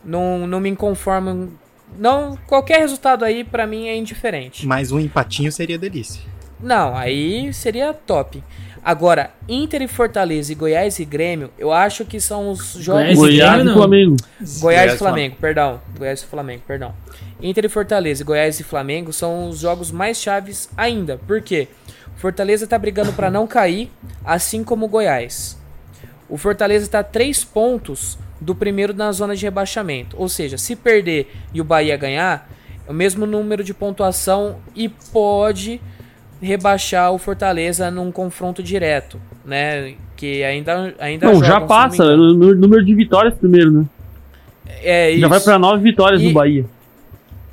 não, 0.04 0.46
não 0.46 0.60
me 0.60 0.74
conformo. 0.76 1.52
Não, 1.98 2.36
qualquer 2.46 2.80
resultado 2.80 3.24
aí 3.24 3.44
pra 3.44 3.66
mim 3.66 3.88
é 3.88 3.96
indiferente. 3.96 4.66
Mas 4.66 4.92
um 4.92 5.00
empatinho 5.00 5.50
seria 5.50 5.78
delícia. 5.78 6.20
Não, 6.60 6.96
aí 6.96 7.52
seria 7.52 7.92
top. 7.94 8.42
Agora, 8.86 9.32
Inter 9.48 9.82
e 9.82 9.88
Fortaleza 9.88 10.52
e 10.52 10.54
Goiás 10.54 11.00
e 11.00 11.04
Grêmio, 11.04 11.50
eu 11.58 11.72
acho 11.72 12.04
que 12.04 12.20
são 12.20 12.52
os 12.52 12.74
jogos. 12.74 13.16
Goiás 13.16 13.18
e 13.18 13.20
Goiás 13.20 13.50
Grêmio, 13.50 13.60
e 13.60 13.64
não. 13.64 13.74
Flamengo. 13.74 14.16
Goiás 14.38 14.60
Goiás 14.60 14.92
e 14.92 14.94
e 14.94 14.98
Flamengo, 14.98 15.36
perdão. 15.40 15.80
Goiás 15.98 16.22
e 16.22 16.26
Flamengo, 16.26 16.62
perdão. 16.64 16.94
Inter 17.42 17.64
e 17.64 17.68
Fortaleza, 17.68 18.22
Goiás 18.22 18.60
e 18.60 18.62
Flamengo 18.62 19.12
são 19.12 19.48
os 19.48 19.58
jogos 19.58 19.90
mais 19.90 20.18
chaves 20.18 20.70
ainda. 20.76 21.18
Por 21.26 21.42
quê? 21.42 21.66
Fortaleza 22.14 22.64
tá 22.64 22.78
brigando 22.78 23.12
pra 23.12 23.28
não 23.28 23.44
cair, 23.44 23.90
assim 24.24 24.62
como 24.62 24.86
o 24.86 24.88
Goiás. 24.88 25.58
O 26.28 26.36
Fortaleza 26.38 26.86
tá 26.86 27.00
a 27.00 27.04
três 27.04 27.42
pontos 27.42 28.16
do 28.40 28.54
primeiro 28.54 28.94
na 28.94 29.10
zona 29.10 29.34
de 29.34 29.44
rebaixamento. 29.44 30.14
Ou 30.16 30.28
seja, 30.28 30.56
se 30.56 30.76
perder 30.76 31.34
e 31.52 31.60
o 31.60 31.64
Bahia 31.64 31.96
ganhar, 31.96 32.48
é 32.86 32.90
o 32.92 32.94
mesmo 32.94 33.26
número 33.26 33.64
de 33.64 33.74
pontuação 33.74 34.58
e 34.76 34.88
pode 34.88 35.80
rebaixar 36.40 37.12
o 37.12 37.18
Fortaleza 37.18 37.90
num 37.90 38.10
confronto 38.12 38.62
direto, 38.62 39.20
né? 39.44 39.94
Que 40.16 40.42
ainda 40.44 40.94
ainda 40.98 41.26
Não, 41.26 41.34
jogam, 41.34 41.48
já 41.48 41.60
passa. 41.60 42.04
engano. 42.04 42.22
o 42.32 42.54
número- 42.54 42.84
de 42.84 42.94
vitórias 42.94 43.34
primeiro, 43.34 43.70
né? 43.70 43.84
É 44.82 45.16
Já 45.16 45.28
vai 45.28 45.40
pra 45.40 45.58
nove 45.58 45.82
vitórias 45.82 46.20
E- 46.20 46.26
no 46.28 46.32
Bahia. 46.32 46.64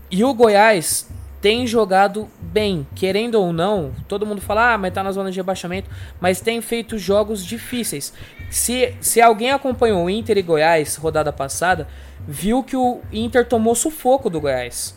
E 0.09 0.23
o 0.23 0.33
Goiás 0.33 1.09
tem 1.41 1.65
jogado 1.67 2.27
bem, 2.41 2.85
querendo 2.95 3.35
ou 3.35 3.51
não. 3.51 3.91
Todo 4.07 4.25
mundo 4.25 4.39
fala, 4.41 4.73
ah, 4.73 4.77
mas 4.77 4.93
tá 4.93 5.03
na 5.03 5.11
zona 5.11 5.29
de 5.31 5.37
rebaixamento. 5.37 5.89
Mas 6.21 6.39
tem 6.39 6.61
feito 6.61 6.97
jogos 6.97 7.43
difíceis. 7.45 8.13
Se, 8.49 8.93
se 9.01 9.19
alguém 9.21 9.51
acompanhou 9.51 10.05
o 10.05 10.09
Inter 10.09 10.37
e 10.37 10.41
Goiás 10.41 10.95
rodada 10.95 11.33
passada, 11.33 11.87
viu 12.27 12.63
que 12.63 12.77
o 12.77 13.01
Inter 13.11 13.45
tomou 13.47 13.75
sufoco 13.75 14.29
do 14.29 14.39
Goiás. 14.39 14.95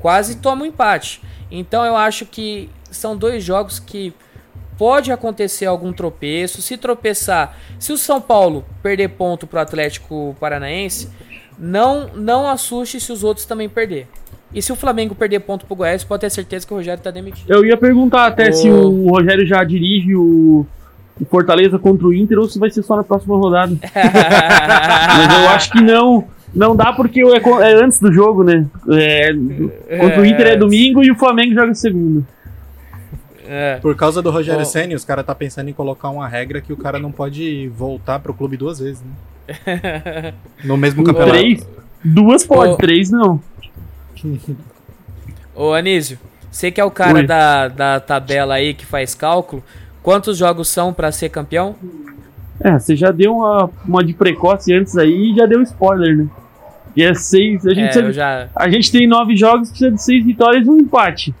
Quase 0.00 0.36
toma 0.38 0.62
um 0.62 0.66
empate. 0.66 1.22
Então 1.50 1.84
eu 1.84 1.94
acho 1.96 2.24
que 2.26 2.68
são 2.92 3.16
dois 3.16 3.42
jogos 3.42 3.80
que 3.80 4.14
pode 4.78 5.12
acontecer 5.12 5.66
algum 5.66 5.92
tropeço. 5.92 6.62
Se 6.62 6.76
tropeçar, 6.76 7.56
se 7.78 7.92
o 7.92 7.96
São 7.96 8.20
Paulo 8.20 8.64
perder 8.82 9.08
ponto 9.08 9.46
pro 9.46 9.60
Atlético 9.60 10.36
Paranaense, 10.38 11.08
não 11.58 12.08
não 12.14 12.48
assuste 12.48 13.00
se 13.00 13.12
os 13.12 13.24
outros 13.24 13.46
também 13.46 13.68
perder. 13.68 14.06
E 14.54 14.60
se 14.60 14.70
o 14.70 14.76
Flamengo 14.76 15.14
perder 15.14 15.40
ponto 15.40 15.64
pro 15.64 15.74
Goiás, 15.74 16.04
pode 16.04 16.20
ter 16.20 16.30
certeza 16.30 16.66
que 16.66 16.74
o 16.74 16.76
Rogério 16.76 17.02
tá 17.02 17.10
demitido. 17.10 17.50
Eu 17.50 17.64
ia 17.64 17.76
perguntar 17.76 18.26
até 18.26 18.50
Ô. 18.50 18.52
se 18.52 18.70
o 18.70 19.08
Rogério 19.08 19.46
já 19.46 19.64
dirige 19.64 20.14
o, 20.14 20.66
o 21.18 21.24
Fortaleza 21.24 21.78
contra 21.78 22.06
o 22.06 22.12
Inter 22.12 22.38
ou 22.38 22.48
se 22.48 22.58
vai 22.58 22.70
ser 22.70 22.82
só 22.82 22.96
na 22.96 23.04
próxima 23.04 23.36
rodada. 23.36 23.74
Mas 23.94 25.42
eu 25.42 25.48
acho 25.50 25.70
que 25.70 25.80
não. 25.80 26.24
Não 26.54 26.76
dá 26.76 26.92
porque 26.92 27.22
é, 27.22 27.70
é 27.70 27.82
antes 27.82 27.98
do 27.98 28.12
jogo, 28.12 28.44
né? 28.44 28.66
É, 28.90 29.32
contra 29.98 30.20
o 30.20 30.26
Inter 30.26 30.48
é 30.48 30.56
domingo 30.56 31.02
e 31.02 31.10
o 31.10 31.16
Flamengo 31.16 31.54
joga 31.54 31.72
segunda. 31.72 32.22
É. 33.46 33.76
Por 33.76 33.94
causa 33.96 34.22
do 34.22 34.30
Rogério. 34.30 34.64
Senna, 34.64 34.94
os 34.94 35.04
caras 35.04 35.24
tá 35.26 35.34
pensando 35.34 35.68
em 35.68 35.72
colocar 35.72 36.10
uma 36.10 36.28
regra 36.28 36.60
que 36.60 36.72
o 36.72 36.76
cara 36.76 36.98
não 36.98 37.10
pode 37.12 37.68
voltar 37.76 38.18
pro 38.20 38.32
clube 38.34 38.56
duas 38.56 38.78
vezes, 38.78 39.02
né? 39.02 40.32
No 40.64 40.76
mesmo 40.76 41.02
campeonato. 41.04 41.32
Três? 41.38 41.68
Duas 42.04 42.44
pode, 42.46 42.72
Ô. 42.74 42.76
três 42.76 43.10
não. 43.10 43.40
Ô 45.54 45.72
Anísio, 45.72 46.18
você 46.50 46.70
que 46.70 46.80
é 46.80 46.84
o 46.84 46.90
cara 46.90 47.14
Oi. 47.18 47.26
da, 47.26 47.68
da 47.68 48.00
tabela 48.00 48.54
aí 48.54 48.74
que 48.74 48.86
faz 48.86 49.14
cálculo, 49.14 49.62
quantos 50.02 50.38
jogos 50.38 50.68
são 50.68 50.92
pra 50.92 51.12
ser 51.12 51.28
campeão? 51.28 51.74
É, 52.60 52.78
você 52.78 52.94
já 52.94 53.10
deu 53.10 53.36
uma, 53.36 53.70
uma 53.84 54.04
de 54.04 54.12
precoce 54.14 54.72
antes 54.72 54.96
aí 54.96 55.32
e 55.32 55.36
já 55.36 55.46
deu 55.46 55.60
spoiler, 55.62 56.16
né? 56.16 56.26
E 56.94 57.02
é 57.02 57.14
seis. 57.14 57.66
A 57.66 57.70
gente, 57.74 57.84
É, 57.98 58.02
precisa- 58.02 58.12
já. 58.12 58.48
a 58.54 58.68
gente 58.70 58.92
tem 58.92 59.06
nove 59.08 59.34
jogos, 59.36 59.70
precisa 59.70 59.90
de 59.90 60.02
seis 60.02 60.24
vitórias 60.24 60.66
e 60.66 60.70
um 60.70 60.76
empate. 60.78 61.34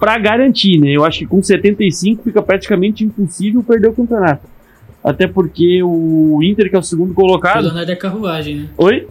Pra 0.00 0.18
garantir, 0.18 0.78
né? 0.78 0.90
Eu 0.90 1.04
acho 1.04 1.18
que 1.20 1.26
com 1.26 1.42
75 1.42 2.24
fica 2.24 2.42
praticamente 2.42 3.04
impossível 3.04 3.62
perder 3.62 3.88
o 3.88 3.92
campeonato. 3.92 4.48
Até 5.04 5.26
porque 5.26 5.82
o 5.82 6.40
Inter, 6.42 6.70
que 6.70 6.76
é 6.76 6.78
o 6.78 6.82
segundo 6.82 7.14
Pelo 7.14 7.28
colocado. 7.28 7.66
andar 7.66 7.84
da 7.84 7.94
carruagem, 7.94 8.56
né? 8.56 8.68
Oi? 8.78 9.06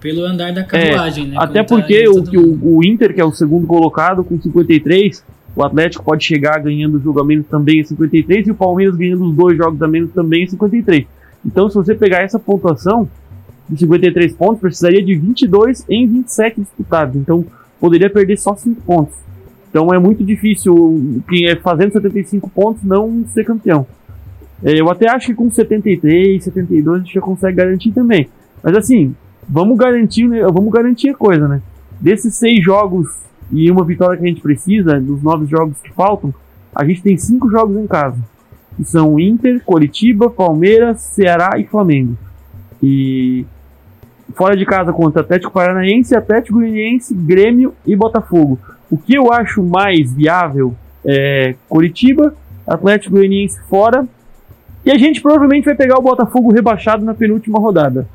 Pelo 0.00 0.24
andar 0.24 0.52
da 0.52 0.64
carruagem, 0.64 1.28
né? 1.28 1.36
Até 1.38 1.60
tá 1.60 1.64
porque 1.64 1.94
aí 1.94 2.08
o, 2.08 2.22
o, 2.22 2.76
o 2.76 2.84
Inter, 2.84 3.14
que 3.14 3.20
é 3.20 3.24
o 3.24 3.32
segundo 3.32 3.66
colocado, 3.66 4.22
com 4.24 4.40
53, 4.40 5.24
o 5.56 5.64
Atlético 5.64 6.04
pode 6.04 6.24
chegar 6.24 6.60
ganhando 6.60 6.98
o 6.98 7.00
jogo 7.00 7.20
a 7.20 7.24
menos 7.24 7.46
também 7.46 7.80
em 7.80 7.84
53, 7.84 8.46
e 8.46 8.50
o 8.50 8.54
Palmeiras 8.54 8.96
ganhando 8.96 9.28
os 9.28 9.34
dois 9.34 9.56
jogos 9.56 9.80
a 9.82 9.88
menos 9.88 10.10
também 10.12 10.44
em 10.44 10.46
53. 10.46 11.06
Então, 11.44 11.68
se 11.68 11.74
você 11.74 11.94
pegar 11.94 12.22
essa 12.22 12.38
pontuação 12.38 13.08
de 13.68 13.78
53 13.78 14.34
pontos, 14.34 14.60
precisaria 14.60 15.02
de 15.02 15.14
22 15.16 15.84
em 15.88 16.06
27 16.06 16.60
disputados. 16.60 17.16
Então, 17.16 17.44
poderia 17.80 18.08
perder 18.08 18.38
só 18.38 18.54
5 18.54 18.80
pontos. 18.82 19.27
Então, 19.68 19.92
é 19.92 19.98
muito 19.98 20.24
difícil, 20.24 21.22
quem 21.28 21.46
é 21.46 21.56
fazendo 21.56 21.92
75 21.92 22.48
pontos, 22.50 22.82
não 22.82 23.24
ser 23.32 23.44
campeão. 23.44 23.86
É, 24.64 24.80
Eu 24.80 24.90
até 24.90 25.08
acho 25.08 25.26
que 25.26 25.34
com 25.34 25.50
73, 25.50 26.42
72 26.42 26.96
a 26.96 27.04
gente 27.04 27.14
já 27.14 27.20
consegue 27.20 27.56
garantir 27.56 27.92
também. 27.92 28.28
Mas 28.62 28.76
assim, 28.76 29.14
vamos 29.48 29.76
garantir, 29.78 30.26
né, 30.26 30.42
vamos 30.42 30.72
garantir 30.72 31.10
a 31.10 31.14
coisa, 31.14 31.46
né? 31.46 31.62
Desses 32.00 32.34
seis 32.34 32.62
jogos 32.62 33.18
e 33.50 33.70
uma 33.70 33.84
vitória 33.84 34.18
que 34.18 34.24
a 34.24 34.28
gente 34.28 34.40
precisa, 34.40 35.00
dos 35.00 35.22
nove 35.22 35.46
jogos 35.46 35.78
que 35.80 35.92
faltam, 35.92 36.34
a 36.74 36.84
gente 36.84 37.02
tem 37.02 37.16
cinco 37.16 37.50
jogos 37.50 37.76
em 37.76 37.86
casa. 37.86 38.18
Que 38.76 38.84
são 38.84 39.18
Inter, 39.18 39.62
Coritiba, 39.64 40.30
Palmeiras, 40.30 41.00
Ceará 41.00 41.58
e 41.58 41.64
Flamengo. 41.64 42.16
E 42.82 43.44
fora 44.34 44.56
de 44.56 44.64
casa 44.64 44.92
contra 44.92 45.22
Atlético 45.22 45.52
Paranaense, 45.52 46.14
Atlético 46.14 46.58
Goianiense, 46.58 47.14
Grêmio 47.14 47.74
e 47.86 47.96
Botafogo. 47.96 48.58
O 48.90 48.96
que 48.96 49.14
eu 49.14 49.32
acho 49.32 49.62
mais 49.62 50.12
viável 50.12 50.74
é 51.04 51.54
Coritiba, 51.68 52.34
Atlético 52.66 53.16
Goianiense 53.16 53.60
fora. 53.68 54.06
E 54.84 54.90
a 54.90 54.98
gente 54.98 55.20
provavelmente 55.20 55.64
vai 55.64 55.74
pegar 55.74 55.98
o 55.98 56.02
Botafogo 56.02 56.52
rebaixado 56.52 57.04
na 57.04 57.14
penúltima 57.14 57.58
rodada. 57.58 58.06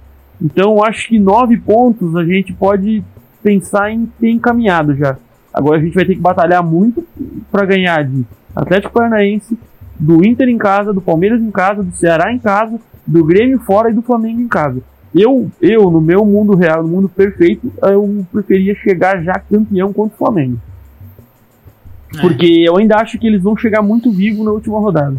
Então 0.41 0.83
acho 0.83 1.07
que 1.07 1.19
nove 1.19 1.57
pontos 1.57 2.15
a 2.15 2.25
gente 2.25 2.53
pode 2.53 3.03
pensar 3.41 3.91
em 3.91 4.05
ter 4.19 4.31
encaminhado 4.31 4.95
já. 4.95 5.17
Agora 5.53 5.77
a 5.79 5.83
gente 5.83 5.93
vai 5.93 6.05
ter 6.05 6.15
que 6.15 6.21
batalhar 6.21 6.63
muito 6.63 7.05
para 7.51 7.65
ganhar 7.65 8.03
de 8.03 8.25
Atlético 8.55 8.93
Paranaense, 8.93 9.57
do 9.99 10.25
Inter 10.25 10.49
em 10.49 10.57
casa, 10.57 10.91
do 10.91 11.01
Palmeiras 11.01 11.41
em 11.41 11.51
casa, 11.51 11.83
do 11.83 11.95
Ceará 11.95 12.33
em 12.33 12.39
casa, 12.39 12.79
do 13.05 13.23
Grêmio 13.23 13.59
fora 13.59 13.91
e 13.91 13.93
do 13.93 14.01
Flamengo 14.01 14.41
em 14.41 14.47
casa. 14.47 14.81
Eu, 15.15 15.51
eu 15.61 15.91
no 15.91 16.01
meu 16.01 16.25
mundo 16.25 16.55
real, 16.55 16.81
no 16.81 16.89
mundo 16.89 17.07
perfeito, 17.09 17.71
eu 17.83 18.25
preferia 18.31 18.73
chegar 18.75 19.23
já 19.23 19.33
campeão 19.33 19.93
contra 19.93 20.15
o 20.15 20.17
Flamengo. 20.17 20.57
É. 22.15 22.21
Porque 22.21 22.45
eu 22.67 22.77
ainda 22.77 22.97
acho 22.97 23.17
que 23.19 23.27
eles 23.27 23.41
vão 23.41 23.55
chegar 23.55 23.81
muito 23.81 24.11
vivo 24.11 24.43
na 24.43 24.51
última 24.51 24.79
rodada. 24.79 25.15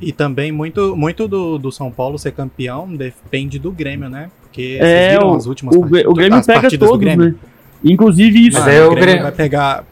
E 0.00 0.12
também 0.12 0.52
muito, 0.52 0.96
muito 0.96 1.26
do, 1.26 1.58
do 1.58 1.72
São 1.72 1.90
Paulo 1.90 2.18
ser 2.18 2.32
campeão 2.32 2.86
depende 2.94 3.58
do 3.58 3.72
Grêmio, 3.72 4.08
né? 4.08 4.30
Porque 4.42 4.78
É, 4.80 4.84
vocês 4.84 5.12
viram 5.12 5.32
o, 5.32 5.36
as 5.36 5.46
últimas 5.46 5.74
o, 5.74 5.80
partidas- 5.80 6.06
o 6.06 6.14
Grêmio 6.14 6.44
pega 6.46 6.78
todos, 6.78 6.98
Grêmio? 7.00 7.26
né? 7.30 7.34
Inclusive 7.84 8.48
isso. 8.48 8.58
Mas 8.60 8.66
o 8.66 8.70
o 8.70 8.90
Grêmio 8.90 9.00
Grêmio- 9.00 9.22
vai 9.24 9.32
pegar. 9.32 9.84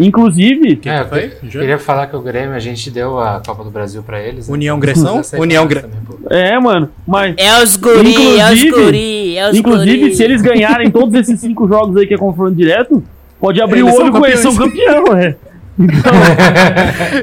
Inclusive, 0.00 0.76
que 0.76 0.88
É, 0.88 1.00
eu 1.02 1.06
foi? 1.08 1.20
que- 1.28 1.36
Júlio? 1.46 1.60
queria 1.60 1.78
falar 1.78 2.06
que 2.06 2.16
o 2.16 2.20
Grêmio, 2.20 2.54
a 2.54 2.58
gente 2.58 2.90
deu 2.90 3.20
a 3.20 3.40
Copa 3.46 3.62
do 3.62 3.70
Brasil 3.70 4.02
pra 4.02 4.20
eles. 4.20 4.48
né? 4.48 4.54
União 4.54 4.80
Gressão? 4.80 5.20
É 5.32 5.38
União 5.38 5.62
fácil 5.64 5.68
Gre- 5.68 5.80
também, 5.82 6.00
pô. 6.06 6.34
é, 6.34 6.58
mano, 6.58 6.88
mas 7.06 7.34
É 7.36 7.62
os 7.62 7.76
guri, 7.76 8.38
é 8.40 8.52
os 8.52 8.62
guri, 8.64 9.36
é 9.36 9.50
os 9.50 9.56
inclusive 9.56 9.98
guri. 9.98 10.14
se 10.16 10.22
eles 10.24 10.40
ganharem 10.42 10.90
todos 10.90 11.14
esses 11.20 11.38
cinco 11.38 11.68
jogos 11.68 11.96
aí 11.96 12.06
que 12.06 12.14
é 12.14 12.18
confronto 12.18 12.54
direto, 12.54 13.02
pode 13.38 13.60
abrir 13.60 13.80
Eles 13.80 13.94
o 13.94 14.00
olho 14.02 14.10
com 14.12 14.26
eles 14.26 14.40
são 14.40 14.56
campeão, 14.56 15.04
é. 15.16 15.36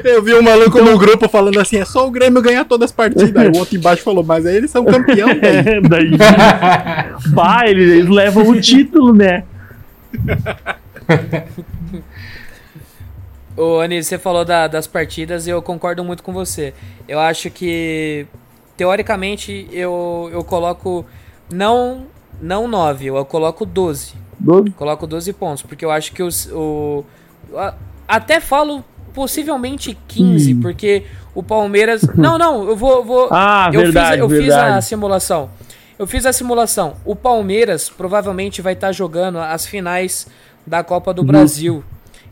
Eu 0.04 0.22
vi 0.22 0.34
um 0.34 0.42
maluco 0.42 0.82
no 0.82 0.98
grupo 0.98 1.28
falando 1.28 1.60
assim: 1.60 1.76
é 1.78 1.84
só 1.84 2.06
o 2.06 2.10
Grêmio 2.10 2.42
ganhar 2.42 2.64
todas 2.64 2.86
as 2.90 2.92
partidas. 2.92 3.36
Aí 3.36 3.48
o 3.48 3.56
outro 3.58 3.76
embaixo 3.76 4.02
falou: 4.02 4.24
mas 4.24 4.44
aí 4.44 4.56
eles 4.56 4.70
são 4.70 4.84
campeão. 4.84 5.28
É, 5.40 5.80
daí, 5.80 6.10
pá, 7.34 7.62
eles, 7.68 7.90
eles 7.92 8.08
levam 8.08 8.48
o 8.48 8.60
título, 8.60 9.14
né? 9.14 9.44
Ô, 13.60 13.80
Anísio, 13.80 14.08
você 14.08 14.18
falou 14.18 14.44
da- 14.44 14.66
das 14.66 14.86
partidas 14.86 15.46
e 15.46 15.50
eu 15.50 15.60
concordo 15.60 16.02
muito 16.04 16.22
com 16.22 16.32
você. 16.32 16.72
Eu 17.06 17.18
acho 17.20 17.50
que, 17.50 18.26
teoricamente, 18.76 19.68
eu, 19.72 20.28
eu 20.32 20.42
coloco 20.44 21.04
não 21.52 22.06
não 22.40 22.66
9, 22.66 23.06
eu 23.06 23.24
coloco 23.26 23.66
12. 23.66 24.14
Doze. 24.38 24.70
Coloco 24.70 25.06
12 25.06 25.32
pontos, 25.34 25.62
porque 25.62 25.84
eu 25.84 25.90
acho 25.90 26.12
que 26.12 26.22
os, 26.22 26.46
o. 26.52 27.04
Até 28.08 28.40
falo 28.40 28.82
possivelmente 29.12 29.96
15, 30.08 30.54
Hum. 30.54 30.60
porque 30.62 31.04
o 31.34 31.42
Palmeiras. 31.42 32.00
Não, 32.16 32.38
não, 32.38 32.66
eu 32.68 32.74
vou. 32.76 33.04
vou 33.04 33.28
Ah, 33.30 33.68
eu 33.72 33.80
verdade, 33.82 34.12
fiz, 34.12 34.20
eu 34.20 34.28
fiz 34.30 34.52
a 34.54 34.62
verdade. 34.62 34.84
simulação. 34.86 35.50
Eu 35.98 36.06
fiz 36.06 36.24
a 36.24 36.32
simulação. 36.32 36.94
O 37.04 37.14
Palmeiras 37.14 37.90
provavelmente 37.90 38.62
vai 38.62 38.72
estar 38.72 38.90
jogando 38.92 39.38
as 39.38 39.66
finais 39.66 40.26
da 40.66 40.82
Copa 40.82 41.12
do 41.12 41.22
Brasil. 41.22 41.84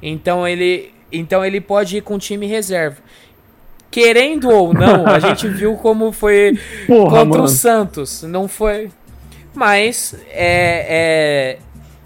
Então 0.03 0.49
ele, 0.49 0.95
então 1.13 1.45
ele 1.45 1.61
pode 1.61 1.97
ir 1.99 2.01
com 2.03 2.19
time 2.19 2.47
reserva. 2.47 2.97
Querendo 3.91 4.51
ou 4.51 4.75
não, 4.75 5.07
a 5.07 5.19
gente 5.19 5.49
viu 5.49 5.75
como 5.77 6.13
foi 6.13 6.59
Porra, 6.87 7.11
contra 7.21 7.25
mano. 7.25 7.45
o 7.45 7.49
Santos. 7.49 8.23
Não 8.23 8.47
foi. 8.47 8.91
Mas 9.55 10.15
é, 10.31 11.57
é 11.57 11.59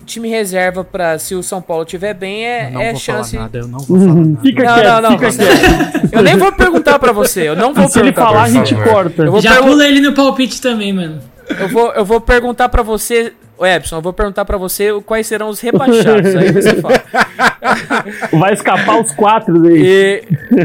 time 0.06 0.28
reserva 0.28 0.84
para 0.84 1.18
se 1.18 1.34
o 1.34 1.42
São 1.42 1.60
Paulo 1.60 1.84
tiver 1.84 2.14
bem 2.14 2.44
é, 2.46 2.70
não 2.70 2.80
é 2.80 2.90
vou 2.92 3.00
chance. 3.00 3.32
falar 3.32 3.42
nada, 3.44 3.58
eu 3.58 3.68
não 3.68 3.78
vou 3.80 3.98
falar 3.98 4.14
nada. 4.14 4.40
Fica 4.40 4.62
Não, 4.64 4.74
quieto, 4.74 4.86
não, 4.86 5.00
não. 5.02 5.10
fica 5.12 5.30
você- 5.32 5.44
quieto. 5.46 6.02
Eu 6.12 6.22
nem 6.22 6.36
vou 6.36 6.52
perguntar 6.52 6.98
pra 6.98 7.10
você. 7.12 7.48
Eu 7.48 7.56
não 7.56 7.72
vou 7.72 7.88
Se 7.88 7.98
ele 7.98 8.12
falar, 8.12 8.42
a 8.44 8.48
gente 8.50 8.74
corta. 8.74 9.22
Eu 9.24 9.32
vou 9.32 9.40
Já 9.40 9.62
pula 9.62 9.86
ele 9.86 10.00
no 10.00 10.12
palpite 10.12 10.60
também, 10.60 10.92
mano. 10.92 11.20
Eu 11.58 11.68
vou, 11.68 11.92
eu 11.92 12.04
vou 12.04 12.20
perguntar 12.20 12.68
pra 12.68 12.82
você, 12.82 13.32
ô 13.62 13.66
Epson, 13.66 13.96
eu 13.96 14.02
vou 14.02 14.12
perguntar 14.12 14.44
pra 14.44 14.56
você 14.56 14.88
quais 15.06 15.26
serão 15.26 15.48
os 15.48 15.60
rebaixados. 15.60 16.34
Aí 16.34 16.50
você 16.52 16.74
fala. 16.80 17.02
Vai 18.32 18.52
escapar 18.54 19.00
os 19.00 19.12
quatro 19.12 19.64
aí. 19.66 19.82
E 19.84 20.22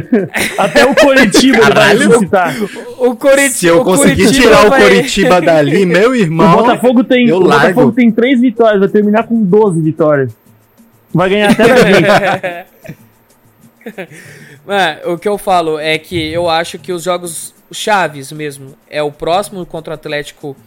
Até 0.57 0.85
o 0.85 0.95
Coritiba 0.95 1.57
ele 1.57 1.73
vai 1.73 1.95
ressuscitar. 1.95 2.55
o 2.97 3.15
Coritiba. 3.15 3.49
Se 3.51 3.67
eu 3.67 3.81
o 3.81 3.83
conseguir 3.83 4.23
Curitiba 4.25 4.43
tirar 4.47 4.65
o 4.65 4.69
vai- 4.69 4.81
Coritiba 4.81 5.41
dali, 5.41 5.85
meu 5.85 6.11
O 6.11 6.15
irmão. 6.15 6.57
Botafogo 6.57 7.03
tem, 7.03 7.27
eu 7.27 7.37
o 7.37 7.41
Botafogo 7.41 7.79
largo. 7.79 7.91
tem 7.91 8.11
três 8.11 8.41
vitórias, 8.41 8.79
vai 8.79 8.89
terminar 8.89 9.23
com 9.27 9.43
12 9.43 9.79
vitórias. 9.81 10.31
Vai 11.13 11.29
ganhar 11.29 11.51
até 11.51 11.67
da 11.67 11.75
gente. 11.75 12.67
É, 14.67 15.07
o 15.09 15.17
que 15.17 15.29
eu 15.29 15.37
falo 15.37 15.79
é 15.79 15.97
que 15.97 16.29
eu 16.33 16.49
acho 16.49 16.77
que 16.77 16.91
os 16.91 17.03
jogos 17.03 17.53
chaves 17.71 18.33
mesmo 18.33 18.75
é 18.89 19.01
o 19.01 19.09
próximo 19.09 19.65
contra 19.65 19.91
o 19.91 19.93
Atlético 19.93 20.57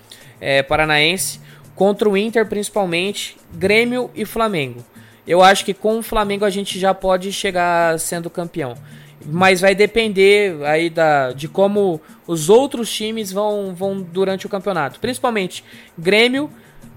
é, 0.40 0.62
Paranaense, 0.62 1.38
contra 1.80 2.06
o 2.06 2.14
Inter 2.14 2.44
principalmente, 2.44 3.38
Grêmio 3.54 4.10
e 4.14 4.26
Flamengo. 4.26 4.84
Eu 5.26 5.42
acho 5.42 5.64
que 5.64 5.72
com 5.72 5.98
o 5.98 6.02
Flamengo 6.02 6.44
a 6.44 6.50
gente 6.50 6.78
já 6.78 6.92
pode 6.92 7.32
chegar 7.32 7.98
sendo 7.98 8.28
campeão. 8.28 8.74
Mas 9.24 9.62
vai 9.62 9.74
depender 9.74 10.62
aí 10.66 10.90
da, 10.90 11.32
de 11.32 11.48
como 11.48 11.98
os 12.26 12.50
outros 12.50 12.92
times 12.92 13.32
vão, 13.32 13.74
vão 13.74 14.02
durante 14.02 14.44
o 14.44 14.48
campeonato. 14.50 15.00
Principalmente 15.00 15.64
Grêmio 15.98 16.50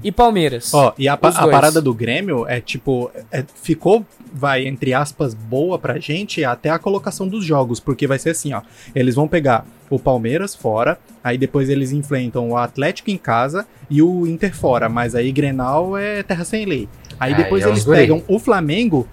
e 0.03 0.11
Palmeiras. 0.11 0.73
Ó, 0.73 0.93
e 0.97 1.07
a, 1.07 1.13
a 1.13 1.17
parada 1.17 1.81
do 1.81 1.93
Grêmio 1.93 2.45
é 2.45 2.59
tipo, 2.59 3.09
é- 3.31 3.45
ficou, 3.61 4.05
vai, 4.33 4.67
entre 4.67 4.93
aspas, 4.93 5.33
boa 5.33 5.77
pra 5.77 5.99
gente 5.99 6.43
até 6.43 6.69
a 6.69 6.79
colocação 6.79 7.27
dos 7.27 7.45
jogos, 7.45 7.79
porque 7.79 8.07
vai 8.07 8.17
ser 8.17 8.31
assim, 8.31 8.53
ó. 8.53 8.61
Eles 8.95 9.15
vão 9.15 9.27
pegar 9.27 9.65
o 9.89 9.99
Palmeiras 9.99 10.55
fora, 10.55 10.97
aí 11.23 11.37
depois 11.37 11.69
eles 11.69 11.91
enfrentam 11.91 12.49
o 12.49 12.57
Atlético 12.57 13.11
em 13.11 13.17
casa 13.17 13.67
e 13.89 14.01
o 14.01 14.25
Inter 14.25 14.55
fora, 14.55 14.89
mas 14.89 15.13
aí 15.13 15.31
Grenal 15.31 15.95
é 15.97 16.23
terra 16.23 16.43
sem 16.43 16.65
lei. 16.65 16.89
Aí 17.19 17.33
Aí 17.33 17.43
depois 17.43 17.63
é 17.63 17.67
os 17.67 17.71
eles 17.71 17.83
guri. 17.85 17.97
pegam 17.99 18.23
o 18.27 18.39
Flamengo 18.39 19.07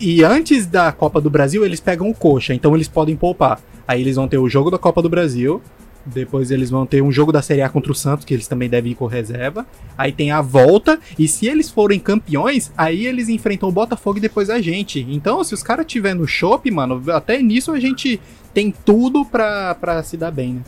e 0.00 0.24
antes 0.24 0.66
da 0.66 0.90
Copa 0.90 1.20
do 1.20 1.28
Brasil 1.30 1.64
eles 1.64 1.78
pegam 1.80 2.08
o 2.08 2.14
Coxa, 2.14 2.54
então 2.54 2.74
eles 2.74 2.88
podem 2.88 3.14
poupar. 3.14 3.60
Aí 3.86 4.00
eles 4.00 4.16
vão 4.16 4.26
ter 4.26 4.38
o 4.38 4.48
jogo 4.48 4.70
da 4.70 4.78
Copa 4.78 5.02
do 5.02 5.10
Brasil, 5.10 5.60
depois 6.06 6.50
eles 6.50 6.70
vão 6.70 6.84
ter 6.86 7.02
um 7.02 7.10
jogo 7.10 7.32
da 7.32 7.40
Série 7.42 7.62
A 7.62 7.68
contra 7.68 7.90
o 7.92 7.94
Santos, 7.94 8.24
que 8.24 8.34
eles 8.34 8.46
também 8.48 8.68
devem 8.68 8.92
ir 8.92 8.94
com 8.94 9.06
reserva. 9.06 9.66
Aí 9.96 10.12
tem 10.12 10.30
a 10.30 10.40
volta, 10.42 10.98
e 11.18 11.26
se 11.28 11.46
eles 11.46 11.70
forem 11.70 11.98
campeões, 11.98 12.70
aí 12.76 13.06
eles 13.06 13.28
enfrentam 13.28 13.68
o 13.68 13.72
Botafogo 13.72 14.18
e 14.18 14.20
depois 14.20 14.50
a 14.50 14.60
gente. 14.60 15.06
Então, 15.08 15.42
se 15.44 15.54
os 15.54 15.62
caras 15.62 15.86
tiver 15.86 16.14
no 16.14 16.26
chopp, 16.26 16.70
mano, 16.70 17.02
até 17.12 17.40
nisso 17.42 17.72
a 17.72 17.80
gente 17.80 18.20
tem 18.52 18.72
tudo 18.84 19.24
pra, 19.24 19.74
pra 19.76 20.02
se 20.02 20.16
dar 20.16 20.30
bem, 20.30 20.54
né? 20.54 20.62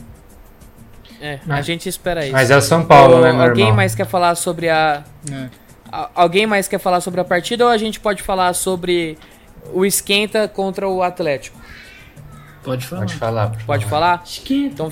É, 1.19 1.39
a 1.49 1.61
gente 1.61 1.89
espera 1.89 2.23
isso. 2.23 2.31
Mas 2.33 2.51
é 2.51 2.57
o 2.57 2.61
São 2.61 2.85
Paulo, 2.85 3.21
né, 3.21 3.31
meu 3.33 3.41
Alguém 3.41 3.63
irmão? 3.65 3.75
mais 3.77 3.95
quer 3.95 4.05
falar 4.05 4.35
sobre 4.35 4.69
a. 4.69 5.03
É. 5.31 5.49
A- 5.91 6.09
Alguém 6.13 6.45
mais 6.45 6.67
quer 6.67 6.79
falar 6.79 7.01
sobre 7.01 7.19
a 7.19 7.23
partida 7.23 7.63
ou 7.65 7.71
a 7.71 7.77
gente 7.77 7.99
pode 7.99 8.21
falar 8.21 8.53
sobre 8.53 9.17
o 9.73 9.83
esquenta 9.83 10.47
contra 10.47 10.87
o 10.87 11.01
Atlético? 11.01 11.57
Pode 12.63 12.85
falar. 12.85 12.99
Pode 13.01 13.13
falar. 13.15 13.49
Pode 13.65 13.85
falar? 13.85 14.21
Esquenta. 14.25 14.73
Então. 14.73 14.91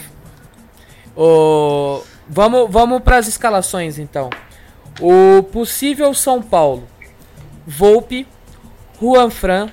Vamos, 2.28 2.70
vamos 2.72 3.02
para 3.02 3.18
as 3.18 3.28
escalações 3.28 3.98
então. 4.00 4.30
O 5.00 5.44
possível 5.44 6.14
São 6.14 6.42
Paulo: 6.42 6.84
Volpe, 7.66 8.28
Juan 9.02 9.30
Fran, 9.30 9.70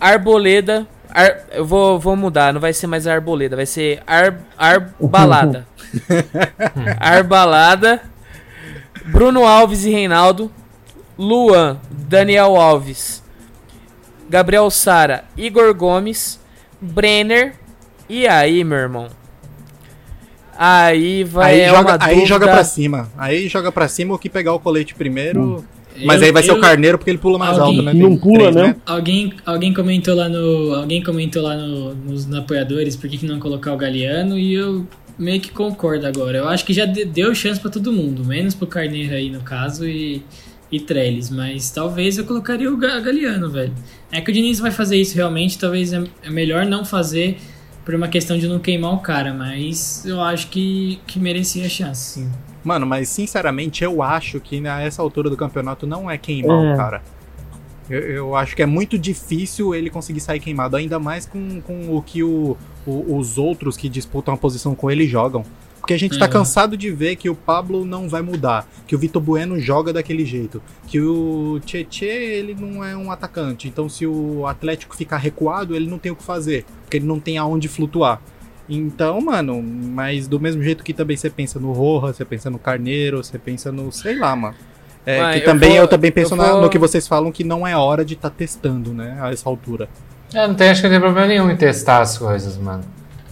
Arboleda. 0.00 0.86
Ar- 1.14 1.44
Eu 1.52 1.66
vou, 1.66 1.98
vou 1.98 2.16
mudar, 2.16 2.52
não 2.54 2.60
vai 2.60 2.72
ser 2.72 2.86
mais 2.86 3.06
Arboleda, 3.06 3.54
vai 3.56 3.66
ser 3.66 4.02
Ar, 4.06 4.38
Arbalada. 4.56 5.66
Arbalada, 6.98 8.00
Bruno 9.06 9.46
Alves 9.46 9.84
e 9.84 9.90
Reinaldo, 9.90 10.50
Luan, 11.18 11.78
Daniel 11.90 12.56
Alves, 12.56 13.22
Gabriel 14.30 14.70
Sara, 14.70 15.24
Igor 15.36 15.74
Gomes, 15.74 16.40
Brenner. 16.80 17.54
E 18.08 18.26
aí, 18.26 18.64
meu 18.64 18.78
irmão? 18.78 19.08
Aí 20.64 21.24
vai 21.24 21.54
Aí, 21.54 21.60
é 21.62 21.68
joga, 21.70 21.92
aí 22.00 22.14
dúvida. 22.14 22.26
joga 22.28 22.46
pra 22.48 22.62
cima. 22.62 23.08
Aí 23.18 23.48
joga 23.48 23.72
pra 23.72 23.88
cima 23.88 24.14
o 24.14 24.18
que 24.18 24.28
pegar 24.28 24.52
o 24.54 24.60
colete 24.60 24.94
primeiro. 24.94 25.64
Mas 26.04 26.20
Eu- 26.20 26.26
aí 26.26 26.32
vai 26.32 26.42
ser 26.42 26.52
eu- 26.52 26.56
o 26.56 26.60
carneiro 26.60 26.96
porque 26.98 27.10
ele 27.10 27.18
pula 27.18 27.36
mais 27.36 27.58
Alguém- 27.58 27.78
alto, 27.80 27.82
né? 27.82 27.92
Não 27.94 28.16
pula, 28.16 28.50
né? 28.52 28.76
Alguém, 28.86 29.32
alguém 29.44 29.74
comentou 29.74 30.14
lá 30.14 30.28
no. 30.28 30.72
Alguém 30.74 31.02
comentou 31.02 31.42
lá 31.42 31.56
no- 31.56 31.94
nos 31.96 32.26
no 32.26 32.38
apoiadores 32.38 32.94
por 32.94 33.10
que, 33.10 33.18
que 33.18 33.26
não 33.26 33.40
colocar 33.40 33.72
o 33.72 33.76
Galeano 33.76 34.38
e 34.38 34.54
eu 34.54 34.86
meio 35.18 35.40
que 35.40 35.50
concordo 35.50 36.06
agora. 36.06 36.38
Eu 36.38 36.48
acho 36.48 36.64
que 36.64 36.72
já 36.72 36.86
de- 36.86 37.04
deu 37.04 37.34
chance 37.34 37.60
pra 37.60 37.70
todo 37.70 37.92
mundo, 37.92 38.24
menos 38.24 38.54
pro 38.54 38.66
Carneiro 38.68 39.14
aí 39.14 39.30
no 39.30 39.40
caso 39.40 39.86
e, 39.86 40.22
e 40.70 40.78
Trellis, 40.80 41.28
mas 41.28 41.70
talvez 41.70 42.16
eu 42.16 42.24
colocaria 42.24 42.72
o 42.72 42.76
Ga- 42.76 43.00
Galeano, 43.00 43.50
velho. 43.50 43.72
É 44.10 44.20
que 44.20 44.30
o 44.30 44.34
Diniz 44.34 44.60
vai 44.60 44.70
fazer 44.70 44.96
isso 44.96 45.14
realmente, 45.16 45.58
talvez 45.58 45.92
é, 45.92 46.02
é 46.22 46.30
melhor 46.30 46.64
não 46.64 46.84
fazer 46.84 47.36
por 47.84 47.94
uma 47.94 48.08
questão 48.08 48.38
de 48.38 48.46
não 48.46 48.58
queimar 48.58 48.92
o 48.94 48.98
cara, 48.98 49.32
mas 49.34 50.04
eu 50.06 50.20
acho 50.20 50.48
que, 50.48 51.00
que 51.06 51.18
merecia 51.18 51.66
a 51.66 51.68
chance, 51.68 52.20
sim. 52.20 52.30
Mano, 52.64 52.86
mas 52.86 53.08
sinceramente 53.08 53.82
eu 53.82 54.02
acho 54.02 54.38
que 54.38 54.60
nessa 54.60 55.02
altura 55.02 55.28
do 55.28 55.36
campeonato 55.36 55.86
não 55.86 56.08
é 56.10 56.16
queimar 56.16 56.64
É. 56.64 56.74
o 56.74 56.76
cara. 56.76 57.02
Eu, 57.90 58.00
eu 58.00 58.36
acho 58.36 58.54
que 58.54 58.62
é 58.62 58.66
muito 58.66 58.96
difícil 58.96 59.74
ele 59.74 59.90
conseguir 59.90 60.20
sair 60.20 60.38
queimado, 60.38 60.76
ainda 60.76 60.98
mais 61.00 61.26
com, 61.26 61.60
com 61.60 61.96
o 61.96 62.00
que 62.00 62.22
o, 62.22 62.56
o- 62.86 63.16
os 63.16 63.36
outros 63.36 63.76
que 63.76 63.88
disputam 63.88 64.32
a 64.32 64.36
posição 64.36 64.74
com 64.76 64.88
ele 64.90 65.06
jogam. 65.08 65.44
Porque 65.82 65.94
a 65.94 65.98
gente 65.98 66.16
tá 66.16 66.26
Uhum. 66.26 66.30
cansado 66.30 66.76
de 66.76 66.90
ver 66.92 67.16
que 67.16 67.28
o 67.28 67.34
Pablo 67.34 67.84
não 67.84 68.08
vai 68.08 68.22
mudar, 68.22 68.64
que 68.86 68.94
o 68.94 68.98
Vitor 68.98 69.20
Bueno 69.20 69.58
joga 69.58 69.92
daquele 69.92 70.24
jeito, 70.24 70.62
que 70.86 71.00
o 71.00 71.58
Tietê 71.66 72.06
ele 72.06 72.56
não 72.58 72.84
é 72.84 72.96
um 72.96 73.10
atacante. 73.10 73.66
Então 73.66 73.88
se 73.88 74.06
o 74.06 74.46
Atlético 74.46 74.94
ficar 74.96 75.16
recuado, 75.16 75.74
ele 75.74 75.90
não 75.90 75.98
tem 75.98 76.12
o 76.12 76.16
que 76.16 76.22
fazer, 76.22 76.64
porque 76.84 76.98
ele 76.98 77.06
não 77.06 77.18
tem 77.18 77.36
aonde 77.36 77.66
flutuar. 77.66 78.20
Então, 78.68 79.20
mano, 79.20 79.60
mas 79.60 80.28
do 80.28 80.38
mesmo 80.38 80.62
jeito 80.62 80.84
que 80.84 80.94
também 80.94 81.16
você 81.16 81.28
pensa 81.28 81.58
no 81.58 81.72
Roja, 81.72 82.12
você 82.14 82.24
pensa 82.24 82.48
no 82.48 82.60
Carneiro, 82.60 83.16
você 83.22 83.36
pensa 83.36 83.72
no. 83.72 83.90
sei 83.90 84.16
lá, 84.16 84.36
mano. 84.36 84.54
É, 85.04 85.32
que 85.32 85.38
eu 85.40 85.44
também 85.46 85.70
vou- 85.70 85.78
eu 85.78 85.88
também 85.88 86.12
penso 86.12 86.34
eu 86.34 86.38
na- 86.38 86.52
vou- 86.52 86.62
no 86.62 86.70
que 86.70 86.78
vocês 86.78 87.08
falam 87.08 87.32
que 87.32 87.42
não 87.42 87.66
é 87.66 87.76
hora 87.76 88.04
de 88.04 88.14
estar 88.14 88.30
testando, 88.30 88.94
né? 88.94 89.18
A 89.20 89.32
essa 89.32 89.48
altura. 89.48 89.88
É, 90.32 90.46
não 90.46 90.54
tem, 90.54 90.70
acho 90.70 90.80
que 90.80 90.86
não 90.86 90.94
tem 90.94 91.00
problema 91.00 91.26
nenhum 91.26 91.50
em 91.50 91.56
testar 91.56 92.00
as 92.02 92.16
coisas, 92.16 92.56
mano. 92.56 92.84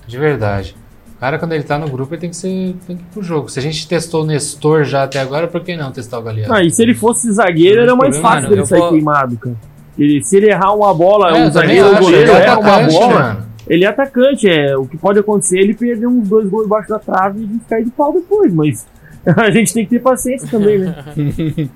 De 0.05 0.19
verdade. 0.19 0.75
O 1.21 1.23
cara, 1.23 1.39
quando 1.39 1.53
ele 1.53 1.63
tá 1.65 1.77
no 1.77 1.87
grupo, 1.87 2.15
ele 2.15 2.21
tem 2.23 2.31
que, 2.31 2.37
ser, 2.37 2.75
tem 2.87 2.97
que 2.97 3.03
ir 3.03 3.07
pro 3.13 3.23
jogo. 3.23 3.51
Se 3.51 3.59
a 3.59 3.63
gente 3.63 3.87
testou 3.87 4.23
o 4.23 4.27
Nestor 4.27 4.85
já 4.85 5.03
até 5.03 5.21
agora, 5.21 5.47
por 5.47 5.61
que 5.61 5.77
não 5.77 5.93
testar 5.93 6.19
o 6.19 6.23
Galeano? 6.23 6.55
Ah, 6.55 6.63
e 6.65 6.71
se 6.71 6.83
ele 6.83 6.95
fosse 6.95 7.31
zagueiro, 7.31 7.83
era 7.83 7.95
mais 7.95 8.17
Problema, 8.17 8.23
fácil 8.29 8.43
mano, 8.45 8.55
dele 8.57 8.67
sair 8.67 8.79
vou- 8.81 8.89
queimado, 8.91 9.37
cara. 9.37 9.57
Ele, 9.99 10.25
se 10.25 10.37
ele 10.39 10.51
errar 10.51 10.73
uma 10.75 10.95
bola, 10.95 11.37
É, 11.37 11.51
zagueiro, 11.51 11.89
o 11.95 11.99
goleiro 11.99 12.31
ele 12.31 12.39
é 12.39 12.43
erra 12.47 12.59
uma 12.59 12.71
atacante, 12.75 12.95
bola, 12.95 13.13
mano. 13.23 13.47
ele 13.69 13.85
é 13.85 13.89
atacante. 13.89 14.49
É, 14.49 14.77
o 14.79 14.87
que 14.87 14.97
pode 14.97 15.19
acontecer 15.19 15.59
é 15.59 15.63
ele 15.63 15.75
perder 15.75 16.07
uns 16.07 16.27
dois 16.27 16.49
gols 16.49 16.65
embaixo 16.65 16.89
da 16.89 16.99
trave 16.99 17.41
e 17.41 17.45
a 17.45 17.47
gente 17.49 17.65
cair 17.69 17.85
de 17.85 17.91
pau 17.91 18.13
depois, 18.15 18.55
mas 18.55 18.87
a 19.37 19.51
gente 19.51 19.75
tem 19.75 19.85
que 19.85 19.91
ter 19.91 19.99
paciência 20.01 20.49
também, 20.51 20.79
né? 20.79 20.95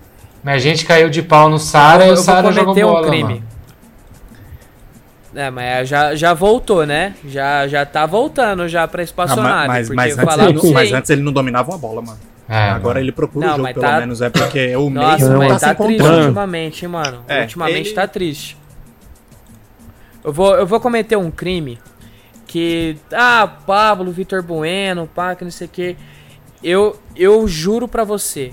Mas 0.43 0.57
a 0.57 0.59
gente 0.59 0.85
caiu 0.85 1.09
de 1.09 1.23
pau 1.23 1.49
no 1.49 1.59
Sara 1.59 2.07
e 2.07 2.11
o 2.13 2.17
Sara 2.19 2.53
jogou 2.53 2.75
cometer 2.75 2.87
bola, 2.87 3.07
um 3.07 3.11
crime. 3.11 3.23
mano. 3.35 3.43
É, 5.35 5.51
mas 5.51 5.89
já, 5.89 6.15
já 6.15 6.33
voltou, 6.33 6.87
né? 6.87 7.15
Já, 7.27 7.67
já 7.67 7.85
tá 7.85 8.07
voltando 8.07 8.69
já 8.69 8.87
pra 8.87 9.03
Ah, 9.03 9.05
espaçonave. 9.05 9.67
mas, 9.69 9.87
porque 9.89 9.97
mas, 9.97 10.17
eu 10.17 10.23
antes 10.45 10.63
não, 10.65 10.73
mas 10.73 10.93
antes 10.93 11.11
ele 11.11 11.23
não 11.23 11.33
dominava 11.33 11.73
uma 11.73 11.79
bola, 11.79 12.01
mano. 12.01 12.19
É, 12.49 12.69
Agora 12.71 13.01
ele 13.01 13.11
procura 13.11 13.47
Não, 13.47 13.53
o 13.55 13.57
jogo, 13.57 13.63
mas 13.65 13.75
pelo 13.75 13.87
tá- 13.87 14.01
menos. 14.01 14.21
É 14.23 14.31
porque 14.31 14.77
o 14.77 14.91
meio 14.91 15.07
Nossa, 15.09 15.29
não 15.31 15.39
mas 15.39 15.61
tá 15.61 15.75
tá 15.75 15.85
triste 15.85 16.03
ultimamente, 16.07 16.85
hein, 16.85 16.91
mano. 16.91 17.25
É, 17.27 17.41
ultimamente 17.43 17.89
ele- 17.89 17.95
tá 17.95 18.07
triste. 18.07 18.57
Eu 20.23 20.33
vou, 20.33 20.55
eu 20.55 20.67
vou 20.67 20.79
cometer 20.81 21.17
um 21.17 21.31
crime 21.31 21.79
que. 22.47 22.97
Ah, 23.13 23.47
Pablo, 23.67 24.13
Vitor 24.13 24.43
Bueno, 24.43 25.09
pá, 25.13 25.35
que 25.35 25.43
não 25.45 25.51
sei 25.51 25.67
o 25.67 25.71
que. 25.71 25.97
Eu, 26.63 26.99
eu 27.17 27.47
juro 27.49 27.89
pra 27.89 28.05
você. 28.05 28.53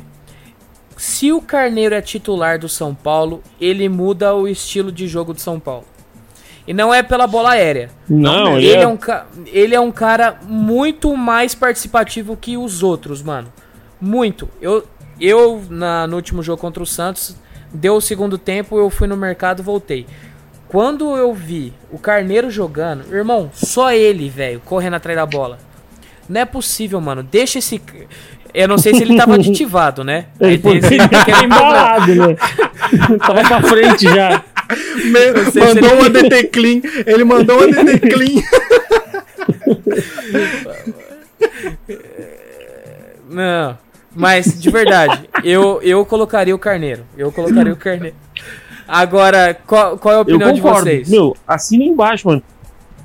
Se 0.97 1.31
o 1.31 1.41
Carneiro 1.41 1.95
é 1.95 2.01
titular 2.01 2.59
do 2.59 2.67
São 2.69 2.93
Paulo, 2.93 3.41
ele 3.59 3.87
muda 3.89 4.33
o 4.35 4.47
estilo 4.47 4.91
de 4.91 5.07
jogo 5.07 5.33
do 5.33 5.39
São 5.41 5.59
Paulo. 5.59 5.85
E 6.71 6.73
não 6.73 6.93
é 6.93 7.03
pela 7.03 7.27
bola 7.27 7.49
aérea. 7.51 7.89
Não, 8.07 8.57
Ele 8.57 8.81
é, 8.81 8.87
um, 8.87 8.95
ca- 8.95 9.25
ele 9.47 9.75
é 9.75 9.79
um 9.81 9.91
cara 9.91 10.37
muito 10.47 11.17
mais 11.17 11.53
participativo 11.53 12.37
que 12.37 12.55
os 12.55 12.81
outros, 12.81 13.21
mano. 13.21 13.51
Muito. 13.99 14.47
Eu, 14.61 14.85
eu 15.19 15.61
na, 15.69 16.07
no 16.07 16.15
último 16.15 16.41
jogo 16.41 16.61
contra 16.61 16.81
o 16.81 16.85
Santos, 16.85 17.35
deu 17.73 17.95
o 17.95 17.99
segundo 18.01 18.37
tempo, 18.37 18.77
eu 18.77 18.89
fui 18.89 19.05
no 19.05 19.17
mercado 19.17 19.61
voltei. 19.61 20.07
Quando 20.69 21.13
eu 21.17 21.33
vi 21.33 21.73
o 21.91 21.99
Carneiro 21.99 22.49
jogando, 22.49 23.13
irmão, 23.13 23.51
só 23.53 23.91
ele, 23.91 24.29
velho, 24.29 24.61
correndo 24.63 24.93
atrás 24.93 25.17
da 25.17 25.25
bola. 25.25 25.59
Não 26.29 26.39
é 26.39 26.45
possível, 26.45 27.01
mano. 27.01 27.21
Deixa 27.21 27.59
esse. 27.59 27.81
Eu 28.53 28.69
não 28.69 28.77
sei 28.77 28.93
se 28.93 29.01
ele 29.03 29.17
tava 29.17 29.35
aditivado, 29.35 30.05
né? 30.05 30.27
Ele 30.39 30.57
né? 32.15 32.37
Frente 33.61 34.05
já. 34.05 34.29
Me- 34.29 34.37
sei 34.37 34.39
se 34.39 34.39
mandou 34.39 34.39
ele- 34.39 34.43
uma 35.95 36.09
DT 36.09 36.43
Clean. 36.45 36.81
Ele 37.05 37.23
mandou 37.23 37.57
uma 37.57 37.67
DT 37.83 37.99
Clean. 38.09 38.41
Não. 43.29 43.77
Mas, 44.13 44.59
de 44.61 44.69
verdade, 44.69 45.29
eu, 45.43 45.79
eu 45.81 46.05
colocaria 46.05 46.53
o 46.53 46.59
Carneiro. 46.59 47.03
Eu 47.17 47.31
colocaria 47.31 47.71
o 47.71 47.77
Carneiro. 47.77 48.15
Agora, 48.87 49.53
qual, 49.65 49.97
qual 49.97 50.13
é 50.13 50.17
a 50.17 50.19
Eu 50.19 50.23
opinião 50.23 50.51
de 50.51 50.59
vocês? 50.59 51.09
Meu, 51.09 51.35
assina 51.47 51.83
embaixo, 51.85 52.27
mano. 52.27 52.43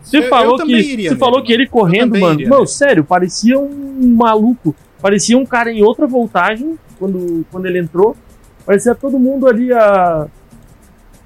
Você 0.03 0.19
Eu- 0.19 0.23
eu 0.25 0.29
falou 0.29 0.57
também 0.57 0.83
que. 0.83 0.93
iria 0.93 1.11
Você 1.11 1.17
falou 1.17 1.43
que 1.45 1.53
ele 1.53 1.67
correndo, 1.69 2.19
mano. 2.19 2.41
iria 2.41 2.67
sério, 2.67 3.05
parecia 3.05 3.57
um 3.59 4.15
maluco. 4.17 4.75
Parecia 5.01 5.39
um 5.39 5.47
cara 5.47 5.71
em 5.71 5.83
outra 5.83 6.07
voltagem 6.07 6.77
quando, 6.99 7.45
quando 7.53 7.67
ele 7.67 7.79
entrou. 7.79 8.17
Parecia 8.65 8.95
todo 8.95 9.19
mundo 9.19 9.47
ali 9.47 9.73
a. 9.73 10.27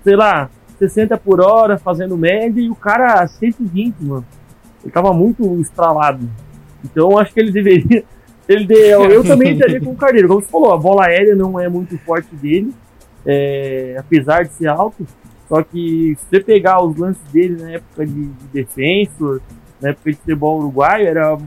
Sei 0.03 0.17
lá, 0.17 0.51
60 0.79 1.17
por 1.19 1.41
hora, 1.41 1.79
fazendo 1.79 2.17
média, 2.17 2.61
e 2.61 2.71
o 2.71 2.75
cara 2.75 3.21
a 3.21 3.29
120, 3.29 3.95
mano. 4.01 4.25
Ele 4.83 4.93
tava 4.93 5.13
muito 5.13 5.61
estralado. 5.61 6.29
Então 6.85 7.19
acho 7.19 7.33
que 7.33 7.41
ele 7.41 7.53
deveria. 7.53 8.05
Ele 8.49 8.65
de, 8.65 8.75
eu, 8.75 9.23
também 9.23 9.53
estaria 9.53 9.81
com 9.81 9.93
o 9.93 9.97
Carneiro. 9.97 10.27
Como 10.27 10.41
você 10.41 10.51
falou, 10.51 10.73
a 10.73 10.77
bola 10.77 11.07
aérea 11.07 11.37
não 11.37 11.61
é 11.61 11.69
muito 11.69 11.97
forte 11.99 12.35
dele. 12.35 12.75
é, 13.25 13.95
apesar 13.97 14.43
de 14.43 14.53
ser 14.55 14.67
alto. 14.67 15.07
Só 15.49 15.63
que 15.63 16.17
se 16.19 16.27
você 16.29 16.41
pegar 16.41 16.83
os 16.83 16.97
lances 16.97 17.23
dele 17.33 17.63
na 17.63 17.71
época 17.73 18.07
de, 18.07 18.13
de 18.13 18.47
defensor, 18.53 19.41
na 19.81 19.91
época 19.91 20.11
de 20.11 20.17
futebol 20.17 20.59
uruguaio, 20.59 21.07
era. 21.07 21.39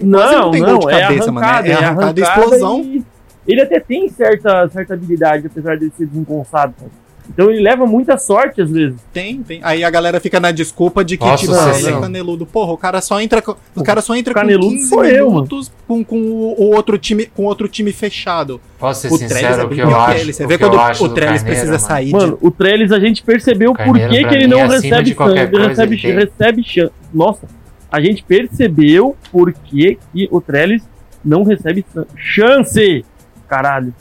Não, 0.00 0.50
não 0.50 0.50
não, 0.52 0.90
é 0.90 1.00
cabeça, 1.00 1.32
mano, 1.32 1.46
arrancada, 1.46 1.68
é 1.68 1.74
arrancada 1.74 2.20
e 2.20 2.22
explosão. 2.22 2.80
e 2.82 3.04
ele 3.46 3.60
até 3.62 3.80
tem 3.80 4.08
certa, 4.08 4.68
certa 4.68 4.94
habilidade, 4.94 5.46
apesar 5.46 5.76
de 5.76 5.90
ser 5.90 6.06
desengonçado. 6.06 6.74
cara. 6.78 6.90
Então 7.28 7.50
ele 7.50 7.62
leva 7.62 7.86
muita 7.86 8.18
sorte 8.18 8.60
às 8.60 8.70
vezes. 8.70 8.98
Tem, 9.12 9.42
tem. 9.42 9.60
Aí 9.62 9.84
a 9.84 9.90
galera 9.90 10.20
fica 10.20 10.38
na 10.40 10.50
desculpa 10.50 11.04
de 11.04 11.16
que, 11.16 11.24
Posso 11.24 11.44
tipo, 11.46 11.54
ser 11.54 11.78
ele 11.86 11.96
é 11.96 12.00
caneludo. 12.00 12.44
Porra, 12.44 12.72
o 12.72 12.76
cara 12.76 13.00
só 13.00 13.20
entra 13.20 13.40
com, 13.40 13.54
o 13.74 13.82
cara 13.82 14.02
só 14.02 14.14
entra 14.16 14.34
com 14.34 14.40
Caneludo 14.40 14.70
15 14.74 14.88
sou 14.88 15.04
eu, 15.04 15.30
minutos 15.30 15.72
com, 15.86 16.04
com 16.04 16.16
o, 16.20 16.54
o 16.60 16.74
outro 16.74 16.98
time, 16.98 17.26
com 17.26 17.44
outro 17.44 17.68
time 17.68 17.92
fechado. 17.92 18.60
Posso 18.78 19.02
ser 19.02 19.08
O 19.08 19.16
Trellis 19.16 19.32
sincero, 19.38 19.62
é 19.62 19.64
o 19.64 19.68
que 19.68 19.80
eu 19.80 19.88
que 19.88 19.94
acho. 19.94 20.20
ele. 20.20 20.32
Você 20.32 20.44
o 20.44 20.48
vê 20.48 20.58
quando 20.58 20.74
o 20.74 21.08
Trellis 21.08 21.42
precisa 21.42 21.66
mano. 21.72 21.78
sair 21.78 22.06
de 22.06 22.12
Mano, 22.12 22.38
o 22.40 22.50
Trellis 22.50 22.92
a 22.92 22.98
gente 22.98 23.22
percebeu 23.22 23.72
por 23.74 23.94
que, 23.94 24.02
ele 24.34 24.46
não 24.46 24.62
acima 24.62 24.96
recebe. 24.96 25.16
Ele 25.56 25.68
recebe, 25.68 26.00
ele 26.04 26.24
recebe 26.24 26.62
chance. 26.64 26.92
Nossa, 27.14 27.46
a 27.90 28.00
gente 28.00 28.22
percebeu 28.24 29.16
por 29.30 29.52
que, 29.52 29.98
que 30.12 30.28
o 30.30 30.40
Trellis 30.40 30.82
não 31.24 31.44
recebe 31.44 31.84
chan- 31.94 32.06
chance. 32.16 33.04
Caralho. 33.48 33.94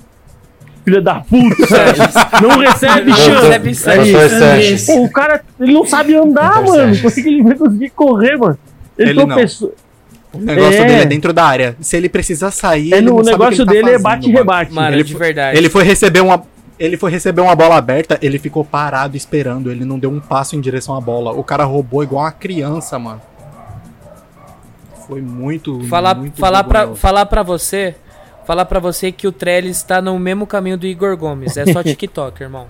Filha 0.84 1.02
da 1.02 1.16
puta. 1.22 1.56
não 2.42 2.58
recebe 2.58 3.10
Não 3.12 3.16
chance. 3.18 3.48
recebe 3.48 3.70
É 3.70 3.74
chance. 3.74 4.40
Sanches. 4.40 4.86
Pô, 4.88 5.04
o 5.06 5.10
cara, 5.12 5.42
ele 5.60 5.74
não 5.74 5.86
sabe 5.86 6.16
andar, 6.16 6.62
mano. 6.64 6.96
Como 6.98 7.08
é 7.08 7.12
que 7.12 7.20
ele 7.22 7.44
vai 7.44 7.56
conseguir 7.56 7.90
correr, 7.92 8.36
mano? 8.38 8.58
Ele, 8.98 9.10
Ele 9.12 9.20
não. 9.20 9.28
tropeçou. 9.28 9.74
O 10.34 10.40
negócio 10.40 10.82
É. 10.82 10.86
dele 10.86 11.02
é 11.02 11.06
dentro 11.06 11.34
da 11.34 11.44
área. 11.46 11.76
Se 11.82 11.98
ele 11.98 12.08
precisar 12.10 12.52
sair, 12.52 12.94
É 12.94 12.98
ele 12.98 13.06
não 13.08 13.18
o 13.18 13.24
sabe 13.24 13.36
o 13.36 13.38
que 13.38 13.44
negócio 13.44 13.62
ele 13.62 13.66
tá 13.66 13.72
dele 13.74 13.82
é 13.82 13.92
fazendo, 14.00 14.04
bate 14.04 14.24
e 14.24 14.28
mano. 14.32 14.38
rebate. 14.40 14.74
Mano, 14.74 14.96
Ele 14.96 15.04
de 15.04 15.12
foi- 15.14 15.20
verdade. 15.26 15.58
Ele 15.58 15.70
foi 15.70 15.84
receber 15.84 16.22
uma 16.22 16.44
ele 16.80 16.98
foi 16.98 17.12
receber 17.12 17.42
uma 17.42 17.56
bola 17.56 17.76
aberta, 17.78 18.18
ele 18.24 18.40
ficou 18.40 18.66
parado 18.66 19.16
esperando, 19.16 19.70
ele 19.72 19.86
não 19.86 20.00
deu 20.00 20.10
um 20.10 20.20
passo 20.20 20.56
em 20.56 20.60
direção 20.62 20.96
à 20.96 21.02
bola. 21.02 21.32
O 21.32 21.44
cara 21.44 21.64
roubou 21.64 22.02
igual 22.02 22.24
uma 22.24 22.32
criança, 22.32 22.98
mano. 22.98 23.22
Foi 25.08 25.22
muito 25.22 25.84
falar, 25.88 26.16
muito 26.16 26.40
falar, 26.40 26.64
pra, 26.64 26.80
vergonhoso. 26.80 27.02
falar 27.02 27.26
pra 27.28 27.44
você. 27.44 27.96
Falar 28.46 28.66
pra 28.66 28.80
você 28.80 29.12
que 29.12 29.28
o 29.28 29.32
Trellis 29.32 29.84
tá 29.84 30.02
no 30.02 30.18
mesmo 30.20 30.46
caminho 30.48 30.78
do 30.78 30.86
Igor 30.88 31.16
Gomes. 31.18 31.56
É 31.58 31.66
só 31.72 31.82
TikTok, 31.84 32.42
irmão. 32.42 32.68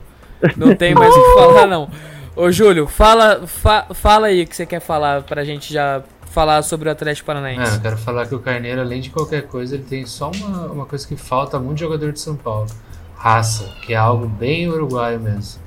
Não 0.58 0.76
tem 0.76 0.94
mais 0.94 1.14
o 1.16 1.22
que 1.24 1.34
falar, 1.34 1.68
não. 1.68 1.90
Ô, 2.36 2.52
Júlio, 2.52 2.88
fala, 2.88 3.46
fa- 3.46 3.88
fala 3.94 4.28
aí 4.28 4.44
o 4.44 4.48
que 4.48 4.56
você 4.56 4.66
quer 4.66 4.80
falar 4.80 5.22
pra 5.24 5.44
gente 5.44 5.74
já 5.74 6.02
falar 6.32 6.62
sobre 6.62 6.88
o 6.88 6.92
Atlético 6.92 7.26
Paranaense. 7.28 7.60
Mano, 7.62 7.76
eu 7.76 7.82
quero 7.82 7.98
falar 7.98 8.26
que 8.26 8.34
o 8.34 8.40
Carneiro, 8.40 8.80
além 8.82 9.02
de 9.02 9.10
qualquer 9.10 9.44
coisa, 9.48 9.76
ele 9.76 9.84
tem 9.84 10.06
só 10.06 10.32
uma, 10.32 10.66
uma 10.68 10.86
coisa 10.86 11.06
que 11.08 11.16
falta 11.18 11.58
a 11.58 11.60
muito 11.60 11.80
jogador 11.80 12.12
de 12.14 12.20
São 12.22 12.36
Paulo. 12.38 12.68
Raça, 13.16 13.70
que 13.86 13.94
é 13.94 13.98
algo 13.98 14.28
bem 14.28 14.68
uruguaio 14.70 15.20
mesmo. 15.20 15.62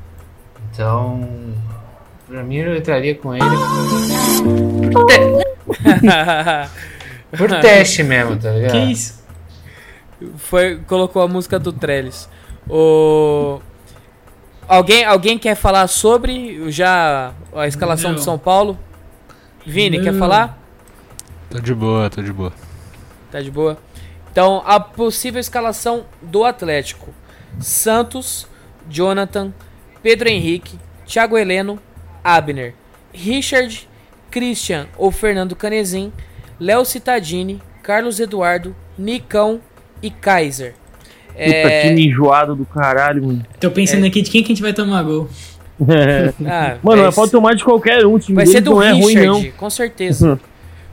Então, 0.72 1.28
pra 2.26 2.42
mim 2.42 2.57
eu 2.57 2.74
entraria 2.76 3.14
com 3.14 3.34
ele 3.34 3.44
por, 4.90 5.07
te- 5.07 5.44
por 7.36 7.61
teste 7.61 8.02
mesmo, 8.02 8.36
tá 8.36 8.50
ligado? 8.50 8.72
Que 8.72 8.78
isso? 8.78 9.22
Foi, 10.37 10.81
colocou 10.87 11.22
a 11.22 11.29
música 11.29 11.59
do 11.59 11.72
Trellis. 11.72 12.29
O... 12.68 13.61
Alguém, 14.66 15.05
alguém 15.05 15.39
quer 15.39 15.55
falar 15.55 15.87
sobre 15.89 16.70
já 16.70 17.33
a 17.55 17.66
escalação 17.66 18.11
Não. 18.11 18.16
do 18.16 18.22
São 18.22 18.39
Paulo? 18.39 18.79
Vini, 19.66 20.01
quer 20.01 20.12
Não. 20.12 20.18
falar? 20.18 20.59
Tô 21.51 21.59
de 21.61 21.75
boa, 21.75 22.09
tô 22.09 22.22
de 22.22 22.33
boa. 22.33 22.53
Tá 23.31 23.41
de 23.41 23.51
boa. 23.51 23.79
Então, 24.31 24.62
a 24.66 24.81
possível 24.81 25.41
escalação 25.41 26.07
do 26.20 26.45
Atlético: 26.45 27.11
Santos, 27.61 28.47
Jonathan, 28.89 29.53
Pedro 30.03 30.29
Henrique, 30.29 30.79
Thiago 31.07 31.39
Heleno, 31.39 31.79
Abner, 32.22 32.75
Richard, 33.12 33.89
Christian 34.31 34.89
ou 34.99 35.11
Fernando 35.11 35.55
Canezin, 35.55 36.12
Léo 36.59 36.85
Cittadini, 36.85 37.62
Carlos 37.83 38.18
Eduardo, 38.18 38.75
Nicão 38.99 39.61
e 40.07 40.11
Kaiser. 40.11 40.74
Puta, 41.28 41.40
É, 41.42 41.88
time 41.88 42.07
enjoado 42.09 42.55
do 42.55 42.64
caralho, 42.64 43.24
mano. 43.26 43.44
Tô 43.59 43.70
pensando 43.70 44.05
aqui 44.07 44.22
de 44.22 44.30
quem 44.30 44.42
que 44.42 44.52
a 44.52 44.55
gente 44.55 44.62
vai 44.62 44.72
tomar 44.72 45.02
gol. 45.02 45.28
ah, 46.46 46.76
Mano, 46.82 47.02
vai, 47.02 47.12
pode 47.12 47.32
tomar 47.32 47.55
de 47.55 47.64
qualquer 47.64 48.07
um, 48.07 48.18
vai 48.30 48.46
ser 48.46 48.61
do 48.61 48.70
não 48.72 48.82
é 48.82 48.92
ruim, 48.92 49.14
não. 49.16 49.34
Richard, 49.36 49.52
com 49.59 49.68
certeza. 49.70 50.38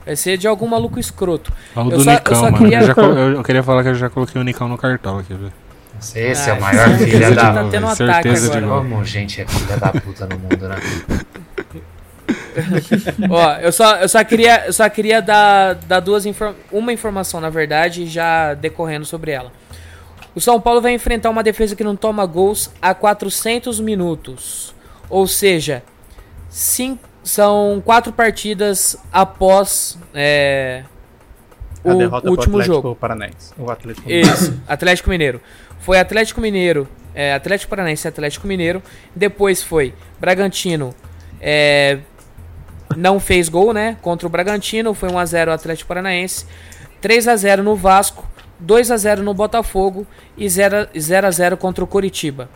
Vai 0.04 0.16
ser 0.16 0.36
de 0.36 0.48
algum 0.48 0.66
maluco 0.66 0.98
escroto. 0.98 1.52
O 1.76 1.80
Eu 1.80 1.84
do 1.90 2.00
só- 2.02 2.10
eu 2.10 2.14
Nicão, 2.16 2.34
só 2.34 2.42
mano. 2.50 2.58
queria- 2.58 2.80
Eu, 2.80 2.86
já 2.86 2.92
eu- 2.96 3.32
eu 3.34 3.42
queria 3.44 3.62
falar 3.62 3.82
que 3.84 3.90
eu 3.90 3.94
já 3.94 4.10
coloquei 4.10 4.40
o 4.40 4.44
Nicão 4.44 4.66
no 4.68 4.76
cartola 4.76 5.20
aqui, 5.20 5.32
velho. 5.34 5.52
Esse 6.00 6.50
Ah, 6.50 6.54
é 6.54 6.58
o 6.58 6.60
maior 6.60 6.88
esse 6.96 7.04
filho 7.06 7.34
tá 7.36 7.52
da... 7.52 7.64
tendo 7.70 7.86
um 7.86 7.94
Certeza 7.94 8.46
ataque 8.48 8.64
agora. 8.64 8.82
Como 8.82 9.04
gente 9.04 9.40
é 9.40 9.46
filha 9.46 9.76
da 9.76 9.88
puta 9.92 10.26
no 10.26 10.36
mundo, 10.40 10.68
né? 10.68 10.76
Ó, 13.30 13.52
eu 13.58 13.72
só, 13.72 13.96
eu 13.96 14.08
só 14.08 14.22
queria, 14.24 14.66
eu 14.66 14.72
só 14.72 14.88
queria 14.88 15.20
dar, 15.22 15.74
dar 15.74 16.00
duas 16.00 16.26
infor 16.26 16.54
uma 16.70 16.92
informação, 16.92 17.40
na 17.40 17.50
verdade, 17.50 18.06
já 18.06 18.54
decorrendo 18.54 19.04
sobre 19.04 19.30
ela. 19.30 19.52
O 20.34 20.40
São 20.40 20.60
Paulo 20.60 20.80
vai 20.80 20.92
enfrentar 20.94 21.28
uma 21.30 21.42
defesa 21.42 21.76
que 21.76 21.84
não 21.84 21.94
toma 21.96 22.24
gols 22.24 22.70
há 22.80 22.94
400 22.94 23.80
minutos. 23.80 24.74
Ou 25.10 25.26
seja, 25.26 25.82
cin- 26.48 26.98
são 27.22 27.82
quatro 27.84 28.12
partidas 28.12 28.96
após 29.12 29.98
é, 30.14 30.84
A 31.84 31.88
o 31.88 31.92
último 31.92 32.16
Atlético 32.16 32.62
jogo. 32.62 32.94
Paranaense. 32.96 33.52
O 33.58 33.70
Atlético 33.70 34.06
Mineiro. 34.08 34.28
Isso, 34.32 34.60
Atlético 34.66 35.10
Mineiro. 35.10 35.40
Foi 35.80 35.98
Atlético 35.98 36.40
Mineiro, 36.40 36.88
é, 37.14 37.34
Atlético 37.34 37.68
Paranaense 37.70 38.06
e 38.06 38.08
Atlético 38.08 38.46
Mineiro. 38.46 38.82
Depois 39.14 39.62
foi 39.62 39.92
Bragantino, 40.18 40.94
é, 41.40 41.98
não 42.96 43.20
fez 43.20 43.48
gol, 43.48 43.72
né? 43.72 43.96
Contra 44.00 44.26
o 44.26 44.30
Bragantino, 44.30 44.94
foi 44.94 45.08
1x0 45.08 45.48
o 45.48 45.52
Atlético 45.52 45.88
Paranaense. 45.88 46.46
3x0 47.02 47.58
no 47.58 47.74
Vasco, 47.74 48.26
2x0 48.64 49.18
no 49.18 49.34
Botafogo 49.34 50.06
e 50.36 50.46
0x0 50.46 51.56
contra 51.56 51.82
o 51.82 51.86
Coritiba. 51.86 52.48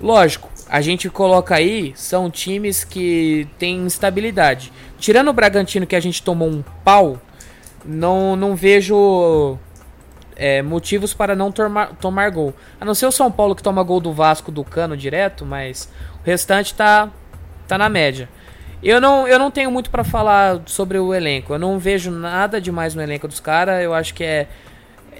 Lógico, 0.00 0.48
a 0.68 0.80
gente 0.80 1.10
coloca 1.10 1.56
aí, 1.56 1.92
são 1.96 2.30
times 2.30 2.84
que 2.84 3.48
têm 3.58 3.78
instabilidade. 3.78 4.72
Tirando 4.98 5.28
o 5.28 5.32
Bragantino, 5.32 5.86
que 5.86 5.96
a 5.96 6.00
gente 6.00 6.22
tomou 6.22 6.48
um 6.48 6.62
pau, 6.84 7.20
não, 7.84 8.36
não 8.36 8.54
vejo 8.54 9.58
é, 10.36 10.62
motivos 10.62 11.12
para 11.12 11.34
não 11.34 11.50
tomar, 11.50 11.96
tomar 11.96 12.30
gol. 12.30 12.54
A 12.80 12.84
não 12.84 12.94
ser 12.94 13.06
o 13.06 13.12
São 13.12 13.30
Paulo 13.30 13.56
que 13.56 13.62
toma 13.62 13.82
gol 13.82 14.00
do 14.00 14.12
Vasco 14.12 14.52
do 14.52 14.62
Cano 14.62 14.96
direto, 14.96 15.44
mas 15.44 15.88
o 16.22 16.24
restante 16.24 16.74
tá, 16.74 17.10
tá 17.66 17.76
na 17.76 17.88
média. 17.88 18.28
Eu 18.82 19.00
não, 19.00 19.26
eu 19.26 19.38
não 19.38 19.50
tenho 19.50 19.70
muito 19.70 19.90
para 19.90 20.04
falar 20.04 20.60
sobre 20.66 20.98
o 20.98 21.12
elenco. 21.12 21.52
Eu 21.54 21.58
não 21.58 21.78
vejo 21.78 22.10
nada 22.10 22.60
demais 22.60 22.94
no 22.94 23.02
elenco 23.02 23.26
dos 23.26 23.40
caras. 23.40 23.82
Eu 23.82 23.92
acho 23.92 24.14
que 24.14 24.22
é, 24.22 24.46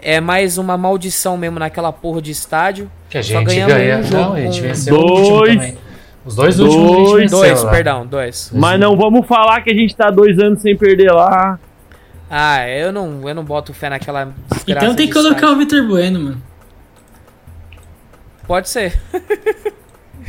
é 0.01 0.21
mais 0.21 0.59
uma 0.59 0.77
maldição 0.79 1.37
mesmo 1.37 1.59
naquela 1.59 1.93
porra 1.93 2.23
de 2.23 2.31
estádio. 2.31 2.91
Que 3.11 3.19
a 3.19 3.23
Só 3.23 3.31
gente 3.41 3.47
ganhamos 3.47 3.75
ganha. 3.75 3.99
um 3.99 4.03
jogo 4.05 4.23
não, 4.25 4.33
a 4.35 4.41
gente 4.41 4.61
venceu 4.61 4.95
o 4.95 4.99
último 5.01 5.59
Dois. 5.59 5.75
Os 6.25 6.35
dois 6.35 6.61
últimos 6.61 6.87
Dois. 7.11 7.23
venceu 7.23 7.39
Dois, 7.39 7.63
lá. 7.63 7.71
perdão, 7.71 8.07
dois. 8.07 8.51
Mas 8.55 8.79
não 8.79 8.97
vamos 8.97 9.27
falar 9.27 9.61
que 9.63 9.71
a 9.71 9.75
gente 9.75 9.97
tá 9.97 10.11
dois 10.11 10.39
anos 10.39 10.61
sem 10.61 10.77
perder 10.77 11.11
lá. 11.11 11.59
Ah, 12.31 12.69
eu 12.69 12.93
não, 12.93 13.27
eu 13.29 13.35
não 13.35 13.43
boto 13.43 13.73
fé 13.73 13.89
naquela 13.89 14.29
Então 14.67 14.95
tem 14.95 15.07
que 15.07 15.13
colocar 15.15 15.35
estádio. 15.37 15.55
o 15.57 15.59
Vitor 15.59 15.87
Bueno, 15.89 16.21
mano. 16.21 16.43
Pode 18.47 18.69
ser. 18.69 19.01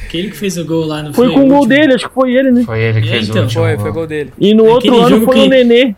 Aquele 0.09 0.31
que 0.31 0.37
fez 0.37 0.57
o 0.57 0.65
gol 0.65 0.85
lá 0.85 1.03
no 1.03 1.13
Foi 1.13 1.27
com 1.31 1.41
o 1.41 1.47
gol 1.47 1.57
último. 1.59 1.67
dele, 1.67 1.93
acho 1.93 2.07
que 2.07 2.13
foi 2.15 2.33
ele, 2.33 2.49
né? 2.51 2.63
Foi 2.63 2.81
ele 2.81 2.99
que 2.99 3.07
É, 3.09 3.11
fez 3.11 3.29
então, 3.29 3.41
o 3.41 3.45
último 3.45 3.63
Foi, 3.63 3.73
gol. 3.75 3.81
foi 3.83 3.91
gol 3.91 4.07
dele. 4.07 4.33
E 4.39 4.53
no 4.55 4.65
outro 4.65 4.89
Aquele 4.89 4.97
ano 5.01 5.09
jogo 5.09 5.25
foi 5.25 5.35
que- 5.35 5.41
o 5.45 5.49
Nenê. 5.49 5.95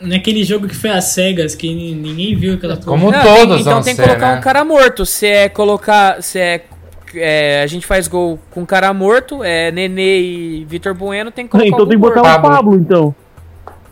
Naquele 0.00 0.42
jogo 0.42 0.66
que 0.66 0.74
foi 0.74 0.90
às 0.90 1.04
cegas, 1.04 1.54
que 1.54 1.72
ni- 1.72 1.94
ninguém 1.94 2.34
viu 2.34 2.54
aquela 2.54 2.74
porra. 2.76 2.86
Como 2.88 3.12
Não, 3.12 3.22
todos 3.22 3.60
então 3.60 3.80
tem 3.80 3.94
que 3.94 4.02
colocar 4.02 4.32
né? 4.32 4.38
um 4.38 4.40
cara 4.40 4.64
morto. 4.64 5.06
Se 5.06 5.26
é 5.28 5.48
colocar. 5.48 6.20
Se 6.20 6.40
é, 6.40 6.62
é, 7.14 7.62
A 7.62 7.66
gente 7.68 7.86
faz 7.86 8.08
gol 8.08 8.36
com 8.50 8.66
cara 8.66 8.92
morto, 8.92 9.44
é 9.44 9.70
Nenê 9.70 10.20
e 10.20 10.66
Vitor 10.68 10.92
Bueno, 10.92 11.30
tem 11.30 11.44
que 11.44 11.52
colocar 11.52 11.68
Então 11.68 11.86
tem 11.86 11.96
que 11.96 12.00
botar 12.02 12.20
morto. 12.20 12.38
o 12.38 12.42
Pablo, 12.42 12.74
então. 12.74 13.14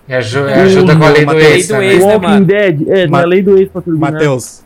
E 0.09 0.15
aju- 0.15 0.47
ajuda 0.49 0.97
com 0.97 1.05
a 1.05 1.11
lei 1.11 1.25
do 1.25 1.39
ex, 1.39 1.45
Lei 1.45 1.63
do 1.69 1.75
né? 1.75 1.87
ex. 1.95 2.05
né, 2.05 2.13
Walking 2.15 2.27
mano? 2.27 2.45
Dead. 2.47 2.89
É, 2.89 3.07
Ma- 3.07 3.21
na 3.21 3.25
lei 3.27 3.43
do 3.43 3.57
ex 3.57 3.69
pra 3.69 3.81
turbinar. 3.81 4.13
Matheus, 4.15 4.63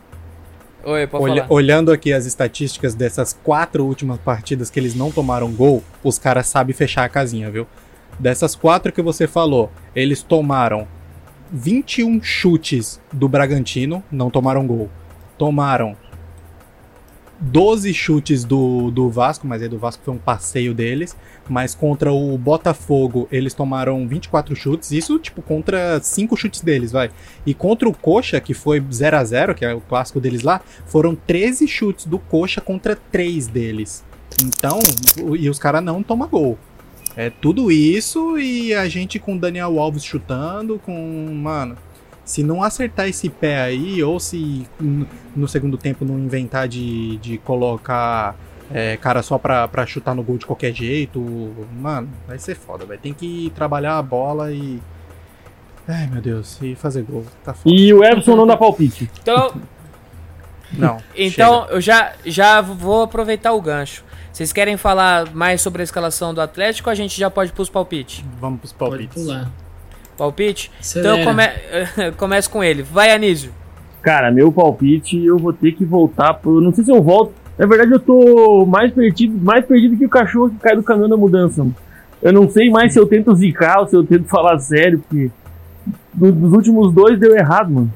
Oi, 0.85 1.07
pode 1.07 1.25
olha- 1.25 1.43
falar. 1.45 1.55
olhando 1.55 1.91
aqui 1.93 2.13
as 2.13 2.27
estatísticas 2.27 2.95
dessas 2.95 3.33
quatro 3.33 3.85
últimas 3.85 4.19
partidas 4.19 4.71
que 4.71 4.79
eles 4.79 4.95
não 4.95 5.11
tomaram 5.11 5.51
gol, 5.53 5.83
os 6.03 6.19
caras 6.19 6.47
sabem 6.47 6.75
fechar 6.75 7.05
a 7.05 7.09
casinha, 7.09 7.51
viu? 7.51 7.67
Dessas 8.19 8.55
quatro 8.55 8.93
que 8.93 9.03
você 9.03 9.27
falou, 9.27 9.73
eles 9.95 10.23
tomaram 10.23 10.87
21 11.53 12.23
chutes 12.23 13.01
do 13.13 13.29
Bragantino, 13.29 14.03
não 14.11 14.31
tomaram 14.31 14.67
gol. 14.67 14.89
Tomaram 15.39 15.97
12 17.41 17.93
chutes 17.93 18.45
do, 18.45 18.91
do 18.91 19.11
Vasco, 19.11 19.47
mas 19.47 19.63
aí 19.63 19.69
do 19.69 19.79
Vasco 19.79 20.03
foi 20.05 20.15
um 20.15 20.19
passeio 20.19 20.73
deles. 20.73 21.17
Mas 21.49 21.75
contra 21.75 22.13
o 22.13 22.37
Botafogo, 22.39 23.29
eles 23.31 23.53
tomaram 23.53 24.09
24 24.09 24.57
chutes. 24.57 24.91
Isso, 24.93 25.19
tipo, 25.19 25.43
contra 25.43 26.01
5 26.01 26.37
chutes 26.37 26.61
deles, 26.63 26.93
vai. 26.93 27.11
E 27.45 27.53
contra 27.53 27.89
o 27.89 27.95
Coxa, 27.95 28.41
que 28.41 28.55
foi 28.55 28.83
0 28.93 29.17
a 29.17 29.25
0 29.25 29.55
que 29.55 29.65
é 29.65 29.75
o 29.75 29.81
clássico 29.81 30.21
deles 30.21 30.43
lá, 30.43 30.61
foram 30.87 31.15
13 31.15 31.69
chutes 31.69 32.07
do 32.07 32.19
Coxa 32.19 32.61
contra 32.61 32.97
3 32.97 33.47
deles. 33.47 34.03
Então, 34.43 34.79
e 35.39 35.49
os 35.49 35.59
caras 35.59 35.83
não 35.83 36.03
tomam 36.03 36.29
gol. 36.29 36.59
É 37.17 37.31
tudo 37.31 37.71
isso 37.71 38.39
e 38.39 38.75
a 38.75 38.89
gente 38.89 39.21
com 39.21 39.37
Daniel 39.37 39.79
Alves 39.79 40.03
chutando, 40.03 40.81
com. 40.81 41.33
Mano, 41.33 41.77
se 42.25 42.43
não 42.43 42.63
acertar 42.63 43.09
esse 43.09 43.29
pé 43.29 43.61
aí, 43.61 44.03
ou 44.03 44.19
se 44.19 44.67
no 45.37 45.47
segundo 45.47 45.77
tempo 45.77 46.05
não 46.05 46.19
inventar 46.19 46.67
de, 46.67 47.17
de 47.19 47.39
colocar 47.39 48.35
é, 48.73 48.97
cara 48.97 49.23
só 49.23 49.39
pra, 49.39 49.69
pra 49.69 49.87
chutar 49.87 50.15
no 50.15 50.23
gol 50.23 50.39
de 50.39 50.47
qualquer 50.47 50.73
jeito, 50.73 51.21
mano, 51.79 52.09
vai 52.27 52.39
ser 52.39 52.55
foda, 52.55 52.85
vai 52.85 52.97
ter 52.97 53.15
que 53.15 53.53
trabalhar 53.55 53.99
a 53.99 54.03
bola 54.03 54.53
e. 54.53 54.81
Ai 55.87 56.07
meu 56.07 56.23
Deus, 56.23 56.59
e 56.63 56.75
fazer 56.75 57.03
gol. 57.03 57.25
Tá 57.45 57.53
foda. 57.53 57.75
E 57.75 57.93
o 57.93 58.03
Everson 58.03 58.37
não 58.37 58.47
dá 58.47 58.57
palpite. 58.57 59.11
Então, 59.21 59.55
Não. 60.73 60.99
então 61.15 61.67
eu 61.69 61.81
já, 61.81 62.13
já 62.25 62.61
vou 62.61 63.03
aproveitar 63.03 63.53
o 63.53 63.61
gancho. 63.61 64.03
Vocês 64.33 64.53
querem 64.53 64.77
falar 64.77 65.33
mais 65.33 65.61
sobre 65.61 65.83
a 65.83 65.85
escalação 65.85 66.35
do 66.35 66.41
Atlético 66.41 66.89
ou 66.89 66.93
a 66.93 66.95
gente 66.95 67.17
já 67.19 67.31
pode 67.31 67.53
pros 67.53 67.69
palpites? 67.69 68.17
chega. 68.17 68.29
Vamos 68.41 68.59
pros 68.61 68.73
Pode 68.73 68.91
palpites. 68.91 69.23
pular. 69.23 69.51
Palpite? 70.17 70.73
Acelera. 70.81 71.21
Então 71.21 71.21
eu 71.21 71.25
come... 71.27 72.11
começo 72.17 72.51
com 72.51 72.65
ele. 72.65 72.83
Vai, 72.83 73.13
Anísio. 73.13 73.53
Cara, 74.03 74.33
meu 74.33 74.51
palpite, 74.51 75.25
eu 75.25 75.39
vou 75.39 75.53
ter 75.53 75.73
que 75.73 75.85
voltar 75.85 76.35
pro. 76.35 76.61
Não 76.61 76.75
sei 76.75 76.83
se 76.85 76.91
eu 76.91 77.01
volto. 77.03 77.33
Na 77.59 77.67
verdade, 77.67 77.93
eu 77.93 78.01
tô 78.01 78.67
mais 78.67 78.93
perdido, 78.93 79.39
mais 79.43 79.65
perdido 79.65 79.97
que 79.97 80.07
o 80.07 80.09
cachorro 80.09 80.51
que 80.51 80.57
cai 80.57 80.75
do 80.77 80.83
caminhão 80.83 81.09
da 81.09 81.17
mudança. 81.17 81.65
Eu 82.23 82.33
não 82.33 82.49
sei 82.49 82.71
mais 82.71 82.93
se 82.93 82.99
eu 82.99 83.07
tento 83.07 83.35
zicar 83.35 83.81
ou 83.81 83.87
se 83.87 83.95
eu 83.95 84.03
tento 84.05 84.25
falar 84.25 84.59
sério, 84.59 84.99
porque 85.01 85.31
no- 86.15 86.33
nos 86.33 86.53
últimos 86.53 86.93
dois 86.93 87.19
deu 87.19 87.37
errado, 87.37 87.71
mano. 87.71 87.93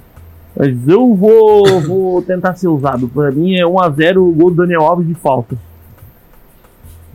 Mas 0.56 0.76
eu 0.88 1.14
vou, 1.14 1.80
vou 1.80 2.22
tentar 2.22 2.54
ser 2.56 2.68
usado. 2.68 3.08
Pra 3.08 3.30
mim 3.30 3.54
é 3.56 3.64
1x0 3.64 4.16
o 4.18 4.32
gol 4.32 4.50
do 4.50 4.56
Daniel 4.56 4.82
Alves 4.82 5.06
de 5.06 5.14
falta. 5.14 5.56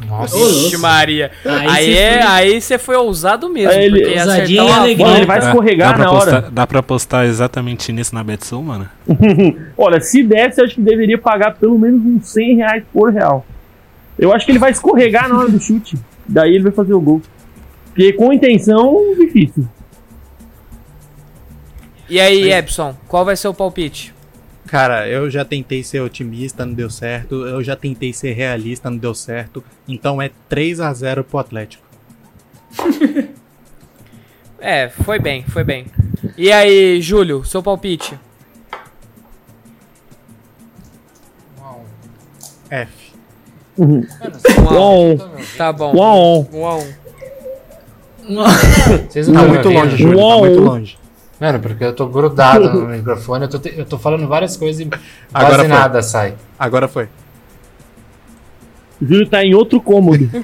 Nossa. 0.07 0.37
Vixe, 0.37 0.77
Maria. 0.77 1.31
Aí 1.45 1.67
Aí 1.67 1.85
você 1.85 1.97
é, 1.99 2.11
foi- 2.21 2.31
aí 2.31 2.61
você 2.61 2.77
foi 2.77 2.95
ousado 2.95 3.49
mesmo. 3.49 3.71
Aí 3.71 3.85
ele- 3.85 4.01
porque 4.01 4.19
Ousadia 4.19 4.61
acertar 4.61 4.65
e 4.77 4.79
alegria. 4.81 5.17
Ele 5.17 5.25
vai 5.25 5.39
Dá- 5.39 5.47
escorregar 5.47 5.89
dá 5.89 5.93
pra 5.95 6.03
na 6.05 6.11
hora. 6.11 6.31
postar- 6.31 6.51
dá 6.51 6.67
pra 6.67 6.83
postar 6.83 7.25
exatamente 7.25 7.91
nisso 7.91 8.13
na 8.15 8.23
Betsul, 8.23 8.61
mano? 8.63 8.89
Olha, 9.77 9.99
se 10.01 10.23
desse, 10.23 10.59
eu 10.61 10.65
acho 10.65 10.75
que 10.75 10.81
deveria 10.81 11.17
pagar 11.17 11.55
pelo 11.55 11.77
menos 11.77 12.01
uns 12.05 12.27
100 12.29 12.57
reais 12.57 12.83
por 12.91 13.11
real. 13.11 13.45
Eu 14.17 14.31
acho 14.31 14.45
que 14.45 14.51
ele 14.51 14.59
vai 14.59 14.71
escorregar 14.71 15.27
na 15.27 15.37
hora 15.39 15.49
do 15.49 15.59
chute. 15.59 15.97
Daí 16.27 16.55
ele 16.55 16.63
vai 16.63 16.71
fazer 16.71 16.93
o 16.93 17.01
gol. 17.01 17.21
Porque 17.87 18.13
com 18.13 18.31
intenção, 18.31 18.95
difícil. 19.19 19.67
E 22.09 22.19
aí, 22.19 22.51
Epson, 22.51 22.95
qual 23.07 23.23
vai 23.25 23.35
ser 23.35 23.47
o 23.47 23.53
palpite? 23.53 24.12
Cara, 24.73 25.07
eu 25.07 25.29
já 25.29 25.45
tentei 25.45 25.83
ser 25.83 25.99
otimista, 25.99 26.65
não 26.65 26.73
deu 26.73 26.89
certo. 26.89 27.45
Eu 27.45 27.63
já 27.63 27.75
tentei 27.75 28.11
ser 28.11 28.31
realista, 28.33 28.89
não 28.89 28.97
deu 28.97 29.13
certo. 29.13 29.63
Então 29.87 30.19
é 30.19 30.31
3 30.49 30.79
a 30.79 30.91
0 30.91 31.23
pro 31.23 31.37
Atlético. 31.37 31.83
É, 34.65 34.87
foi 34.87 35.19
bem, 35.19 35.43
foi 35.43 35.61
bem. 35.65 35.87
E 36.37 36.49
aí, 36.49 37.01
Júlio, 37.01 37.43
seu 37.43 37.61
palpite? 37.61 38.17
F. 42.69 43.11
Uhum. 43.77 44.07
Um 44.61 44.69
a 44.69 44.89
um. 44.89 45.17
Uau, 45.17 45.29
Tá 45.57 45.73
bom. 45.73 45.93
uau. 45.93 46.47
Um 46.53 46.65
a 46.65 46.77
um. 46.77 46.93
Vocês 49.09 49.27
não 49.27 49.41
Tá 49.41 49.47
muito 49.49 49.69
longe, 49.69 49.97
Júlio. 49.97 50.17
Tá 50.17 50.23
Uau. 50.23 50.39
muito 50.39 50.59
longe. 50.61 51.02
Mano, 51.43 51.59
porque 51.59 51.83
eu 51.83 51.93
tô 51.93 52.07
grudado 52.07 52.71
no 52.73 52.87
microfone, 52.95 53.43
eu 53.43 53.49
tô, 53.49 53.59
te- 53.59 53.77
eu 53.77 53.83
tô 53.83 53.99
falando 53.99 54.25
várias 54.29 54.55
coisas 54.55 54.79
e 54.79 54.89
Agora 55.33 55.55
quase 55.55 55.59
foi. 55.59 55.67
nada 55.67 56.01
sai. 56.01 56.35
Agora 56.57 56.87
foi. 56.87 57.09
O 59.01 59.05
Júlio 59.05 59.27
tá 59.27 59.43
em 59.43 59.53
outro 59.53 59.81
cômodo. 59.81 60.29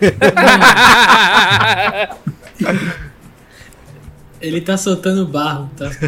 Ele 4.41 4.59
tá 4.59 4.75
soltando 4.75 5.25
barro, 5.25 5.69
tá? 5.77 5.89
tá. 5.89 5.95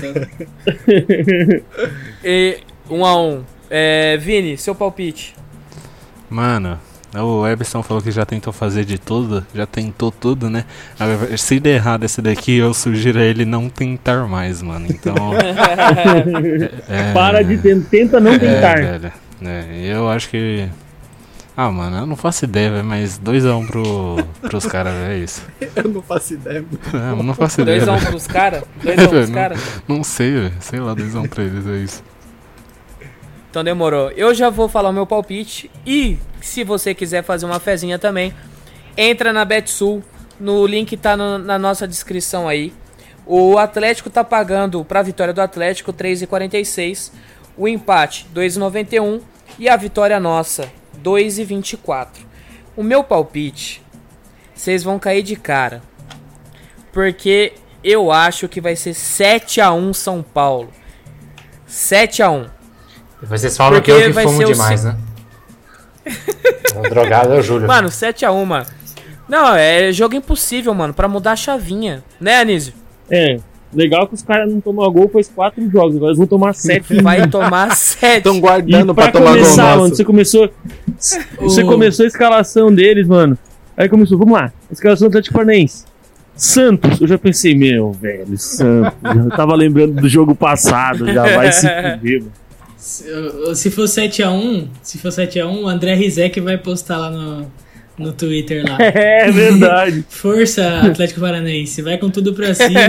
e, 2.21 2.59
um 2.89 3.05
a 3.05 3.17
um. 3.17 3.45
É, 3.69 4.17
Vini, 4.17 4.57
seu 4.57 4.75
palpite. 4.75 5.33
Mano, 6.29 6.77
o 7.14 7.45
Everson 7.45 7.84
falou 7.84 8.01
que 8.01 8.12
já 8.12 8.26
tentou 8.26 8.53
fazer 8.53 8.86
de 8.86 8.97
tudo, 8.97 9.45
já 9.53 9.66
tentou 9.66 10.12
tudo, 10.12 10.49
né? 10.49 10.64
Agora, 10.99 11.36
Se 11.38 11.59
der 11.59 11.76
errado 11.76 12.03
esse 12.05 12.22
daqui, 12.22 12.57
eu 12.57 12.74
sugiro 12.74 13.20
a 13.20 13.24
ele 13.24 13.43
não 13.45 13.68
tentar 13.70 14.28
mais, 14.28 14.62
mano. 14.62 14.86
Então. 14.89 15.16
é, 16.89 17.14
Para 17.14 17.43
de 17.43 17.57
tentar, 17.57 17.89
tenta 17.89 18.20
não 18.20 18.32
É, 18.34 18.39
tentar. 18.39 18.76
velho. 18.76 19.12
É, 19.43 19.93
eu 19.93 20.09
acho 20.09 20.30
que. 20.30 20.68
Ah, 21.57 21.70
mano, 21.70 21.97
eu 21.97 22.05
não 22.05 22.16
faço 22.16 22.45
ideia, 22.45 22.72
velho, 22.72 22.86
mas 22.86 23.20
2x1 23.20 23.59
um 23.59 23.68
pro, 23.68 24.26
pros 24.41 24.66
caras, 24.66 24.93
velho, 24.93 25.12
é 25.12 25.18
isso. 25.18 25.43
Eu 25.76 25.89
não 25.89 26.01
faço 26.01 26.34
ideia. 26.34 26.64
É, 26.93 27.12
eu 27.12 27.24
não 27.24 27.34
faço 27.34 27.62
ideia. 27.62 27.82
2x1 27.86 27.97
um 27.97 28.05
pros 28.05 28.28
caras? 28.28 28.64
2x1 28.84 29.03
um 29.03 29.07
pros 29.09 29.30
Não. 29.30 29.36
caras? 29.36 29.59
Não 29.88 30.03
sei, 30.03 30.32
velho. 30.32 30.53
Sei 30.62 30.80
lá, 30.80 30.95
2x1 30.95 31.24
um 31.24 31.28
pra 31.28 31.43
eles, 31.43 31.68
é 31.68 31.78
isso. 31.78 32.03
Então 33.51 33.65
demorou. 33.65 34.09
Eu 34.11 34.33
já 34.33 34.49
vou 34.49 34.69
falar 34.69 34.89
o 34.89 34.93
meu 34.93 35.05
palpite. 35.05 35.69
E 35.85 36.17
se 36.41 36.63
você 36.63 36.95
quiser 36.95 37.21
fazer 37.21 37.45
uma 37.45 37.59
fezinha 37.59 37.99
também, 37.99 38.33
entra 38.95 39.33
na 39.33 39.43
BetSul. 39.43 40.01
No 40.39 40.65
link 40.65 40.95
tá 40.95 41.17
no- 41.17 41.37
na 41.37 41.59
nossa 41.59 41.85
descrição 41.85 42.47
aí. 42.47 42.73
O 43.25 43.57
Atlético 43.57 44.09
tá 44.09 44.23
pagando 44.23 44.83
pra 44.85 45.01
vitória 45.01 45.33
do 45.33 45.41
Atlético 45.41 45.91
3,46. 45.91 47.11
O 47.57 47.67
empate 47.67 48.25
2,91. 48.33 49.19
E 49.59 49.67
a 49.67 49.75
vitória 49.75 50.17
nossa 50.17 50.71
2,24. 51.03 52.25
O 52.77 52.81
meu 52.81 53.03
palpite, 53.03 53.83
vocês 54.55 54.81
vão 54.81 54.97
cair 54.97 55.23
de 55.23 55.35
cara. 55.35 55.81
Porque 56.93 57.51
eu 57.83 58.13
acho 58.13 58.47
que 58.47 58.61
vai 58.61 58.77
ser 58.77 58.93
7 58.93 59.59
a 59.59 59.73
1 59.73 59.93
São 59.93 60.23
Paulo. 60.23 60.69
7 61.67 62.23
a 62.23 62.31
1 62.31 62.39
Depois 62.43 62.61
vocês 63.28 63.55
falam 63.55 63.74
Porque 63.80 63.91
que 63.91 63.97
eu 63.97 64.07
que 64.07 64.11
vai 64.13 64.24
fumo 64.26 64.38
ser 64.38 64.43
o 64.45 64.47
demais, 64.53 64.80
sim- 64.80 64.88
né? 64.88 64.95
o 66.76 66.89
drogado 66.89 67.34
é 67.34 67.39
o 67.39 67.41
Júlio. 67.41 67.67
Mano, 67.67 67.89
7x1, 67.89 68.45
mano. 68.45 68.65
Não, 69.30 69.55
é 69.55 69.91
jogo 69.91 70.15
impossível, 70.15 70.74
mano, 70.74 70.93
pra 70.93 71.07
mudar 71.07 71.34
a 71.34 71.36
chavinha. 71.36 72.03
Né, 72.19 72.39
Anísio? 72.41 72.74
É, 73.09 73.38
legal 73.74 74.07
que 74.07 74.13
os 74.15 74.22
caras 74.22 74.51
não 74.51 74.59
tomam 74.59 74.91
gol 74.91 75.07
faz 75.09 75.30
quatro 75.30 75.69
jogos, 75.69 75.95
agora 75.95 76.09
eles 76.09 76.17
vão 76.17 76.28
tomar 76.28 76.53
sete. 76.53 77.01
Vai 77.01 77.28
tomar 77.30 77.72
7. 77.76 78.17
Estão 78.17 78.36
E 78.36 78.39
guardando 78.39 78.93
pra 78.95 79.05
pra 79.05 79.11
tomar 79.13 79.26
gol 79.32 79.36
começar, 79.38 79.63
mano, 79.63 79.82
nosso. 79.84 79.95
você 79.95 80.03
começou. 80.03 80.49
Você 81.39 81.63
O- 81.63 81.67
começou 81.67 82.03
a 82.03 82.07
escalação 82.07 82.74
deles, 82.74 83.07
mano. 83.07 83.38
Aí 83.78 83.88
começou, 83.88 84.17
vamos 84.17 84.34
lá, 84.34 84.51
escalação 84.72 85.07
do 85.07 85.11
Atlético 85.11 85.34
Paranaense. 85.36 85.86
Santos, 86.36 86.99
eu 86.99 87.07
já 87.07 87.17
pensei, 87.17 87.55
meu, 87.55 87.91
velho, 87.91 88.38
Santos. 88.38 88.93
Eu 89.03 89.30
tava 89.30 89.55
lembrando 89.55 89.93
do 90.01 90.09
jogo 90.09 90.34
passado, 90.36 91.05
já 91.11 91.24
vai 91.36 91.51
se 91.51 91.67
fuder, 91.69 92.19
mano. 92.22 92.32
Se, 92.82 93.05
se 93.55 93.69
for 93.69 93.84
7x1, 93.86 94.67
se 94.82 94.97
for 94.97 95.09
7x1, 95.09 95.45
o 95.61 95.67
André 95.69 95.93
Rizek 95.93 96.39
vai 96.41 96.57
postar 96.57 96.97
lá 96.97 97.11
no, 97.11 97.45
no 97.95 98.11
Twitter 98.11 98.63
lá. 98.67 98.75
É 98.82 99.29
verdade. 99.32 100.03
Força, 100.09 100.79
Atlético 100.88 101.21
Paranaense, 101.21 101.79
vai 101.84 101.99
com 101.99 102.09
tudo 102.09 102.34
pra 102.34 102.55
cima. 102.55 102.79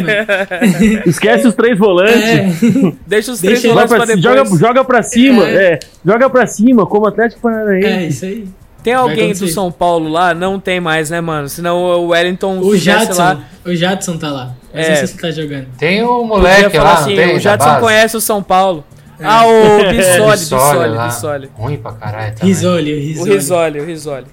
Esquece 1.05 1.47
os 1.47 1.55
três 1.55 1.78
volantes. 1.78 2.22
É, 2.24 2.93
Deixa 3.07 3.32
os 3.32 3.40
três 3.40 3.62
volantes 3.62 3.88
pra 3.95 4.07
pra, 4.07 4.14
depois. 4.14 4.22
joga, 4.22 4.59
joga 4.59 4.84
pra 4.84 5.03
cima, 5.03 5.47
É. 5.47 5.74
é. 5.74 5.78
Joga 6.05 6.30
pra 6.30 6.47
cima, 6.47 6.86
como 6.86 7.07
Atlético 7.07 7.47
é 7.49 7.53
Paranaense. 7.53 8.07
isso 8.09 8.24
aí. 8.24 8.49
Tem 8.82 8.95
alguém 8.95 9.32
do. 9.34 9.47
São 9.47 9.70
Paulo 9.70 10.09
lá? 10.09 10.32
Não 10.34 10.59
tem 10.59 10.80
mais, 10.80 11.11
né, 11.11 11.20
mano? 11.20 11.49
Senão 11.51 11.76
o 11.82 12.09
Wellington 12.09 12.59
O 12.61 12.74
Jadson, 12.76 13.22
lá. 13.22 13.40
o 13.64 13.76
Jadson 13.76 14.16
tá 14.16 14.28
lá. 14.30 14.55
Mas 14.74 14.86
É. 14.86 14.88
não 14.88 14.97
sei 14.97 15.07
se 15.07 15.18
tá 15.18 15.30
jogando. 15.30 15.66
Tem 15.78 16.03
o 16.03 16.07
Podia 16.09 16.26
moleque 16.26 16.78
lá, 16.78 16.95
assim, 16.95 17.14
tem? 17.14 17.36
o 17.36 17.38
Jadson 17.38 17.78
conhece 17.78 18.16
o 18.16 18.20
São 18.20 18.43
Paulo. 18.43 18.82
É. 19.23 19.27
Ah, 19.29 19.47
o 19.47 19.91
Bissoli, 19.91 20.39
Bissoli, 20.39 20.89
lá. 20.91 21.07
Bissoli. 21.07 21.51
Ruim 21.55 21.77
pra 21.79 21.93
caralho 21.93 22.35
também. 22.35 22.49
Risoli, 22.49 22.93
o 22.93 22.97
O 22.97 23.01
Risoli. 23.01 23.35
Risoli, 23.35 23.81
o 23.81 23.85
Risoli. 23.85 24.27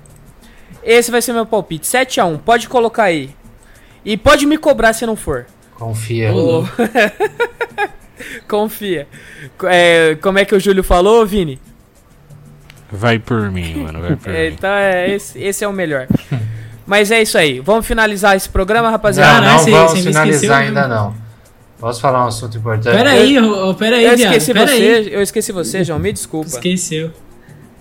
Esse 0.84 1.12
vai 1.12 1.22
ser 1.22 1.34
meu 1.34 1.46
palpite. 1.46 1.88
7x1, 1.88 2.40
pode 2.40 2.68
colocar 2.70 3.04
aí. 3.04 3.30
E 4.04 4.18
pode 4.18 4.46
me 4.46 4.58
cobrar 4.58 4.94
se 4.94 5.06
não 5.06 5.16
for. 5.16 5.46
Confia. 5.76 6.32
Confia. 8.48 9.08
É, 9.64 10.18
como 10.22 10.40
é 10.40 10.46
que 10.46 10.56
o 10.56 10.60
Júlio 10.60 10.84
falou, 10.84 11.26
Vini? 11.26 11.60
Vai 12.92 13.20
por 13.20 13.52
mim, 13.52 13.76
mano. 13.84 14.02
Vai 14.02 14.16
por 14.16 14.34
É, 14.34 14.50
mim. 14.50 14.56
então 14.56 14.70
é, 14.72 15.10
esse, 15.12 15.40
esse 15.42 15.64
é 15.64 15.68
o 15.68 15.74
melhor. 15.74 16.08
Mas 16.86 17.12
é 17.12 17.22
isso 17.22 17.38
aí. 17.38 17.60
Vamos 17.60 17.86
finalizar 17.86 18.36
esse 18.36 18.50
programa, 18.50 18.86
Não, 18.88 18.92
rapaziada? 18.92 19.42
Não 19.42 19.60
você- 19.60 19.72
vamos 19.72 19.92
você 19.92 19.98
me 19.98 20.04
finalizar 20.06 20.28
esqueceu 20.36 20.54
ainda 20.56 20.88
mesmo. 20.88 20.96
não. 20.96 21.29
Posso 21.80 22.02
falar 22.02 22.26
um 22.26 22.28
assunto 22.28 22.58
importante? 22.58 22.94
Pera 22.96 23.12
aí, 23.12 23.40
ô, 23.40 23.70
ô, 23.70 23.74
pera 23.76 23.96
aí, 23.96 24.04
eu 24.06 24.14
esqueci 24.14 24.52
você, 24.54 24.72
aí. 24.74 25.14
eu 25.14 25.22
esqueci 25.22 25.52
você, 25.52 25.84
João. 25.84 25.98
Me 26.00 26.12
desculpa. 26.12 26.48
Esqueceu. 26.48 27.12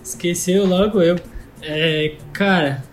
Esqueceu 0.04 0.64
logo 0.66 1.00
eu. 1.02 1.16
É, 1.62 2.12
cara. 2.32 2.84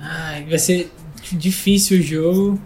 Ai, 0.00 0.44
vai 0.48 0.58
ser 0.58 0.90
difícil 1.32 1.98
o 1.98 2.02
jogo. 2.02 2.58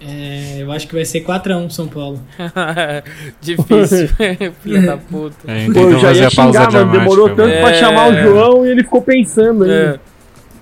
É, 0.00 0.58
eu 0.60 0.70
acho 0.70 0.86
que 0.86 0.94
vai 0.94 1.04
ser 1.04 1.24
4x1 1.24 1.70
São 1.70 1.88
Paulo. 1.88 2.20
Difícil. 3.40 4.08
Filha 4.62 4.82
da 4.82 4.96
puta. 4.96 5.36
É, 5.50 5.64
Pô, 5.64 5.70
então 5.70 5.90
eu 5.90 5.98
já 5.98 6.12
ia 6.12 6.30
xingar, 6.30 6.44
mano. 6.52 6.70
dramática. 6.70 6.98
Demorou 7.00 7.28
tanto 7.30 7.48
mano. 7.48 7.60
pra 7.60 7.70
É. 7.70 7.74
chamar 7.74 8.08
o 8.10 8.14
João 8.22 8.66
e 8.66 8.70
ele 8.70 8.82
ficou 8.84 9.02
pensando 9.02 9.64
aí. 9.64 9.70
É, 9.70 10.00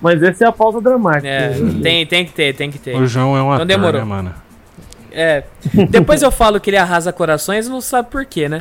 Mas 0.00 0.22
essa 0.22 0.44
é 0.44 0.48
a 0.48 0.52
pausa 0.52 0.80
dramática. 0.80 1.28
é, 1.28 1.50
tem, 1.82 2.06
tem 2.06 2.24
que 2.24 2.32
ter, 2.32 2.54
tem 2.54 2.70
que 2.70 2.78
ter. 2.78 2.96
O 2.96 3.06
João 3.06 3.36
é 3.36 3.42
um 3.42 3.52
ator, 3.52 3.66
demorou. 3.66 4.00
né, 4.00 4.06
mano? 4.06 4.34
É. 5.16 5.44
Depois 5.88 6.22
eu 6.22 6.30
falo 6.30 6.60
que 6.60 6.68
ele 6.70 6.76
arrasa 6.76 7.12
corações, 7.12 7.68
não 7.68 7.80
sabe 7.80 8.10
por 8.10 8.24
quê, 8.26 8.48
né? 8.48 8.60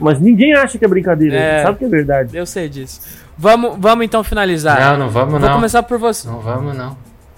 Mas 0.00 0.18
ninguém 0.18 0.54
acha 0.54 0.78
que 0.78 0.84
é 0.84 0.88
brincadeira. 0.88 1.36
É. 1.36 1.62
Sabe 1.62 1.78
que 1.78 1.84
é 1.84 1.88
verdade. 1.88 2.36
Eu 2.36 2.46
sei 2.46 2.68
disso. 2.68 3.00
Vamos, 3.36 3.76
vamos 3.78 4.04
então 4.04 4.24
finalizar. 4.24 4.80
Não, 4.80 4.98
não 5.04 5.10
vamos 5.10 5.32
Vou 5.32 5.40
não. 5.40 5.56
começar 5.56 5.82
por 5.82 5.98
você. 5.98 6.26
Não 6.26 6.40
vamos 6.40 6.76
não. 6.76 6.96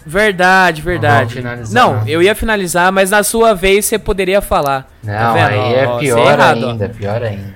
Verdade, 0.08 0.82
verdade. 0.82 1.34
finalizar, 1.34 1.74
Não, 1.84 1.96
não. 1.96 2.06
eu 2.08 2.22
ia 2.22 2.32
finalizar, 2.32 2.92
mas 2.92 3.10
na 3.10 3.24
sua 3.24 3.54
vez 3.54 3.86
você 3.86 3.98
poderia 3.98 4.40
falar. 4.40 4.88
Não, 5.02 5.12
Tá 5.12 5.46
aí 5.48 5.74
é 5.74 5.98
pior 5.98 6.18
é 6.18 6.36
ó. 6.36 6.68
ainda, 6.68 6.88
pior 6.88 7.22
ainda. 7.24 7.54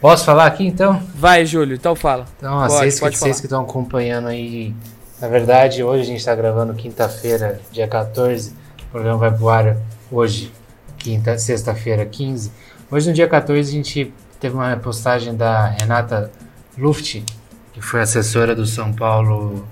Posso 0.00 0.24
falar 0.24 0.46
aqui 0.46 0.64
então? 0.64 1.02
Vai, 1.16 1.44
Júlio, 1.44 1.74
então 1.74 1.96
fala. 1.96 2.26
Então, 2.38 2.58
Pode, 2.60 2.72
vocês, 2.74 3.00
que, 3.00 3.18
vocês 3.18 3.42
estão 3.42 3.62
acompanhando 3.62 4.28
aí, 4.28 4.72
na 5.20 5.26
verdade, 5.26 5.82
hoje 5.82 6.02
a 6.02 6.06
gente 6.06 6.18
está 6.18 6.34
gravando 6.34 6.74
quinta-feira, 6.74 7.58
dia 7.72 7.88
14, 7.88 8.50
o 8.50 8.54
programa 8.94 9.18
vai 9.18 9.32
pro 9.32 9.48
ar 9.48 9.76
hoje, 10.08 10.52
quinta, 10.96 11.36
sexta-feira, 11.36 12.06
15. 12.06 12.52
Hoje, 12.88 13.08
no 13.08 13.12
dia 13.12 13.26
14, 13.26 13.68
a 13.68 13.72
gente 13.72 14.14
teve 14.38 14.54
uma 14.54 14.76
postagem 14.76 15.34
da 15.34 15.66
Renata 15.66 16.30
Luft, 16.78 17.24
que 17.72 17.80
foi 17.80 18.02
assessora 18.02 18.54
do 18.54 18.64
São 18.64 18.92
Paulo 18.92 19.66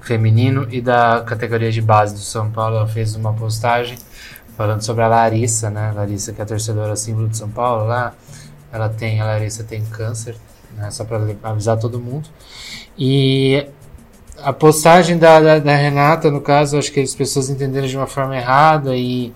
feminino 0.00 0.66
e 0.70 0.80
da 0.80 1.22
categoria 1.26 1.70
de 1.70 1.82
base 1.82 2.14
do 2.14 2.20
São 2.20 2.50
Paulo. 2.50 2.76
Ela 2.76 2.88
fez 2.88 3.14
uma 3.14 3.34
postagem 3.34 3.98
falando 4.56 4.80
sobre 4.80 5.04
a 5.04 5.08
Larissa, 5.08 5.68
né? 5.68 5.92
Larissa, 5.94 6.32
que 6.32 6.40
é 6.40 6.44
a 6.44 6.46
torcedora 6.46 6.96
símbolo 6.96 7.28
de 7.28 7.36
São 7.36 7.50
Paulo 7.50 7.84
lá. 7.84 8.14
Ela 8.72 8.88
tem, 8.88 9.20
a 9.20 9.26
Larissa 9.26 9.62
tem 9.62 9.84
câncer, 9.84 10.36
né? 10.74 10.90
Só 10.90 11.04
para 11.04 11.18
avisar 11.42 11.78
todo 11.78 12.00
mundo. 12.00 12.30
E 12.96 13.66
a 14.44 14.52
postagem 14.52 15.18
da, 15.18 15.40
da, 15.40 15.58
da 15.58 15.74
Renata, 15.74 16.30
no 16.30 16.40
caso, 16.40 16.78
acho 16.78 16.92
que 16.92 17.00
as 17.00 17.14
pessoas 17.14 17.48
entenderam 17.48 17.86
de 17.86 17.96
uma 17.96 18.06
forma 18.06 18.36
errada 18.36 18.94
e 18.96 19.32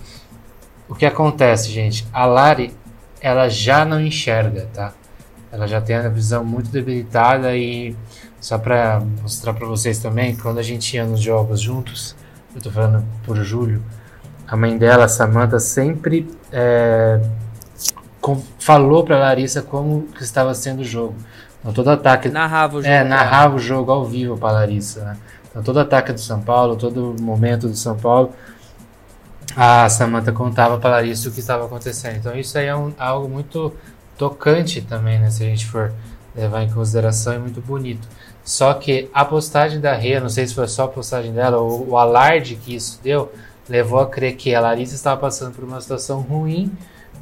o 0.88 0.94
que 0.94 1.06
acontece, 1.06 1.70
gente? 1.70 2.06
A 2.12 2.26
Lari, 2.26 2.74
ela 3.20 3.48
já 3.48 3.84
não 3.84 4.00
enxerga, 4.00 4.68
tá? 4.72 4.92
Ela 5.50 5.66
já 5.66 5.80
tem 5.80 5.96
a 5.96 6.09
visão 6.09 6.44
muito 6.44 6.70
debilitada 6.70 7.56
e 7.56 7.96
só 8.40 8.59
para 8.59 9.00
mostrar 9.22 9.54
para 9.54 9.66
vocês 9.66 9.98
também, 9.98 10.36
quando 10.36 10.59
a 10.59 10.62
gente 10.62 10.94
ia 10.94 11.04
nos 11.04 11.20
jogos 11.20 11.61
juntos, 11.61 12.14
eu 12.54 12.61
tô 12.61 12.70
falando 12.70 13.04
por 13.24 13.36
Júlio, 13.42 13.82
a 14.46 14.56
mãe 14.56 14.76
dela, 14.78 15.09
Samantha, 15.09 15.59
sempre 15.59 16.30
é, 16.52 17.20
com- 18.20 18.42
falou 18.59 19.04
para 19.04 19.18
Larissa 19.18 19.62
como 19.62 20.02
que 20.09 20.22
estava 20.22 20.54
sendo 20.54 20.80
o 20.80 20.84
jogo. 20.84 21.16
Então 21.61 21.72
todo 21.72 21.88
ataque 21.90 22.28
Narrava 22.28 22.76
o 22.78 22.82
jogo. 22.82 22.94
é, 22.94 23.02
narrava 23.04 23.56
o 23.56 23.59
jogo 23.59 23.90
ao 23.90 24.04
vivo 24.04 24.36
para 24.38 24.52
Larissa. 24.52 25.04
Né? 25.04 25.16
Então, 25.50 25.62
todo 25.62 25.80
ataque 25.80 26.12
do 26.12 26.20
São 26.20 26.40
Paulo, 26.40 26.76
todo 26.76 27.16
momento 27.20 27.68
do 27.68 27.74
São 27.76 27.96
Paulo, 27.96 28.32
a 29.56 29.88
Samantha 29.88 30.30
contava 30.32 30.78
para 30.78 30.90
Larissa 30.90 31.28
o 31.28 31.32
que 31.32 31.40
estava 31.40 31.64
acontecendo. 31.64 32.16
Então, 32.16 32.36
isso 32.36 32.56
aí 32.59 32.66
é 32.66 32.76
um- 32.76 32.92
algo 32.98 33.28
muito 33.28 33.72
tocante 34.16 34.80
também, 34.82 35.18
né? 35.18 35.30
Se 35.30 35.42
a 35.42 35.46
gente 35.46 35.66
for 35.66 35.92
levar 36.36 36.62
em 36.62 36.70
consideração, 36.70 37.32
é 37.32 37.38
muito 37.38 37.61
bonito. 37.61 38.06
Só 38.44 38.72
que 38.74 39.11
a 39.12 39.24
postagem 39.24 39.80
da 39.80 39.94
Rê, 39.94 40.20
não 40.20 40.28
sei 40.28 40.46
se 40.46 40.54
foi 40.54 40.68
só 40.68 40.84
a 40.84 40.88
postagem 40.88 41.32
dela, 41.32 41.59
ou 41.59 41.88
o 41.90 41.98
alarde 41.98 42.54
que 42.56 42.74
isso 42.74 43.00
deu, 43.02 43.32
levou 43.68 44.00
a 44.00 44.06
crer 44.06 44.36
que 44.36 44.54
a 44.54 44.61
Larissa 44.61 44.94
estava 44.94 45.20
passando 45.20 45.54
por 45.54 45.64
uma 45.64 45.80
situação 45.80 46.20
ruim, 46.20 46.70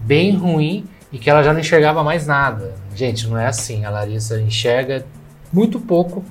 bem 0.02 0.36
ruim, 0.36 0.86
e 1.12 1.18
que 1.18 1.30
ela 1.30 1.42
já 1.42 1.52
não 1.52 1.60
enxergava 1.60 2.02
mais 2.02 2.26
nada. 2.26 2.74
Gente, 2.94 3.28
não 3.28 3.38
é 3.38 3.46
assim. 3.46 3.84
A 3.84 3.90
Larissa 3.90 4.40
enxerga 4.40 5.04
muito 5.52 5.78
pouco. 5.80 6.24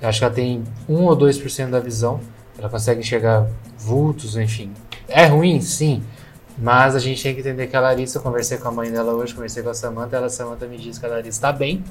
Eu 0.00 0.08
acho 0.08 0.18
que 0.18 0.24
ela 0.24 0.34
tem 0.34 0.64
1 0.88 0.94
ou 0.94 1.16
2% 1.16 1.70
da 1.70 1.80
visão. 1.80 2.20
Ela 2.58 2.68
consegue 2.68 3.00
enxergar 3.00 3.46
vultos, 3.78 4.36
enfim. 4.36 4.72
É 5.08 5.26
ruim, 5.26 5.60
sim. 5.60 6.02
Mas 6.60 6.94
a 6.94 6.98
gente 6.98 7.22
tem 7.22 7.34
que 7.34 7.40
entender 7.40 7.66
que 7.68 7.76
a 7.76 7.80
Larissa, 7.80 8.18
eu 8.18 8.22
conversei 8.22 8.58
com 8.58 8.68
a 8.68 8.70
mãe 8.70 8.90
dela 8.90 9.12
hoje, 9.12 9.34
conversei 9.34 9.62
com 9.62 9.70
a 9.70 9.74
Samantha, 9.74 10.16
ela, 10.16 10.26
a 10.26 10.30
Samantha 10.30 10.66
me 10.66 10.76
disse 10.76 11.00
que 11.00 11.06
a 11.06 11.08
Larissa 11.08 11.38
está 11.38 11.52
bem, 11.52 11.82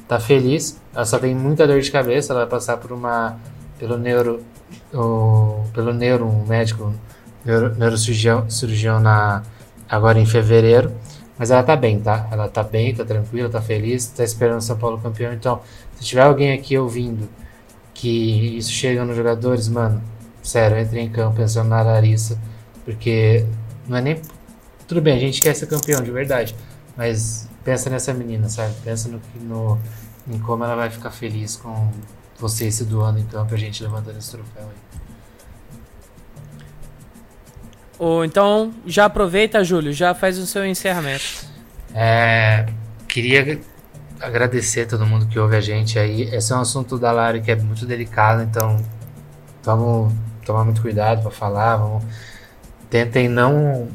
está 0.00 0.20
feliz, 0.20 0.80
ela 0.94 1.04
só 1.04 1.18
tem 1.18 1.34
muita 1.34 1.66
dor 1.66 1.80
de 1.80 1.90
cabeça, 1.90 2.32
ela 2.32 2.42
vai 2.42 2.50
passar 2.50 2.76
por 2.76 2.92
uma, 2.92 3.36
pelo 3.80 3.98
neuro, 3.98 4.40
o, 4.94 5.64
pelo 5.74 5.92
neuro, 5.92 6.24
um 6.24 6.46
médico, 6.46 6.94
neuro, 7.44 7.74
neurocirurgião 7.74 8.48
cirurgião 8.48 9.00
na, 9.00 9.42
agora 9.88 10.20
em 10.20 10.26
fevereiro, 10.26 10.92
mas 11.42 11.50
ela 11.50 11.64
tá 11.64 11.74
bem, 11.74 11.98
tá? 11.98 12.28
Ela 12.30 12.48
tá 12.48 12.62
bem, 12.62 12.94
tá 12.94 13.04
tranquila, 13.04 13.48
tá 13.48 13.60
feliz, 13.60 14.06
tá 14.06 14.22
esperando 14.22 14.58
o 14.58 14.62
São 14.62 14.78
Paulo 14.78 15.00
campeão, 15.00 15.32
então, 15.32 15.60
se 15.96 16.04
tiver 16.04 16.22
alguém 16.22 16.52
aqui 16.52 16.78
ouvindo 16.78 17.28
que 17.92 18.56
isso 18.56 18.70
chega 18.70 19.04
nos 19.04 19.16
jogadores, 19.16 19.66
mano, 19.66 20.00
sério, 20.40 20.78
entre 20.78 21.00
em 21.00 21.10
campo 21.10 21.38
pensando 21.38 21.68
na 21.68 21.82
Larissa, 21.82 22.40
porque 22.84 23.44
não 23.88 23.96
é 23.96 24.00
nem. 24.00 24.22
Tudo 24.86 25.02
bem, 25.02 25.16
a 25.16 25.18
gente 25.18 25.42
quer 25.42 25.52
ser 25.56 25.66
campeão 25.66 26.00
de 26.00 26.12
verdade, 26.12 26.54
mas 26.96 27.48
pensa 27.64 27.90
nessa 27.90 28.14
menina, 28.14 28.48
sabe? 28.48 28.72
Pensa 28.84 29.08
no, 29.08 29.20
no, 29.40 29.80
em 30.28 30.38
como 30.38 30.62
ela 30.62 30.76
vai 30.76 30.90
ficar 30.90 31.10
feliz 31.10 31.56
com 31.56 31.90
você 32.38 32.70
se 32.70 32.84
doando 32.84 33.18
em 33.18 33.26
campo 33.26 33.52
a 33.52 33.58
gente 33.58 33.82
levantando 33.82 34.16
esse 34.16 34.30
troféu 34.30 34.62
aí. 34.62 34.91
Ou 38.02 38.24
então, 38.24 38.74
já 38.84 39.04
aproveita, 39.04 39.62
Júlio, 39.62 39.92
já 39.92 40.12
faz 40.12 40.36
o 40.36 40.44
seu 40.44 40.66
encerramento. 40.66 41.46
É, 41.94 42.66
queria 43.06 43.60
agradecer 44.20 44.80
a 44.80 44.86
todo 44.86 45.06
mundo 45.06 45.28
que 45.28 45.38
ouve 45.38 45.54
a 45.54 45.60
gente 45.60 46.00
aí. 46.00 46.22
Esse 46.22 46.52
é 46.52 46.56
um 46.56 46.62
assunto 46.62 46.98
da 46.98 47.12
Lari 47.12 47.40
que 47.42 47.52
é 47.52 47.54
muito 47.54 47.86
delicado, 47.86 48.42
então 48.42 48.84
vamos 49.62 50.12
tomar 50.44 50.64
muito 50.64 50.82
cuidado 50.82 51.22
para 51.22 51.30
falar. 51.30 51.76
Vamos, 51.76 52.02
tentem 52.90 53.28
não 53.28 53.86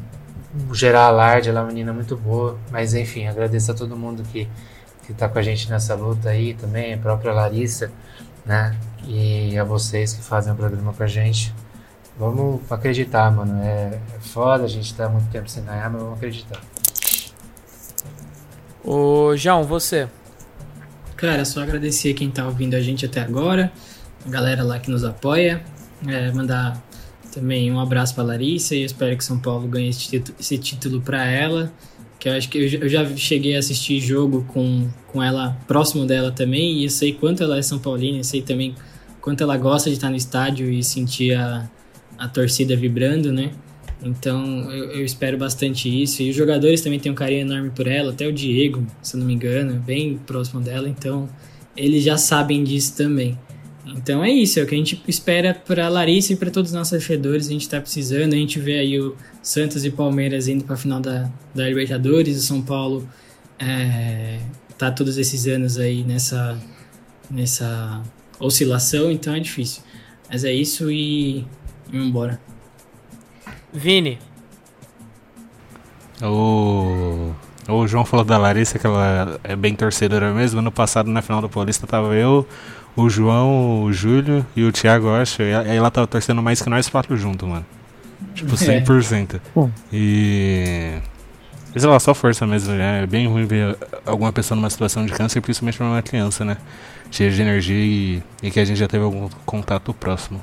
gerar 0.72 1.04
alarde. 1.08 1.50
Ela 1.50 1.60
é 1.60 1.62
uma 1.64 1.68
menina 1.68 1.92
muito 1.92 2.16
boa, 2.16 2.58
mas 2.70 2.94
enfim, 2.94 3.26
agradeço 3.26 3.72
a 3.72 3.74
todo 3.74 3.94
mundo 3.94 4.22
que 4.32 4.48
que 5.06 5.12
tá 5.12 5.28
com 5.28 5.38
a 5.38 5.42
gente 5.42 5.68
nessa 5.68 5.94
luta 5.94 6.30
aí 6.30 6.54
também, 6.54 6.94
a 6.94 6.98
própria 6.98 7.34
Larissa, 7.34 7.92
né? 8.46 8.74
E 9.06 9.58
a 9.58 9.64
vocês 9.64 10.14
que 10.14 10.22
fazem 10.22 10.54
o 10.54 10.56
programa 10.56 10.94
com 10.94 11.02
a 11.02 11.06
gente. 11.06 11.54
Vamos 12.18 12.60
acreditar, 12.70 13.30
mano. 13.30 13.60
É, 13.62 14.00
é 14.16 14.20
foda, 14.20 14.64
a 14.64 14.68
gente 14.68 14.92
tá 14.94 15.08
muito 15.08 15.30
tempo 15.30 15.48
sem 15.48 15.64
ganhar, 15.64 15.88
mas 15.90 16.00
vamos 16.02 16.16
acreditar. 16.16 16.60
Ô, 18.84 19.36
João, 19.36 19.64
você. 19.64 20.08
Cara, 21.16 21.44
só 21.44 21.62
agradecer 21.62 22.14
quem 22.14 22.30
tá 22.30 22.44
ouvindo 22.46 22.74
a 22.74 22.80
gente 22.80 23.04
até 23.04 23.20
agora, 23.20 23.72
a 24.26 24.30
galera 24.30 24.62
lá 24.62 24.78
que 24.78 24.88
nos 24.90 25.02
apoia, 25.04 25.62
é, 26.06 26.30
mandar 26.30 26.80
também 27.32 27.70
um 27.72 27.80
abraço 27.80 28.14
pra 28.14 28.22
Larissa 28.22 28.74
e 28.74 28.80
eu 28.80 28.86
espero 28.86 29.16
que 29.16 29.24
São 29.24 29.38
Paulo 29.38 29.66
ganhe 29.66 29.88
esse 29.88 30.08
título, 30.08 30.36
esse 30.38 30.56
título 30.58 31.00
pra 31.00 31.24
ela, 31.26 31.72
que 32.20 32.28
eu 32.28 32.32
acho 32.34 32.48
que 32.48 32.58
eu, 32.58 32.68
já- 32.68 32.78
eu 32.78 32.88
já 32.88 33.16
cheguei 33.16 33.56
a 33.56 33.58
assistir 33.58 33.98
jogo 34.00 34.44
com, 34.48 34.88
com 35.08 35.20
ela, 35.22 35.56
próximo 35.66 36.06
dela 36.06 36.30
também, 36.30 36.78
e 36.78 36.84
eu 36.84 36.90
sei 36.90 37.12
quanto 37.12 37.42
ela 37.42 37.58
é 37.58 37.62
São 37.62 37.80
Paulina, 37.80 38.18
eu 38.18 38.24
sei 38.24 38.40
também 38.40 38.76
quanto 39.20 39.42
ela 39.42 39.56
gosta 39.56 39.90
de 39.90 39.96
estar 39.96 40.10
no 40.10 40.16
estádio 40.16 40.70
e 40.70 40.84
sentir 40.84 41.34
a, 41.34 41.68
a 42.18 42.28
torcida 42.28 42.74
vibrando, 42.76 43.32
né? 43.32 43.52
Então 44.02 44.70
eu, 44.70 44.92
eu 44.92 45.04
espero 45.04 45.36
bastante 45.38 45.88
isso. 46.02 46.22
E 46.22 46.30
os 46.30 46.36
jogadores 46.36 46.80
também 46.80 46.98
têm 46.98 47.10
um 47.10 47.14
carinho 47.14 47.42
enorme 47.42 47.70
por 47.70 47.86
ela, 47.86 48.12
até 48.12 48.26
o 48.26 48.32
Diego, 48.32 48.86
se 49.02 49.16
não 49.16 49.26
me 49.26 49.34
engano, 49.34 49.72
é 49.72 49.78
bem 49.78 50.18
próximo 50.18 50.60
dela, 50.60 50.88
então 50.88 51.28
eles 51.76 52.04
já 52.04 52.16
sabem 52.16 52.64
disso 52.64 52.96
também. 52.96 53.38
Então 53.86 54.22
é 54.22 54.30
isso, 54.30 54.60
é 54.60 54.62
o 54.62 54.66
que 54.66 54.74
a 54.74 54.78
gente 54.78 55.02
espera 55.08 55.54
para 55.54 55.88
Larissa 55.88 56.32
e 56.32 56.36
para 56.36 56.50
todos 56.50 56.70
os 56.70 56.76
nossos 56.76 56.90
torcedores. 56.90 57.46
A 57.46 57.50
gente 57.50 57.68
tá 57.68 57.80
precisando, 57.80 58.34
a 58.34 58.36
gente 58.36 58.58
vê 58.58 58.78
aí 58.78 59.00
o 59.00 59.16
Santos 59.42 59.84
e 59.84 59.90
Palmeiras 59.90 60.46
indo 60.46 60.64
para 60.64 60.74
a 60.74 60.78
final 60.78 61.00
da, 61.00 61.30
da 61.54 61.66
Libertadores, 61.66 62.36
o 62.36 62.42
São 62.42 62.60
Paulo 62.60 63.08
é, 63.58 64.38
tá 64.76 64.90
todos 64.90 65.16
esses 65.16 65.46
anos 65.46 65.78
aí 65.78 66.04
nessa, 66.04 66.58
nessa 67.30 68.02
oscilação, 68.38 69.10
então 69.10 69.34
é 69.34 69.40
difícil. 69.40 69.82
Mas 70.30 70.44
é 70.44 70.52
isso 70.52 70.90
e 70.90 71.46
vamos 71.90 72.06
embora. 72.06 72.40
Vini. 73.72 74.18
O, 76.22 77.32
o 77.68 77.86
João 77.86 78.04
falou 78.04 78.24
da 78.24 78.36
Larissa, 78.38 78.78
que 78.78 78.86
ela 78.86 79.38
é 79.44 79.54
bem 79.54 79.74
torcedora 79.74 80.32
mesmo. 80.32 80.60
Ano 80.60 80.72
passado, 80.72 81.10
na 81.10 81.22
final 81.22 81.40
do 81.40 81.48
Paulista, 81.48 81.86
tava 81.86 82.14
eu, 82.14 82.46
o 82.96 83.08
João, 83.08 83.82
o 83.84 83.92
Júlio 83.92 84.44
e 84.56 84.64
o 84.64 84.72
Thiago, 84.72 85.06
eu 85.06 85.14
acho. 85.14 85.42
E 85.42 85.54
aí 85.54 85.76
ela 85.76 85.90
tava 85.90 86.06
torcendo 86.06 86.42
mais 86.42 86.60
que 86.60 86.68
nós 86.68 86.88
quatro 86.88 87.16
juntos, 87.16 87.48
mano. 87.48 87.64
Tipo, 88.34 88.54
100%. 88.54 89.40
Bom. 89.54 89.70
E. 89.92 90.94
Sei 91.76 91.88
lá, 91.88 92.00
só 92.00 92.14
força 92.14 92.46
mesmo. 92.46 92.72
né? 92.74 93.02
É 93.04 93.06
bem 93.06 93.28
ruim 93.28 93.46
ver 93.46 93.76
alguma 94.04 94.32
pessoa 94.32 94.56
numa 94.56 94.70
situação 94.70 95.06
de 95.06 95.12
câncer, 95.12 95.40
principalmente 95.40 95.76
pra 95.76 95.86
uma 95.86 96.02
criança, 96.02 96.44
né? 96.44 96.56
Cheia 97.10 97.30
de 97.30 97.40
energia 97.40 97.76
e, 97.76 98.22
e 98.42 98.50
que 98.50 98.58
a 98.58 98.64
gente 98.64 98.78
já 98.78 98.88
teve 98.88 99.04
algum 99.04 99.28
contato 99.46 99.94
próximo. 99.94 100.40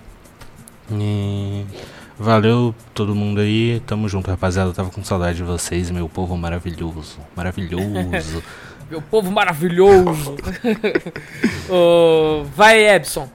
E. 0.92 1.66
Valeu 2.18 2.74
todo 2.94 3.14
mundo 3.14 3.42
aí, 3.42 3.82
tamo 3.86 4.08
junto, 4.08 4.30
rapaziada. 4.30 4.72
Tava 4.72 4.90
com 4.90 5.04
saudade 5.04 5.38
de 5.38 5.44
vocês, 5.44 5.92
meu 5.92 6.08
povo 6.08 6.38
maravilhoso. 6.38 7.20
Maravilhoso. 7.36 8.44
Meu 8.90 9.02
povo 9.02 9.32
maravilhoso. 9.32 10.36
Ô, 11.68 12.44
vai, 12.56 12.88
Ebson. 12.88 13.28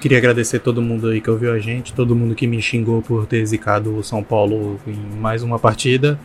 Queria 0.00 0.16
agradecer 0.16 0.60
todo 0.60 0.80
mundo 0.80 1.08
aí 1.08 1.20
que 1.20 1.30
ouviu 1.30 1.52
a 1.52 1.58
gente, 1.58 1.92
todo 1.92 2.16
mundo 2.16 2.34
que 2.34 2.46
me 2.46 2.60
xingou 2.62 3.02
por 3.02 3.26
ter 3.26 3.44
zicado 3.44 3.94
o 3.96 4.02
São 4.02 4.22
Paulo 4.22 4.80
em 4.86 4.94
mais 4.94 5.42
uma 5.42 5.58
partida. 5.58 6.18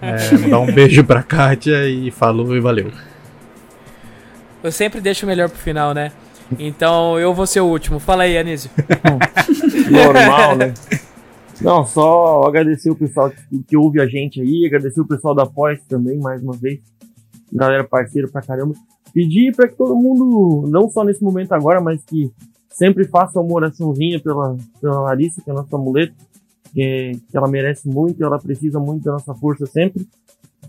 É, 0.00 0.30
mandar 0.36 0.60
um 0.60 0.72
beijo 0.72 1.02
pra 1.04 1.22
Kátia 1.22 1.88
e 1.88 2.10
falou 2.10 2.54
e 2.54 2.60
valeu. 2.60 2.92
Eu 4.62 4.70
sempre 4.70 5.00
deixo 5.00 5.24
o 5.24 5.28
melhor 5.28 5.48
pro 5.48 5.58
final, 5.58 5.94
né? 5.94 6.12
Então 6.58 7.18
eu 7.18 7.34
vou 7.34 7.46
ser 7.46 7.60
o 7.60 7.66
último. 7.66 7.98
Fala 7.98 8.24
aí, 8.24 8.36
Anísio. 8.36 8.70
Normal, 9.90 10.56
né? 10.56 10.74
Não, 11.60 11.84
só 11.86 12.42
agradecer 12.42 12.90
o 12.90 12.96
pessoal 12.96 13.30
que, 13.30 13.62
que 13.62 13.76
ouve 13.76 14.00
a 14.00 14.06
gente 14.06 14.40
aí, 14.40 14.66
agradecer 14.66 15.00
o 15.00 15.06
pessoal 15.06 15.34
da 15.34 15.46
Pós 15.46 15.80
também, 15.88 16.18
mais 16.18 16.42
uma 16.42 16.54
vez. 16.54 16.80
Galera 17.52 17.84
parceira 17.84 18.28
pra 18.28 18.42
caramba. 18.42 18.74
Pedir 19.12 19.54
pra 19.54 19.68
que 19.68 19.76
todo 19.76 19.94
mundo, 19.94 20.68
não 20.68 20.90
só 20.90 21.04
nesse 21.04 21.22
momento 21.22 21.52
agora, 21.52 21.80
mas 21.80 22.02
que 22.04 22.30
sempre 22.68 23.04
faça 23.04 23.40
uma 23.40 23.54
oraçãozinha 23.54 24.20
pela, 24.20 24.56
pela 24.80 25.00
Larissa, 25.00 25.40
que 25.40 25.48
é 25.48 25.52
a 25.52 25.56
nossa 25.56 25.78
muleta, 25.78 26.14
que, 26.72 27.12
que 27.30 27.36
ela 27.36 27.48
merece 27.48 27.88
muito, 27.88 28.22
ela 28.24 28.38
precisa 28.38 28.80
muito 28.80 29.04
da 29.04 29.12
nossa 29.12 29.32
força 29.34 29.64
sempre. 29.66 30.06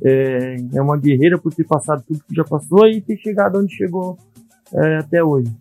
É, 0.03 0.57
é 0.75 0.81
uma 0.81 0.97
guerreira 0.97 1.37
por 1.37 1.53
ter 1.53 1.63
passado 1.63 2.03
tudo 2.07 2.23
que 2.27 2.35
já 2.35 2.43
passou 2.43 2.87
e 2.87 3.01
ter 3.01 3.17
chegado 3.17 3.59
onde 3.59 3.75
chegou 3.75 4.17
é, 4.73 4.97
até 4.97 5.23
hoje. 5.23 5.51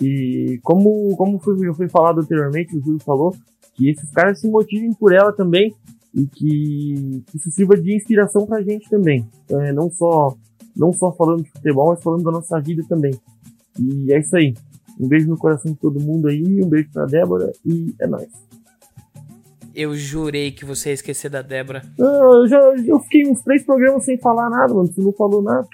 E 0.00 0.60
como, 0.62 1.16
como 1.16 1.38
foi, 1.38 1.56
foi 1.74 1.88
falado 1.88 2.20
anteriormente, 2.20 2.76
o 2.76 2.80
Júlio 2.80 3.00
falou, 3.00 3.34
que 3.74 3.90
esses 3.90 4.10
caras 4.10 4.40
se 4.40 4.48
motivem 4.48 4.92
por 4.92 5.12
ela 5.12 5.32
também 5.32 5.74
e 6.14 6.26
que, 6.26 7.22
que 7.26 7.36
isso 7.36 7.50
sirva 7.50 7.76
de 7.76 7.94
inspiração 7.94 8.46
pra 8.46 8.62
gente 8.62 8.88
também. 8.88 9.26
É, 9.50 9.72
não, 9.72 9.90
só, 9.90 10.34
não 10.76 10.92
só 10.92 11.12
falando 11.12 11.42
de 11.42 11.50
futebol, 11.50 11.90
mas 11.90 12.02
falando 12.02 12.24
da 12.24 12.30
nossa 12.30 12.58
vida 12.60 12.82
também. 12.88 13.12
E 13.78 14.12
é 14.12 14.18
isso 14.18 14.36
aí. 14.36 14.54
Um 14.98 15.06
beijo 15.06 15.28
no 15.28 15.36
coração 15.36 15.72
de 15.72 15.78
todo 15.78 16.00
mundo 16.00 16.28
aí, 16.28 16.62
um 16.62 16.68
beijo 16.68 16.88
pra 16.90 17.04
Débora 17.04 17.52
e 17.64 17.94
é 18.00 18.06
nóis. 18.06 18.28
Eu 19.74 19.94
jurei 19.94 20.50
que 20.52 20.64
você 20.64 20.88
ia 20.88 20.94
esquecer 20.94 21.28
da 21.28 21.42
Débora. 21.42 21.82
Ah, 22.00 22.02
Eu, 22.02 22.48
já, 22.48 22.58
eu 22.86 22.98
fiquei 23.00 23.30
uns 23.30 23.42
três 23.42 23.62
programas 23.62 24.06
sem 24.06 24.16
falar 24.16 24.48
nada, 24.48 24.72
mano. 24.72 24.86
Você 24.86 25.02
não 25.02 25.12
falou 25.12 25.42
nada. 25.42 25.68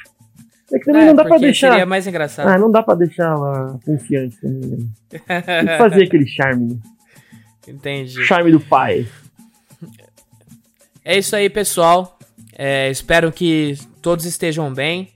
É 0.72 0.78
que 0.78 0.84
também 0.84 1.02
É, 1.02 1.06
não 1.06 1.14
dá 1.14 1.24
pra 1.24 1.38
deixar. 1.38 1.70
Seria 1.70 1.86
mais 1.86 2.06
engraçado. 2.06 2.48
Ah, 2.48 2.58
não 2.58 2.70
dá 2.70 2.82
pra 2.82 2.94
deixar 2.94 3.32
ela 3.32 3.78
confiante 3.84 4.36
também. 4.40 4.70
né? 4.70 4.78
Tem 5.10 5.66
que 5.66 5.78
fazer 5.78 6.04
aquele 6.04 6.26
charme? 6.26 6.80
Entendi. 7.68 8.24
Charme 8.24 8.50
do 8.52 8.60
pai. 8.60 9.06
É 11.04 11.18
isso 11.18 11.34
aí, 11.36 11.50
pessoal. 11.50 12.18
É, 12.56 12.90
espero 12.90 13.30
que 13.32 13.76
todos 14.00 14.24
estejam 14.24 14.72
bem. 14.72 15.08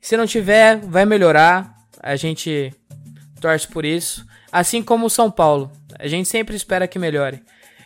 Se 0.00 0.16
não 0.16 0.26
tiver, 0.26 0.78
vai 0.78 1.04
melhorar. 1.04 1.74
A 2.02 2.16
gente 2.16 2.72
torce 3.40 3.68
por 3.68 3.84
isso. 3.84 4.26
Assim 4.50 4.82
como 4.82 5.06
o 5.06 5.10
São 5.10 5.30
Paulo. 5.30 5.70
A 5.98 6.06
gente 6.08 6.28
sempre 6.28 6.56
espera 6.56 6.88
que 6.88 6.98
melhore. 6.98 7.42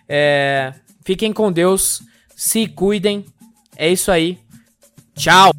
É, 0.08 0.72
fiquem 1.04 1.32
com 1.32 1.50
Deus. 1.52 2.02
Se 2.36 2.66
cuidem. 2.68 3.24
É 3.76 3.88
isso 3.88 4.10
aí. 4.12 4.38
Tchau. 5.16 5.50